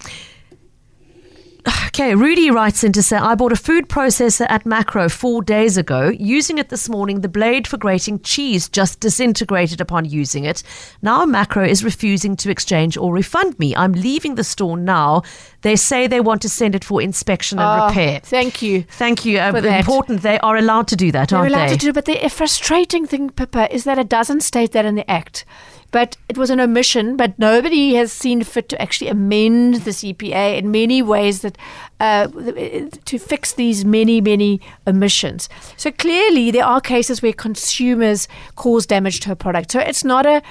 Okay, 1.88 2.16
Rudy 2.16 2.50
writes 2.50 2.84
in 2.86 2.94
to 2.94 3.04
say, 3.04 3.18
I 3.18 3.36
bought 3.36 3.52
a 3.52 3.56
food 3.58 3.90
processor 3.90 4.46
at 4.50 4.64
Makro 4.64 5.12
four 5.12 5.42
days 5.42 5.76
ago. 5.78 6.10
Using 6.18 6.60
it 6.60 6.70
this 6.70 6.88
morning, 6.88 7.20
the 7.22 7.28
blade 7.28 7.68
for 7.68 7.76
grating 7.78 8.20
cheese 8.22 8.70
just 8.70 9.02
disintegrated 9.02 9.82
upon 9.82 10.06
using 10.06 10.46
it. 10.46 10.64
Now 11.02 11.26
Makro 11.26 11.68
is 11.68 11.84
refusing 11.84 12.38
to 12.38 12.50
exchange 12.50 12.96
or 12.96 13.12
refund 13.14 13.60
me. 13.60 13.76
I'm 13.76 13.92
leaving 13.92 14.36
the 14.36 14.46
store 14.46 14.78
now. 14.78 15.24
They 15.62 15.76
say 15.76 16.08
they 16.08 16.22
want 16.22 16.42
to 16.44 16.50
send 16.50 16.74
it 16.74 16.86
for 16.86 17.02
inspection 17.02 17.60
and 17.60 17.82
Oh, 17.82 17.88
repair. 17.88 18.22
Thank 18.24 18.62
you. 18.62 18.84
Thank 18.84 19.26
you. 19.26 19.40
Uh, 19.40 19.54
important. 19.56 20.22
They 20.22 20.40
are 20.40 20.56
allowed 20.56 20.88
to 20.90 20.96
do 20.96 21.12
that, 21.12 21.30
They're 21.30 21.40
aren't 21.40 21.52
allowed 21.54 21.70
they? 21.70 21.74
to 21.78 21.86
do, 21.88 21.94
but 21.94 22.06
the 22.06 22.30
frustrating 22.30 23.06
thing, 23.06 23.30
Pippa, 23.32 23.74
is 23.76 23.84
that 23.84 23.98
it 23.98 24.08
doesn't 24.08 24.42
state 24.42 24.72
that 24.72 24.86
in 24.86 24.96
the 24.96 25.10
Act. 25.10 25.44
But 25.92 26.18
it 26.30 26.38
was 26.38 26.50
an 26.50 26.60
omission. 26.60 27.18
But 27.18 27.38
nobody 27.40 27.96
has 27.96 28.12
seen 28.12 28.44
fit 28.44 28.70
to 28.70 28.82
actually 28.82 29.10
amend 29.10 29.76
the 29.76 29.92
CPA 29.92 30.58
in 30.58 30.72
many 30.72 31.02
ways 31.02 31.42
that 31.42 31.58
uh, 32.00 32.28
to 32.28 33.20
fix 33.20 33.54
these 33.54 33.86
many 33.86 34.22
many 34.22 34.62
omissions. 34.86 35.50
So 35.78 35.92
clearly, 35.92 36.52
there 36.52 36.66
are 36.66 36.82
cases 36.82 37.22
where 37.22 37.34
consumers 37.34 38.28
cause 38.56 38.86
damage 38.86 39.20
to 39.22 39.32
a 39.32 39.36
product. 39.36 39.72
So 39.72 39.80
it's 39.80 40.04
not 40.04 40.26
a 40.26 40.42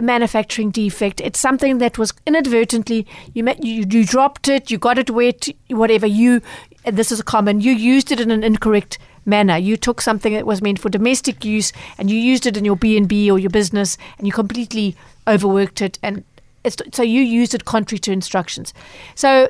manufacturing 0.00 0.70
defect. 0.70 1.20
It's 1.20 1.40
something 1.40 1.78
that 1.78 1.98
was 1.98 2.12
inadvertently 2.26 3.06
you 3.34 3.44
met, 3.44 3.64
you, 3.64 3.84
you 3.88 4.04
dropped 4.04 4.48
it, 4.48 4.70
you 4.70 4.78
got 4.78 4.98
it 4.98 5.10
wet, 5.10 5.48
whatever 5.68 6.06
you. 6.06 6.42
This 6.84 7.10
is 7.10 7.20
common. 7.22 7.60
You 7.60 7.72
used 7.72 8.12
it 8.12 8.20
in 8.20 8.30
an 8.30 8.44
incorrect 8.44 8.98
manner. 9.26 9.56
You 9.56 9.76
took 9.76 10.00
something 10.00 10.32
that 10.32 10.46
was 10.46 10.62
meant 10.62 10.78
for 10.78 10.88
domestic 10.88 11.44
use 11.44 11.72
and 11.98 12.10
you 12.10 12.16
used 12.16 12.46
it 12.46 12.56
in 12.56 12.64
your 12.64 12.76
B 12.76 12.96
and 12.96 13.08
B 13.08 13.30
or 13.30 13.38
your 13.38 13.50
business, 13.50 13.98
and 14.18 14.26
you 14.26 14.32
completely 14.32 14.96
overworked 15.28 15.82
it, 15.82 15.98
and 16.02 16.24
so 16.92 17.02
you 17.02 17.22
used 17.22 17.54
it 17.54 17.64
contrary 17.64 17.98
to 18.00 18.12
instructions. 18.12 18.74
So 19.14 19.48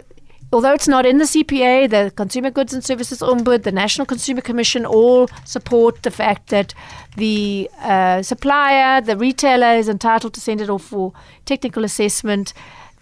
although 0.52 0.72
it's 0.72 0.88
not 0.88 1.06
in 1.06 1.18
the 1.18 1.24
CPA, 1.24 1.90
the 1.90 2.12
Consumer 2.16 2.50
Goods 2.50 2.72
and 2.72 2.84
Services 2.84 3.20
Ombud, 3.20 3.62
the 3.62 3.72
National 3.72 4.06
Consumer 4.06 4.40
Commission 4.40 4.86
all 4.86 5.28
support 5.44 6.02
the 6.02 6.10
fact 6.10 6.48
that 6.48 6.74
the 7.16 7.70
uh, 7.80 8.22
supplier, 8.22 9.00
the 9.00 9.16
retailer 9.16 9.74
is 9.74 9.88
entitled 9.88 10.34
to 10.34 10.40
send 10.40 10.60
it 10.60 10.70
off 10.70 10.84
for 10.84 11.12
technical 11.44 11.84
assessment. 11.84 12.52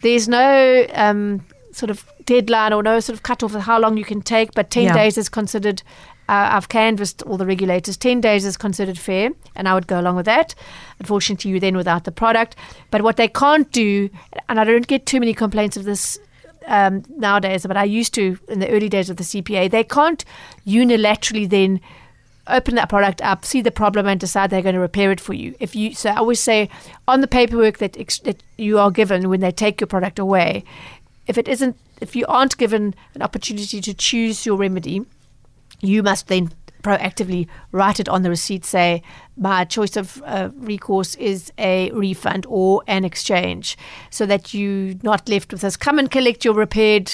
There's 0.01 0.29
no 0.29 0.87
um, 0.95 1.45
sort 1.73 1.91
of 1.91 2.05
deadline 2.27 2.73
or 2.73 2.83
no 2.83 3.01
sort 3.01 3.17
of 3.17 3.23
cutoff 3.23 3.55
of 3.55 3.63
how 3.63 3.79
long 3.79 3.97
you 3.97 4.05
can 4.05 4.23
take, 4.23 4.55
but 4.55 4.71
10 4.71 4.85
yeah. 4.85 4.95
days 4.95 5.19
is 5.19 5.29
considered. 5.29 5.83
Uh, 6.29 6.49
I've 6.53 6.69
canvassed 6.69 7.23
all 7.23 7.37
the 7.37 7.47
regulators. 7.47 7.97
10 7.97 8.21
days 8.21 8.45
is 8.45 8.57
considered 8.57 8.99
fair, 8.99 9.31
and 9.55 9.69
I 9.69 9.75
would 9.75 9.87
go 9.87 10.01
along 10.01 10.17
with 10.17 10.27
that. 10.27 10.55
Unfortunately, 10.99 11.51
you 11.51 11.61
then 11.61 11.77
without 11.77 12.05
the 12.05 12.13
product. 12.13 12.57
But 12.91 13.03
what 13.03 13.17
they 13.17 13.29
can't 13.29 13.71
do, 13.73 14.09
and 14.49 14.59
I 14.59 14.65
don't 14.65 14.87
get 14.87 15.05
too 15.05 15.21
many 15.21 15.35
complaints 15.35 15.77
of 15.77 15.85
this 15.85 16.19
um, 16.67 17.05
nowadays, 17.17 17.67
but 17.67 17.77
I 17.77 17.85
used 17.85 18.15
to 18.15 18.39
in 18.49 18.59
the 18.59 18.71
early 18.71 18.89
days 18.89 19.11
of 19.11 19.17
the 19.19 19.25
CPA, 19.25 19.71
they 19.71 19.85
can't 19.85 20.25
unilaterally 20.67 21.49
then 21.49 21.81
open 22.47 22.75
that 22.75 22.89
product 22.89 23.23
up, 23.23 23.45
see 23.45 23.63
the 23.63 23.71
problem, 23.71 24.07
and 24.07 24.21
decide 24.21 24.51
they're 24.51 24.63
going 24.63 24.75
to 24.75 24.81
repair 24.81 25.11
it 25.11 25.21
for 25.21 25.35
you. 25.35 25.55
If 25.61 25.75
you, 25.75 25.95
so 25.95 26.11
I 26.11 26.17
always 26.17 26.41
say 26.41 26.69
on 27.09 27.21
the 27.21 27.27
paperwork 27.27 27.79
that, 27.79 27.99
ex- 27.99 28.19
that 28.21 28.43
you 28.59 28.79
are 28.79 28.91
given 28.91 29.29
when 29.29 29.41
they 29.41 29.51
take 29.53 29.81
your 29.81 29.89
product 29.89 30.19
away, 30.19 30.65
if 31.27 31.39
it 31.39 31.49
isn't, 31.49 31.77
if 32.01 32.15
you 32.15 32.27
aren't 32.27 32.59
given 32.59 32.95
an 33.15 33.23
opportunity 33.23 33.81
to 33.81 33.95
choose 33.95 34.45
your 34.45 34.57
remedy, 34.57 35.07
you 35.87 36.03
must 36.03 36.29
then 36.29 36.51
proactively 36.85 37.49
write 37.73 37.99
it 37.99 38.09
on 38.09 38.23
the 38.23 38.31
receipt, 38.31 38.65
say, 38.65 39.03
my 39.37 39.65
choice 39.65 39.97
of 39.97 40.23
uh, 40.27 40.51
recourse 40.55 41.17
is 41.17 41.51
a 41.59 41.91
refund 41.91 42.47
or 42.49 42.85
an 42.87 43.05
exchange, 43.05 43.77
so 44.11 44.27
that 44.27 44.55
you're 44.55 44.95
not 45.03 45.29
left 45.29 45.51
with 45.51 45.63
this. 45.63 45.77
Come 45.77 45.99
and 45.99 46.09
collect 46.09 46.45
your 46.45 46.55
repaired, 46.55 47.11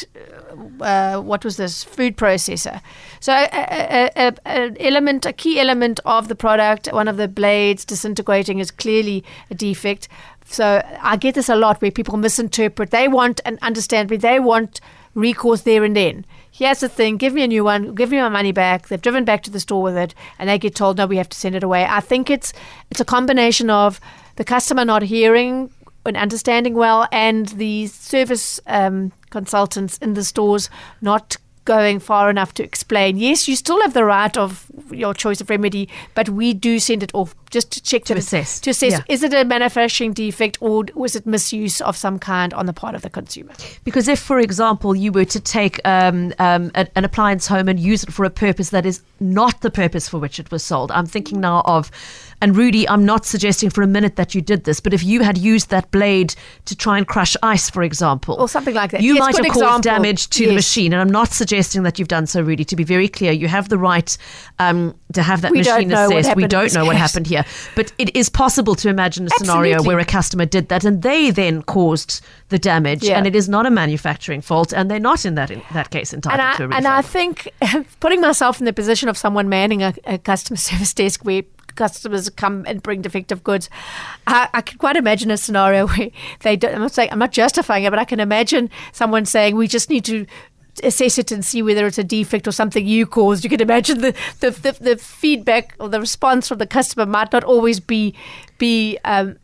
uh, 0.82 0.84
uh 0.84 1.20
what 1.20 1.44
was 1.44 1.56
this, 1.56 1.82
food 1.82 2.16
processor. 2.18 2.82
So, 3.20 3.32
an 3.32 4.76
element, 4.80 5.24
a 5.24 5.32
key 5.32 5.58
element 5.58 6.00
of 6.04 6.28
the 6.28 6.34
product, 6.34 6.88
one 6.92 7.08
of 7.08 7.16
the 7.16 7.28
blades 7.28 7.84
disintegrating 7.84 8.58
is 8.58 8.70
clearly 8.70 9.24
a 9.50 9.54
defect. 9.54 10.08
So, 10.44 10.82
I 11.00 11.16
get 11.16 11.36
this 11.36 11.48
a 11.48 11.56
lot 11.56 11.80
where 11.80 11.92
people 11.92 12.16
misinterpret. 12.18 12.90
They 12.90 13.06
want 13.08 13.40
and 13.46 13.58
understand 13.62 14.10
me, 14.10 14.16
they 14.16 14.40
want 14.40 14.80
recourse 15.14 15.62
there 15.62 15.84
and 15.84 15.96
then 15.96 16.24
here's 16.60 16.80
the 16.80 16.90
thing, 16.90 17.16
give 17.16 17.32
me 17.32 17.42
a 17.42 17.46
new 17.46 17.64
one, 17.64 17.94
give 17.94 18.10
me 18.10 18.20
my 18.20 18.28
money 18.28 18.52
back. 18.52 18.88
They've 18.88 19.00
driven 19.00 19.24
back 19.24 19.42
to 19.44 19.50
the 19.50 19.60
store 19.60 19.82
with 19.82 19.96
it 19.96 20.14
and 20.38 20.46
they 20.46 20.58
get 20.58 20.74
told, 20.74 20.98
no, 20.98 21.06
we 21.06 21.16
have 21.16 21.30
to 21.30 21.38
send 21.38 21.54
it 21.56 21.62
away. 21.62 21.86
I 21.86 22.00
think 22.00 22.28
it's 22.28 22.52
it's 22.90 23.00
a 23.00 23.04
combination 23.04 23.70
of 23.70 23.98
the 24.36 24.44
customer 24.44 24.84
not 24.84 25.02
hearing 25.02 25.70
and 26.04 26.18
understanding 26.18 26.74
well 26.74 27.08
and 27.12 27.48
the 27.48 27.86
service 27.86 28.60
um, 28.66 29.10
consultants 29.30 29.96
in 29.98 30.12
the 30.12 30.22
stores 30.22 30.68
not 31.00 31.38
going 31.70 32.00
far 32.00 32.28
enough 32.28 32.52
to 32.54 32.64
explain. 32.64 33.16
Yes, 33.16 33.46
you 33.46 33.54
still 33.54 33.80
have 33.82 33.94
the 33.94 34.04
right 34.04 34.36
of 34.36 34.66
your 34.90 35.14
choice 35.14 35.40
of 35.40 35.48
remedy, 35.48 35.88
but 36.16 36.28
we 36.28 36.52
do 36.52 36.80
send 36.80 37.04
it 37.04 37.12
off 37.14 37.32
just 37.50 37.70
to 37.70 37.80
check 37.80 38.04
to 38.06 38.14
assess. 38.14 38.58
To 38.62 38.70
assess 38.70 38.92
yeah. 38.92 39.02
is 39.08 39.22
it 39.22 39.32
a 39.32 39.44
manufacturing 39.44 40.12
defect 40.12 40.58
or 40.60 40.86
was 40.94 41.14
it 41.14 41.26
misuse 41.26 41.80
of 41.80 41.96
some 41.96 42.18
kind 42.18 42.52
on 42.54 42.66
the 42.66 42.72
part 42.72 42.96
of 42.96 43.02
the 43.02 43.10
consumer? 43.10 43.52
Because 43.84 44.08
if, 44.08 44.18
for 44.18 44.40
example, 44.40 44.96
you 44.96 45.12
were 45.12 45.24
to 45.26 45.38
take 45.38 45.80
um, 45.84 46.32
um, 46.40 46.72
an, 46.74 46.88
an 46.96 47.04
appliance 47.04 47.46
home 47.46 47.68
and 47.68 47.78
use 47.78 48.02
it 48.02 48.12
for 48.12 48.24
a 48.24 48.30
purpose 48.30 48.70
that 48.70 48.84
is 48.84 49.00
not 49.20 49.60
the 49.60 49.70
purpose 49.70 50.08
for 50.08 50.18
which 50.18 50.40
it 50.40 50.50
was 50.50 50.64
sold, 50.64 50.90
I'm 50.90 51.06
thinking 51.06 51.40
now 51.40 51.62
of 51.66 51.92
and 52.40 52.56
Rudy, 52.56 52.88
I'm 52.88 53.04
not 53.04 53.26
suggesting 53.26 53.68
for 53.68 53.82
a 53.82 53.86
minute 53.86 54.16
that 54.16 54.34
you 54.34 54.40
did 54.40 54.64
this, 54.64 54.80
but 54.80 54.94
if 54.94 55.04
you 55.04 55.22
had 55.22 55.36
used 55.36 55.70
that 55.70 55.90
blade 55.90 56.34
to 56.64 56.74
try 56.74 56.96
and 56.96 57.06
crush 57.06 57.36
ice, 57.42 57.68
for 57.68 57.82
example, 57.82 58.36
or 58.38 58.48
something 58.48 58.74
like 58.74 58.92
that, 58.92 59.02
you 59.02 59.14
yes, 59.14 59.20
might 59.20 59.36
have 59.36 59.44
example. 59.44 59.68
caused 59.68 59.84
damage 59.84 60.30
to 60.30 60.44
yes. 60.44 60.48
the 60.48 60.54
machine. 60.54 60.92
And 60.92 61.02
I'm 61.02 61.10
not 61.10 61.28
suggesting 61.28 61.82
that 61.82 61.98
you've 61.98 62.08
done 62.08 62.26
so, 62.26 62.40
Rudy. 62.40 62.64
To 62.64 62.76
be 62.76 62.84
very 62.84 63.08
clear, 63.08 63.32
you 63.32 63.48
have 63.48 63.68
the 63.68 63.78
right 63.78 64.16
um, 64.58 64.94
to 65.12 65.22
have 65.22 65.42
that 65.42 65.52
we 65.52 65.58
machine 65.58 65.92
assessed. 65.92 66.34
We 66.34 66.46
don't 66.46 66.72
know 66.72 66.86
what 66.86 66.96
happened 66.96 67.26
here, 67.26 67.44
but 67.74 67.92
it 67.98 68.14
is 68.16 68.30
possible 68.30 68.74
to 68.76 68.88
imagine 68.88 69.24
a 69.24 69.26
Absolutely. 69.26 69.46
scenario 69.46 69.82
where 69.82 69.98
a 69.98 70.04
customer 70.04 70.46
did 70.46 70.68
that 70.68 70.84
and 70.84 71.02
they 71.02 71.30
then 71.30 71.62
caused 71.62 72.24
the 72.48 72.58
damage, 72.58 73.04
yeah. 73.04 73.18
and 73.18 73.26
it 73.26 73.36
is 73.36 73.48
not 73.48 73.66
a 73.66 73.70
manufacturing 73.70 74.40
fault, 74.40 74.72
and 74.72 74.90
they're 74.90 74.98
not 74.98 75.24
in 75.24 75.34
that 75.34 75.50
in 75.50 75.62
that 75.72 75.90
case 75.90 76.12
entitled 76.14 76.40
and 76.40 76.48
I, 76.48 76.56
to 76.56 76.64
a 76.64 76.68
refund. 76.68 76.86
And 76.86 76.94
I 76.94 77.02
think 77.02 77.52
putting 78.00 78.20
myself 78.20 78.60
in 78.60 78.64
the 78.64 78.72
position 78.72 79.08
of 79.08 79.16
someone 79.16 79.48
manning 79.48 79.82
a, 79.82 79.94
a 80.04 80.18
customer 80.18 80.56
service 80.70 80.94
desk 80.94 81.24
where 81.24 81.42
customers 81.76 82.28
come 82.30 82.64
and 82.66 82.82
bring 82.82 83.02
defective 83.02 83.42
goods. 83.44 83.68
I, 84.26 84.48
I 84.52 84.60
can 84.60 84.78
quite 84.78 84.96
imagine 84.96 85.30
a 85.30 85.36
scenario 85.36 85.86
where 85.88 86.10
they 86.40 86.56
don't, 86.56 86.74
I'm 86.74 86.80
not 86.80 86.92
saying, 86.92 87.10
I'm 87.12 87.18
not 87.18 87.32
justifying 87.32 87.84
it, 87.84 87.90
but 87.90 87.98
I 87.98 88.04
can 88.04 88.20
imagine 88.20 88.70
someone 88.92 89.24
saying, 89.24 89.56
we 89.56 89.68
just 89.68 89.90
need 89.90 90.04
to 90.06 90.26
assess 90.82 91.18
it 91.18 91.32
and 91.32 91.44
see 91.44 91.62
whether 91.62 91.86
it's 91.86 91.98
a 91.98 92.04
defect 92.04 92.46
or 92.46 92.52
something 92.52 92.86
you 92.86 93.06
caused. 93.06 93.44
You 93.44 93.50
can 93.50 93.60
imagine 93.60 94.00
the, 94.00 94.14
the, 94.40 94.50
the, 94.50 94.76
the 94.80 94.96
feedback 94.96 95.74
or 95.78 95.88
the 95.88 96.00
response 96.00 96.48
from 96.48 96.58
the 96.58 96.66
customer 96.66 97.06
might 97.06 97.32
not 97.32 97.44
always 97.44 97.80
be 97.80 98.14
be 98.58 98.98
um, 99.04 99.36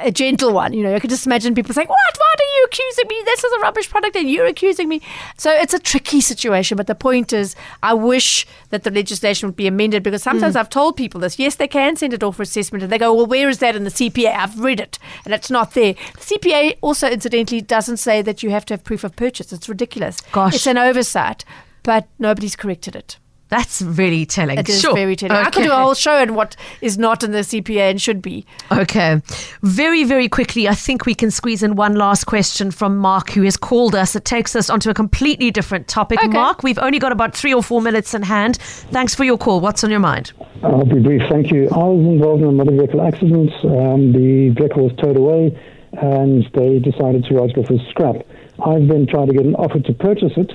a 0.00 0.10
gentle 0.10 0.52
one. 0.52 0.72
You 0.72 0.82
know, 0.82 0.94
I 0.94 1.00
could 1.00 1.10
just 1.10 1.26
imagine 1.26 1.54
people 1.54 1.74
saying, 1.74 1.88
"What? 1.88 2.18
Why 2.18 2.34
are 2.38 2.56
you 2.56 2.64
accusing 2.66 3.06
me? 3.08 3.22
This 3.24 3.44
is 3.44 3.52
a 3.52 3.60
rubbish 3.60 3.88
product, 3.90 4.16
and 4.16 4.30
you're 4.30 4.46
accusing 4.46 4.88
me." 4.88 5.00
So 5.36 5.50
it's 5.52 5.74
a 5.74 5.78
tricky 5.78 6.20
situation. 6.20 6.76
But 6.76 6.86
the 6.86 6.94
point 6.94 7.32
is, 7.32 7.54
I 7.82 7.94
wish 7.94 8.46
that 8.70 8.84
the 8.84 8.90
legislation 8.90 9.48
would 9.48 9.56
be 9.56 9.66
amended 9.66 10.02
because 10.02 10.22
sometimes 10.22 10.54
mm. 10.54 10.60
I've 10.60 10.70
told 10.70 10.96
people 10.96 11.20
this. 11.20 11.38
Yes, 11.38 11.54
they 11.54 11.68
can 11.68 11.96
send 11.96 12.12
it 12.12 12.22
off 12.22 12.36
for 12.36 12.42
assessment, 12.42 12.82
and 12.82 12.92
they 12.92 12.98
go, 12.98 13.14
"Well, 13.14 13.26
where 13.26 13.48
is 13.48 13.58
that 13.58 13.76
in 13.76 13.84
the 13.84 13.90
CPA? 13.90 14.34
I've 14.34 14.58
read 14.58 14.80
it, 14.80 14.98
and 15.24 15.32
it's 15.32 15.50
not 15.50 15.74
there." 15.74 15.94
The 16.14 16.24
CPA 16.24 16.76
also, 16.80 17.08
incidentally, 17.08 17.60
doesn't 17.60 17.98
say 17.98 18.22
that 18.22 18.42
you 18.42 18.50
have 18.50 18.64
to 18.66 18.74
have 18.74 18.84
proof 18.84 19.04
of 19.04 19.14
purchase. 19.16 19.52
It's 19.52 19.68
ridiculous. 19.68 20.20
Gosh, 20.32 20.54
it's 20.54 20.66
an 20.66 20.78
oversight, 20.78 21.44
but 21.82 22.08
nobody's 22.18 22.56
corrected 22.56 22.96
it. 22.96 23.18
That's 23.50 23.82
really 23.82 24.24
telling. 24.24 24.58
It 24.58 24.68
is 24.68 24.80
sure. 24.80 24.94
very 24.94 25.16
telling. 25.16 25.36
Okay. 25.36 25.46
I 25.46 25.50
could 25.50 25.64
do 25.64 25.72
a 25.72 25.76
whole 25.76 25.94
show 25.94 26.18
on 26.18 26.34
what 26.34 26.54
is 26.80 26.96
not 26.96 27.24
in 27.24 27.32
the 27.32 27.40
CPA 27.40 27.90
and 27.90 28.00
should 28.00 28.22
be. 28.22 28.46
Okay. 28.70 29.20
Very, 29.62 30.04
very 30.04 30.28
quickly, 30.28 30.68
I 30.68 30.74
think 30.74 31.04
we 31.04 31.16
can 31.16 31.32
squeeze 31.32 31.64
in 31.64 31.74
one 31.74 31.96
last 31.96 32.24
question 32.24 32.70
from 32.70 32.96
Mark, 32.96 33.30
who 33.30 33.42
has 33.42 33.56
called 33.56 33.96
us. 33.96 34.14
It 34.14 34.24
takes 34.24 34.54
us 34.54 34.70
onto 34.70 34.88
a 34.88 34.94
completely 34.94 35.50
different 35.50 35.88
topic. 35.88 36.20
Okay. 36.20 36.28
Mark, 36.28 36.62
we've 36.62 36.78
only 36.78 37.00
got 37.00 37.10
about 37.10 37.34
three 37.34 37.52
or 37.52 37.62
four 37.62 37.82
minutes 37.82 38.14
in 38.14 38.22
hand. 38.22 38.56
Thanks 38.58 39.16
for 39.16 39.24
your 39.24 39.36
call. 39.36 39.60
What's 39.60 39.82
on 39.82 39.90
your 39.90 40.00
mind? 40.00 40.32
I'll 40.62 40.84
be 40.84 41.00
brief. 41.00 41.22
Thank 41.28 41.50
you. 41.50 41.68
I 41.72 41.78
was 41.78 42.06
involved 42.06 42.42
in 42.42 42.48
a 42.48 42.52
motor 42.52 42.70
vehicle 42.70 43.02
accident. 43.02 43.50
Um, 43.64 44.12
the 44.12 44.50
vehicle 44.50 44.84
was 44.84 44.92
towed 44.96 45.16
away, 45.16 45.58
and 45.94 46.48
they 46.54 46.78
decided 46.78 47.24
to 47.24 47.34
write 47.34 47.50
it 47.50 47.58
off 47.58 47.70
as 47.70 47.80
scrap. 47.88 48.16
I've 48.64 48.86
been 48.86 49.08
trying 49.08 49.26
to 49.26 49.32
get 49.32 49.44
an 49.44 49.56
offer 49.56 49.80
to 49.80 49.92
purchase 49.94 50.34
it, 50.36 50.52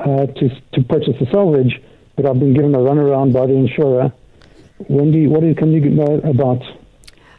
uh, 0.00 0.26
to, 0.26 0.60
to 0.74 0.82
purchase 0.84 1.16
the 1.18 1.26
salvage 1.32 1.82
but 2.16 2.26
I've 2.26 2.40
been 2.40 2.54
given 2.54 2.74
a 2.74 2.78
runaround 2.78 3.32
by 3.32 3.46
the 3.46 3.54
insurer. 3.54 4.12
Wendy, 4.88 5.26
what 5.26 5.44
is, 5.44 5.56
can 5.56 5.72
you 5.72 5.80
know 5.80 6.20
about 6.24 6.62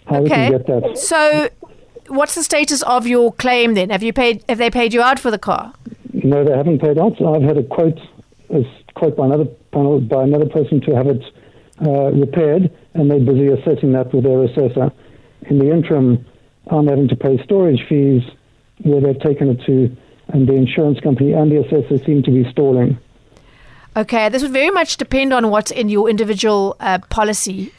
how 0.06 0.18
okay. 0.18 0.24
we 0.24 0.30
can 0.30 0.52
get 0.52 0.68
that? 0.68 0.98
So, 0.98 1.50
what's 2.08 2.36
the 2.36 2.44
status 2.44 2.82
of 2.84 3.06
your 3.08 3.34
claim 3.34 3.74
then? 3.74 3.90
Have 3.90 4.04
you 4.04 4.14
paid? 4.14 4.44
Have 4.48 4.58
they 4.58 4.70
paid 4.70 4.94
you 4.94 5.02
out 5.02 5.20
for 5.20 5.32
the 5.32 5.40
car? 5.40 5.74
No, 6.14 6.44
they 6.44 6.56
haven't 6.56 6.80
paid 6.80 6.98
out. 6.98 7.22
I've 7.22 7.44
had 7.44 7.58
a 7.58 7.64
quote, 7.64 8.00
a 8.50 8.64
quote 8.96 9.16
by 9.16 9.26
another 9.26 9.46
panel, 9.72 10.00
by 10.00 10.24
another 10.24 10.48
person 10.48 10.82
to 10.82 10.96
have 10.96 11.08
it 11.08 11.24
uh, 11.86 12.12
repaired, 12.12 12.72
and 12.94 13.12
they're 13.12 13.20
busy 13.20 13.48
assessing 13.48 13.92
that 13.94 14.14
with 14.14 14.24
their 14.24 14.44
assessor. 14.44 14.92
In 15.50 15.60
the 15.60 15.72
interim, 15.72 16.26
I'm 16.68 16.88
having 16.88 17.08
to 17.10 17.16
pay 17.16 17.42
storage 17.44 17.82
fees 17.88 18.24
where 18.84 19.02
they've 19.02 19.20
taken 19.20 19.50
it 19.50 19.62
to, 19.66 19.96
and 20.30 20.48
the 20.48 20.54
insurance 20.54 21.00
company 21.00 21.34
and 21.34 21.52
the 21.52 21.60
assessor 21.62 22.04
seem 22.04 22.24
to 22.24 22.32
be 22.32 22.50
stalling. 22.52 22.98
Okay, 23.98 24.30
this 24.30 24.44
would 24.44 24.54
very 24.54 24.70
much 24.70 24.98
depend 24.98 25.34
on 25.34 25.50
what's 25.50 25.72
in 25.72 25.90
your 25.90 26.10
individual 26.10 26.76
uh, 26.80 27.00
policy. 27.10 27.74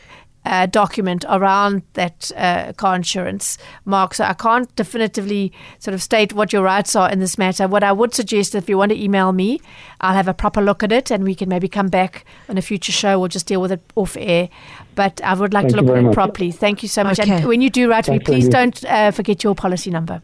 uh, 0.49 0.67
document 0.67 1.25
around 1.29 1.83
that 1.93 2.33
uh, 2.37 2.73
car 2.73 2.97
insurance 2.97 3.59
mark. 3.85 4.15
So 4.15 4.25
I 4.25 4.33
can't 4.33 4.75
definitively 4.77 5.53
sort 5.79 5.95
of 5.95 6.03
state 6.03 6.33
what 6.33 6.53
your 6.53 6.63
rights 6.63 6.97
are 6.97 7.11
in 7.11 7.21
this 7.21 7.37
matter. 7.37 7.69
What 7.69 7.85
I 7.85 7.93
would 7.93 8.15
suggest, 8.15 8.55
if 8.55 8.69
you 8.69 8.79
want 8.79 8.91
to 8.91 8.99
email 8.99 9.33
me, 9.33 9.61
I'll 10.01 10.15
have 10.15 10.29
a 10.29 10.35
proper 10.35 10.63
look 10.63 10.83
at 10.83 10.91
it 10.91 11.11
and 11.11 11.23
we 11.23 11.35
can 11.35 11.49
maybe 11.49 11.69
come 11.69 11.89
back 11.89 12.25
on 12.49 12.57
a 12.57 12.63
future 12.63 12.93
show. 12.93 13.19
We'll 13.19 13.29
just 13.29 13.47
deal 13.47 13.61
with 13.61 13.73
it 13.73 13.83
off 13.95 14.17
air. 14.19 14.49
But 14.95 15.21
I 15.23 15.35
would 15.35 15.53
like 15.53 15.65
Thank 15.65 15.77
to 15.77 15.83
look 15.83 15.91
at 15.95 15.99
it 15.99 16.07
much. 16.07 16.15
properly. 16.15 16.51
Thank 16.51 16.83
you 16.83 16.89
so 16.89 17.05
much. 17.05 17.21
Okay. 17.21 17.31
And 17.31 17.47
when 17.47 17.61
you 17.61 17.69
do 17.69 17.91
write 17.91 18.05
to 18.05 18.13
me, 18.13 18.19
please 18.19 18.49
Wendy. 18.49 18.81
don't 18.81 18.85
uh, 18.85 19.11
forget 19.11 19.45
your 19.45 19.55
policy 19.55 19.91
number. 19.91 20.23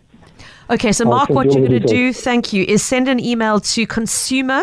Okay, 0.71 0.93
so 0.93 1.05
Mark, 1.05 1.29
what 1.29 1.47
you 1.47 1.61
you're 1.61 1.69
going 1.69 1.83
to 1.83 1.87
do, 1.87 2.13
thank 2.15 2.55
you, 2.55 2.65
is 2.65 2.83
send 2.83 3.07
an 3.07 3.21
email 3.21 3.61
to 3.61 3.87
consumer 3.87 4.63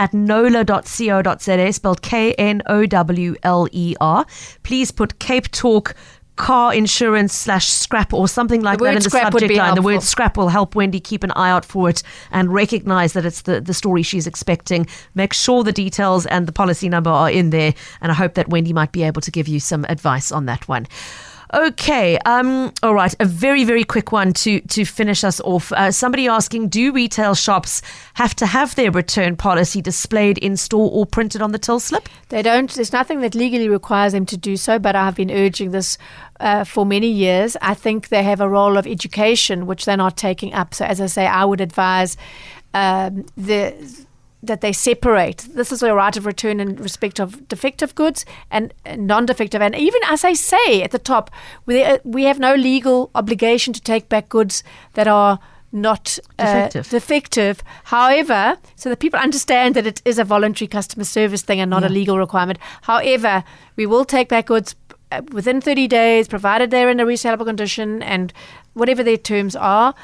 at 0.00 0.14
knowler.co.za, 0.14 1.72
spelled 1.74 2.00
K 2.00 2.32
N 2.34 2.62
O 2.66 2.86
W 2.86 3.36
L 3.42 3.68
E 3.70 3.94
R. 4.00 4.26
Please 4.62 4.90
put 4.90 5.18
Cape 5.18 5.50
Talk 5.50 5.94
car 6.36 6.72
insurance 6.72 7.34
slash 7.34 7.68
scrap 7.68 8.14
or 8.14 8.26
something 8.26 8.62
like 8.62 8.78
that 8.78 8.96
in 8.96 9.02
the 9.02 9.10
subject 9.10 9.52
line. 9.52 9.74
The 9.74 9.82
word 9.82 10.02
scrap 10.02 10.38
will 10.38 10.48
help 10.48 10.74
Wendy 10.74 10.98
keep 10.98 11.22
an 11.22 11.32
eye 11.32 11.50
out 11.50 11.66
for 11.66 11.90
it 11.90 12.02
and 12.30 12.50
recognize 12.50 13.12
that 13.12 13.26
it's 13.26 13.42
the, 13.42 13.60
the 13.60 13.74
story 13.74 14.02
she's 14.02 14.26
expecting. 14.26 14.86
Make 15.14 15.34
sure 15.34 15.62
the 15.62 15.72
details 15.72 16.24
and 16.24 16.48
the 16.48 16.52
policy 16.52 16.88
number 16.88 17.10
are 17.10 17.30
in 17.30 17.50
there. 17.50 17.74
And 18.00 18.10
I 18.10 18.14
hope 18.14 18.34
that 18.34 18.48
Wendy 18.48 18.72
might 18.72 18.92
be 18.92 19.02
able 19.02 19.20
to 19.20 19.30
give 19.30 19.48
you 19.48 19.60
some 19.60 19.84
advice 19.90 20.32
on 20.32 20.46
that 20.46 20.66
one. 20.66 20.86
Okay. 21.52 22.16
Um, 22.18 22.72
all 22.82 22.94
right. 22.94 23.14
A 23.18 23.24
very, 23.24 23.64
very 23.64 23.82
quick 23.84 24.12
one 24.12 24.32
to, 24.34 24.60
to 24.60 24.84
finish 24.84 25.24
us 25.24 25.40
off. 25.40 25.72
Uh, 25.72 25.90
somebody 25.90 26.28
asking 26.28 26.68
Do 26.68 26.92
retail 26.92 27.34
shops 27.34 27.82
have 28.14 28.34
to 28.36 28.46
have 28.46 28.74
their 28.76 28.90
return 28.90 29.36
policy 29.36 29.80
displayed 29.80 30.38
in 30.38 30.56
store 30.56 30.90
or 30.92 31.06
printed 31.06 31.42
on 31.42 31.52
the 31.52 31.58
till 31.58 31.80
slip? 31.80 32.08
They 32.28 32.42
don't. 32.42 32.70
There's 32.70 32.92
nothing 32.92 33.20
that 33.20 33.34
legally 33.34 33.68
requires 33.68 34.12
them 34.12 34.26
to 34.26 34.36
do 34.36 34.56
so, 34.56 34.78
but 34.78 34.94
I've 34.94 35.16
been 35.16 35.30
urging 35.30 35.72
this 35.72 35.98
uh, 36.38 36.64
for 36.64 36.86
many 36.86 37.08
years. 37.08 37.56
I 37.60 37.74
think 37.74 38.08
they 38.08 38.22
have 38.22 38.40
a 38.40 38.48
role 38.48 38.76
of 38.76 38.86
education, 38.86 39.66
which 39.66 39.84
they're 39.84 39.96
not 39.96 40.16
taking 40.16 40.54
up. 40.54 40.74
So, 40.74 40.84
as 40.84 41.00
I 41.00 41.06
say, 41.06 41.26
I 41.26 41.44
would 41.44 41.60
advise 41.60 42.16
um, 42.74 43.26
the 43.36 43.74
that 44.42 44.60
they 44.60 44.72
separate. 44.72 45.46
This 45.54 45.70
is 45.72 45.82
a 45.82 45.94
right 45.94 46.16
of 46.16 46.26
return 46.26 46.60
in 46.60 46.76
respect 46.76 47.20
of 47.20 47.46
defective 47.48 47.94
goods 47.94 48.24
and 48.50 48.72
non-defective. 48.96 49.60
And 49.60 49.74
even 49.74 50.00
as 50.08 50.24
I 50.24 50.32
say 50.32 50.82
at 50.82 50.92
the 50.92 50.98
top, 50.98 51.30
we 51.66 51.84
we 52.04 52.24
have 52.24 52.38
no 52.38 52.54
legal 52.54 53.10
obligation 53.14 53.72
to 53.74 53.80
take 53.80 54.08
back 54.08 54.28
goods 54.28 54.62
that 54.94 55.06
are 55.08 55.38
not 55.72 56.18
uh, 56.38 56.44
Defective. 56.44 56.90
defective. 56.90 57.62
However, 57.84 58.56
so 58.76 58.88
that 58.88 58.98
people 58.98 59.20
understand 59.20 59.76
that 59.76 59.86
it 59.86 60.02
is 60.04 60.18
a 60.18 60.24
voluntary 60.24 60.66
customer 60.66 61.04
service 61.04 61.42
thing 61.42 61.60
and 61.60 61.70
not 61.70 61.84
a 61.84 61.88
legal 61.88 62.18
requirement. 62.18 62.58
However, 62.82 63.44
we 63.76 63.86
will 63.86 64.04
take 64.04 64.28
back 64.28 64.46
goods 64.46 64.74
uh, 65.12 65.22
within 65.32 65.60
30 65.60 65.86
days, 65.86 66.28
provided 66.28 66.70
they're 66.70 66.90
in 66.90 66.98
a 66.98 67.04
resaleable 67.04 67.46
condition 67.46 68.02
and 68.02 68.32
whatever 68.74 69.02
their 69.04 69.16
terms 69.16 69.54
are. 69.54 69.94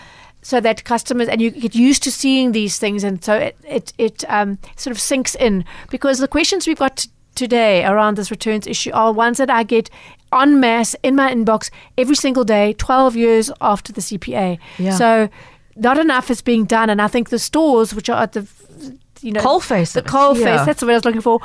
So 0.47 0.61
that 0.61 0.85
customers 0.85 1.27
and 1.27 1.43
you 1.43 1.51
get 1.51 1.75
used 1.75 2.05
to 2.05 2.13
seeing 2.13 2.53
these 2.53 2.79
things, 2.79 3.03
and 3.03 3.23
so 3.25 3.35
it 3.35 3.57
it, 3.65 3.93
it 3.99 4.25
um, 4.29 4.59
sort 4.77 4.93
of 4.95 5.01
sinks 5.01 5.35
in 5.35 5.65
because 5.91 6.21
the 6.21 6.29
questions 6.29 6.69
we've 6.69 6.79
got 6.79 6.99
t- 6.99 7.11
today 7.35 7.85
around 7.85 8.17
this 8.17 8.31
returns 8.31 8.65
issue 8.69 8.93
are 8.95 9.13
ones 9.13 9.39
that 9.39 9.51
I 9.51 9.65
get 9.65 9.91
en 10.33 10.61
masse 10.61 10.95
in 11.03 11.17
my 11.17 11.35
inbox 11.35 11.69
every 11.99 12.15
single 12.15 12.45
day, 12.45 12.75
12 12.75 13.17
years 13.17 13.51
after 13.61 13.93
the 13.93 14.01
CPA. 14.01 14.61
Yeah. 14.79 14.93
So 14.93 15.29
not 15.75 15.99
enough 15.99 16.31
is 16.31 16.43
being 16.43 16.65
done, 16.65 16.91
and 16.91 17.03
I 17.03 17.09
think 17.09 17.31
the 17.31 17.41
stores, 17.41 17.93
which 17.93 18.09
are 18.09 18.23
at 18.23 18.33
the 18.33 18.47
you 19.23 19.33
know 19.33 19.41
Coalface 19.41 19.95
the 19.95 20.01
of 20.01 20.07
it, 20.07 20.09
coal 20.09 20.39
yeah. 20.39 20.59
face. 20.59 20.67
That's 20.67 20.81
what 20.81 20.93
I 20.93 20.95
was 20.95 21.05
looking 21.05 21.23
for. 21.23 21.41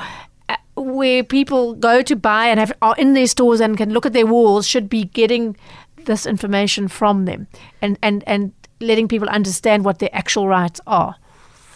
Uh, 0.47 0.57
where 0.75 1.23
people 1.23 1.73
go 1.73 2.03
to 2.03 2.15
buy 2.15 2.49
and 2.49 2.59
have 2.59 2.71
are 2.83 2.95
in 2.99 3.15
their 3.15 3.25
stores 3.25 3.61
and 3.61 3.77
can 3.77 3.91
look 3.91 4.05
at 4.05 4.13
their 4.13 4.27
walls 4.27 4.67
should 4.67 4.89
be 4.89 5.05
getting 5.05 5.57
this 6.05 6.27
information 6.27 6.87
from 6.87 7.25
them 7.25 7.47
and 7.81 7.97
and 8.01 8.23
and 8.27 8.53
letting 8.81 9.07
people 9.07 9.29
understand 9.29 9.85
what 9.85 9.99
their 9.99 10.09
actual 10.13 10.47
rights 10.47 10.81
are. 10.87 11.15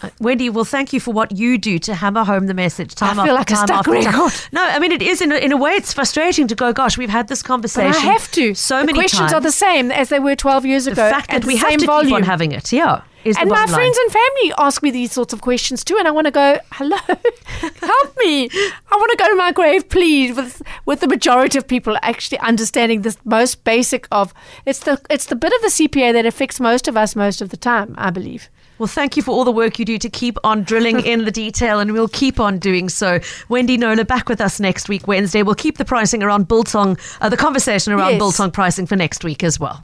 Uh, 0.02 0.10
Wendy, 0.20 0.50
well, 0.50 0.66
thank 0.66 0.92
you 0.92 1.00
for 1.00 1.14
what 1.14 1.32
you 1.32 1.58
do 1.58 1.80
to 1.80 1.96
hammer 1.96 2.26
home 2.26 2.48
the 2.48 2.54
message. 2.54 2.96
Time 2.96 3.18
I 3.20 3.26
feel 3.26 3.38
after 3.38 3.40
like 3.40 3.50
a 3.52 3.54
time 3.56 3.68
stuck 3.68 3.78
after 3.88 4.02
time. 4.12 4.22
record. 4.22 4.42
No, 4.52 4.62
I 4.64 4.78
mean 4.80 4.92
it 4.92 5.02
is 5.02 5.22
in 5.22 5.32
a, 5.32 5.36
in 5.36 5.52
a 5.54 5.58
way. 5.58 5.72
It's 5.72 5.94
frustrating 5.94 6.48
to 6.50 6.56
go. 6.56 6.74
Gosh, 6.74 6.98
we've 6.98 7.10
had 7.10 7.30
this 7.30 7.42
But 7.42 7.48
conversation. 7.48 7.94
I 7.96 8.12
have 8.14 8.30
to. 8.32 8.54
so 8.56 8.80
the 8.82 8.88
many 8.88 9.00
questions 9.00 9.20
times. 9.32 9.34
are 9.34 9.40
the 9.42 9.52
same 9.54 9.92
as 9.92 10.10
they 10.10 10.20
were 10.20 10.36
12 10.36 10.66
years 10.66 10.86
the 10.86 10.92
ago. 10.92 11.10
fact 11.10 11.32
at 11.34 11.42
that 11.44 11.48
we 11.48 11.56
have 11.56 11.78
to 11.78 11.86
volume. 11.86 12.08
keep 12.10 12.16
on 12.16 12.24
having 12.24 12.52
it. 12.52 12.74
Yeah, 12.74 13.02
is 13.26 13.38
and 13.38 13.50
my 13.50 13.58
line. 13.58 13.68
friends 13.68 13.98
and 13.98 14.12
family 14.12 14.54
ask 14.58 14.82
me 14.84 14.92
these 14.92 15.12
sorts 15.12 15.34
of 15.34 15.42
questions 15.42 15.84
too, 15.84 15.98
and 15.98 16.08
I 16.08 16.12
want 16.12 16.26
to 16.26 16.32
go, 16.32 16.60
hello, 16.74 16.98
help 17.08 18.18
me. 18.18 18.50
I 18.52 18.96
want 18.96 19.12
to 19.12 19.18
go 19.18 19.30
to 19.30 19.36
my 19.36 19.52
grave, 19.52 19.90
please, 19.90 20.36
with 20.36 20.62
with 20.86 21.00
the 21.02 21.08
majority 21.08 21.58
of 21.58 21.68
people 21.68 21.98
actually 22.02 22.40
understanding 22.40 23.02
this 23.02 23.18
most 23.26 23.64
basic 23.64 24.08
of 24.12 24.34
it's 24.66 24.80
the 24.80 25.02
it's 25.10 25.26
the 25.26 25.36
bit 25.36 25.52
of 25.54 25.62
the 25.62 25.68
CPA 25.68 26.14
that 26.14 26.26
affects 26.26 26.60
most 26.60 26.88
of 26.88 26.96
us 26.96 27.16
most 27.16 27.42
of 27.42 27.50
the 27.50 27.58
time, 27.58 27.96
I 27.98 28.12
believe. 28.12 28.50
Well, 28.78 28.88
thank 28.88 29.16
you 29.16 29.24
for 29.24 29.32
all 29.32 29.46
the 29.46 29.52
work 29.52 29.80
you 29.80 29.86
do 29.86 29.98
to 29.98 30.10
keep 30.10 30.38
on 30.44 30.64
drilling 30.64 31.00
in 31.06 31.24
the 31.24 31.32
detail, 31.32 31.80
and 31.80 31.94
we'll 31.94 32.10
keep 32.10 32.40
on 32.42 32.60
doing 32.60 32.90
so. 32.90 33.20
Wendy 33.48 33.78
Knowler 33.78 34.04
back 34.04 34.28
with 34.28 34.42
us 34.42 34.60
next 34.60 34.90
week, 34.90 35.08
Wednesday. 35.08 35.44
We'll 35.44 35.56
keep 35.56 35.78
the 35.78 35.86
pricing 35.86 36.22
around 36.22 36.50
Biltong, 36.50 36.98
uh, 37.22 37.30
the 37.30 37.38
conversation 37.38 37.94
around 37.94 38.12
Yes. 38.12 38.20
Biltong 38.20 38.52
pricing 38.52 38.86
for 38.86 38.96
next 38.98 39.24
week 39.24 39.44
as 39.46 39.60
well. 39.60 39.84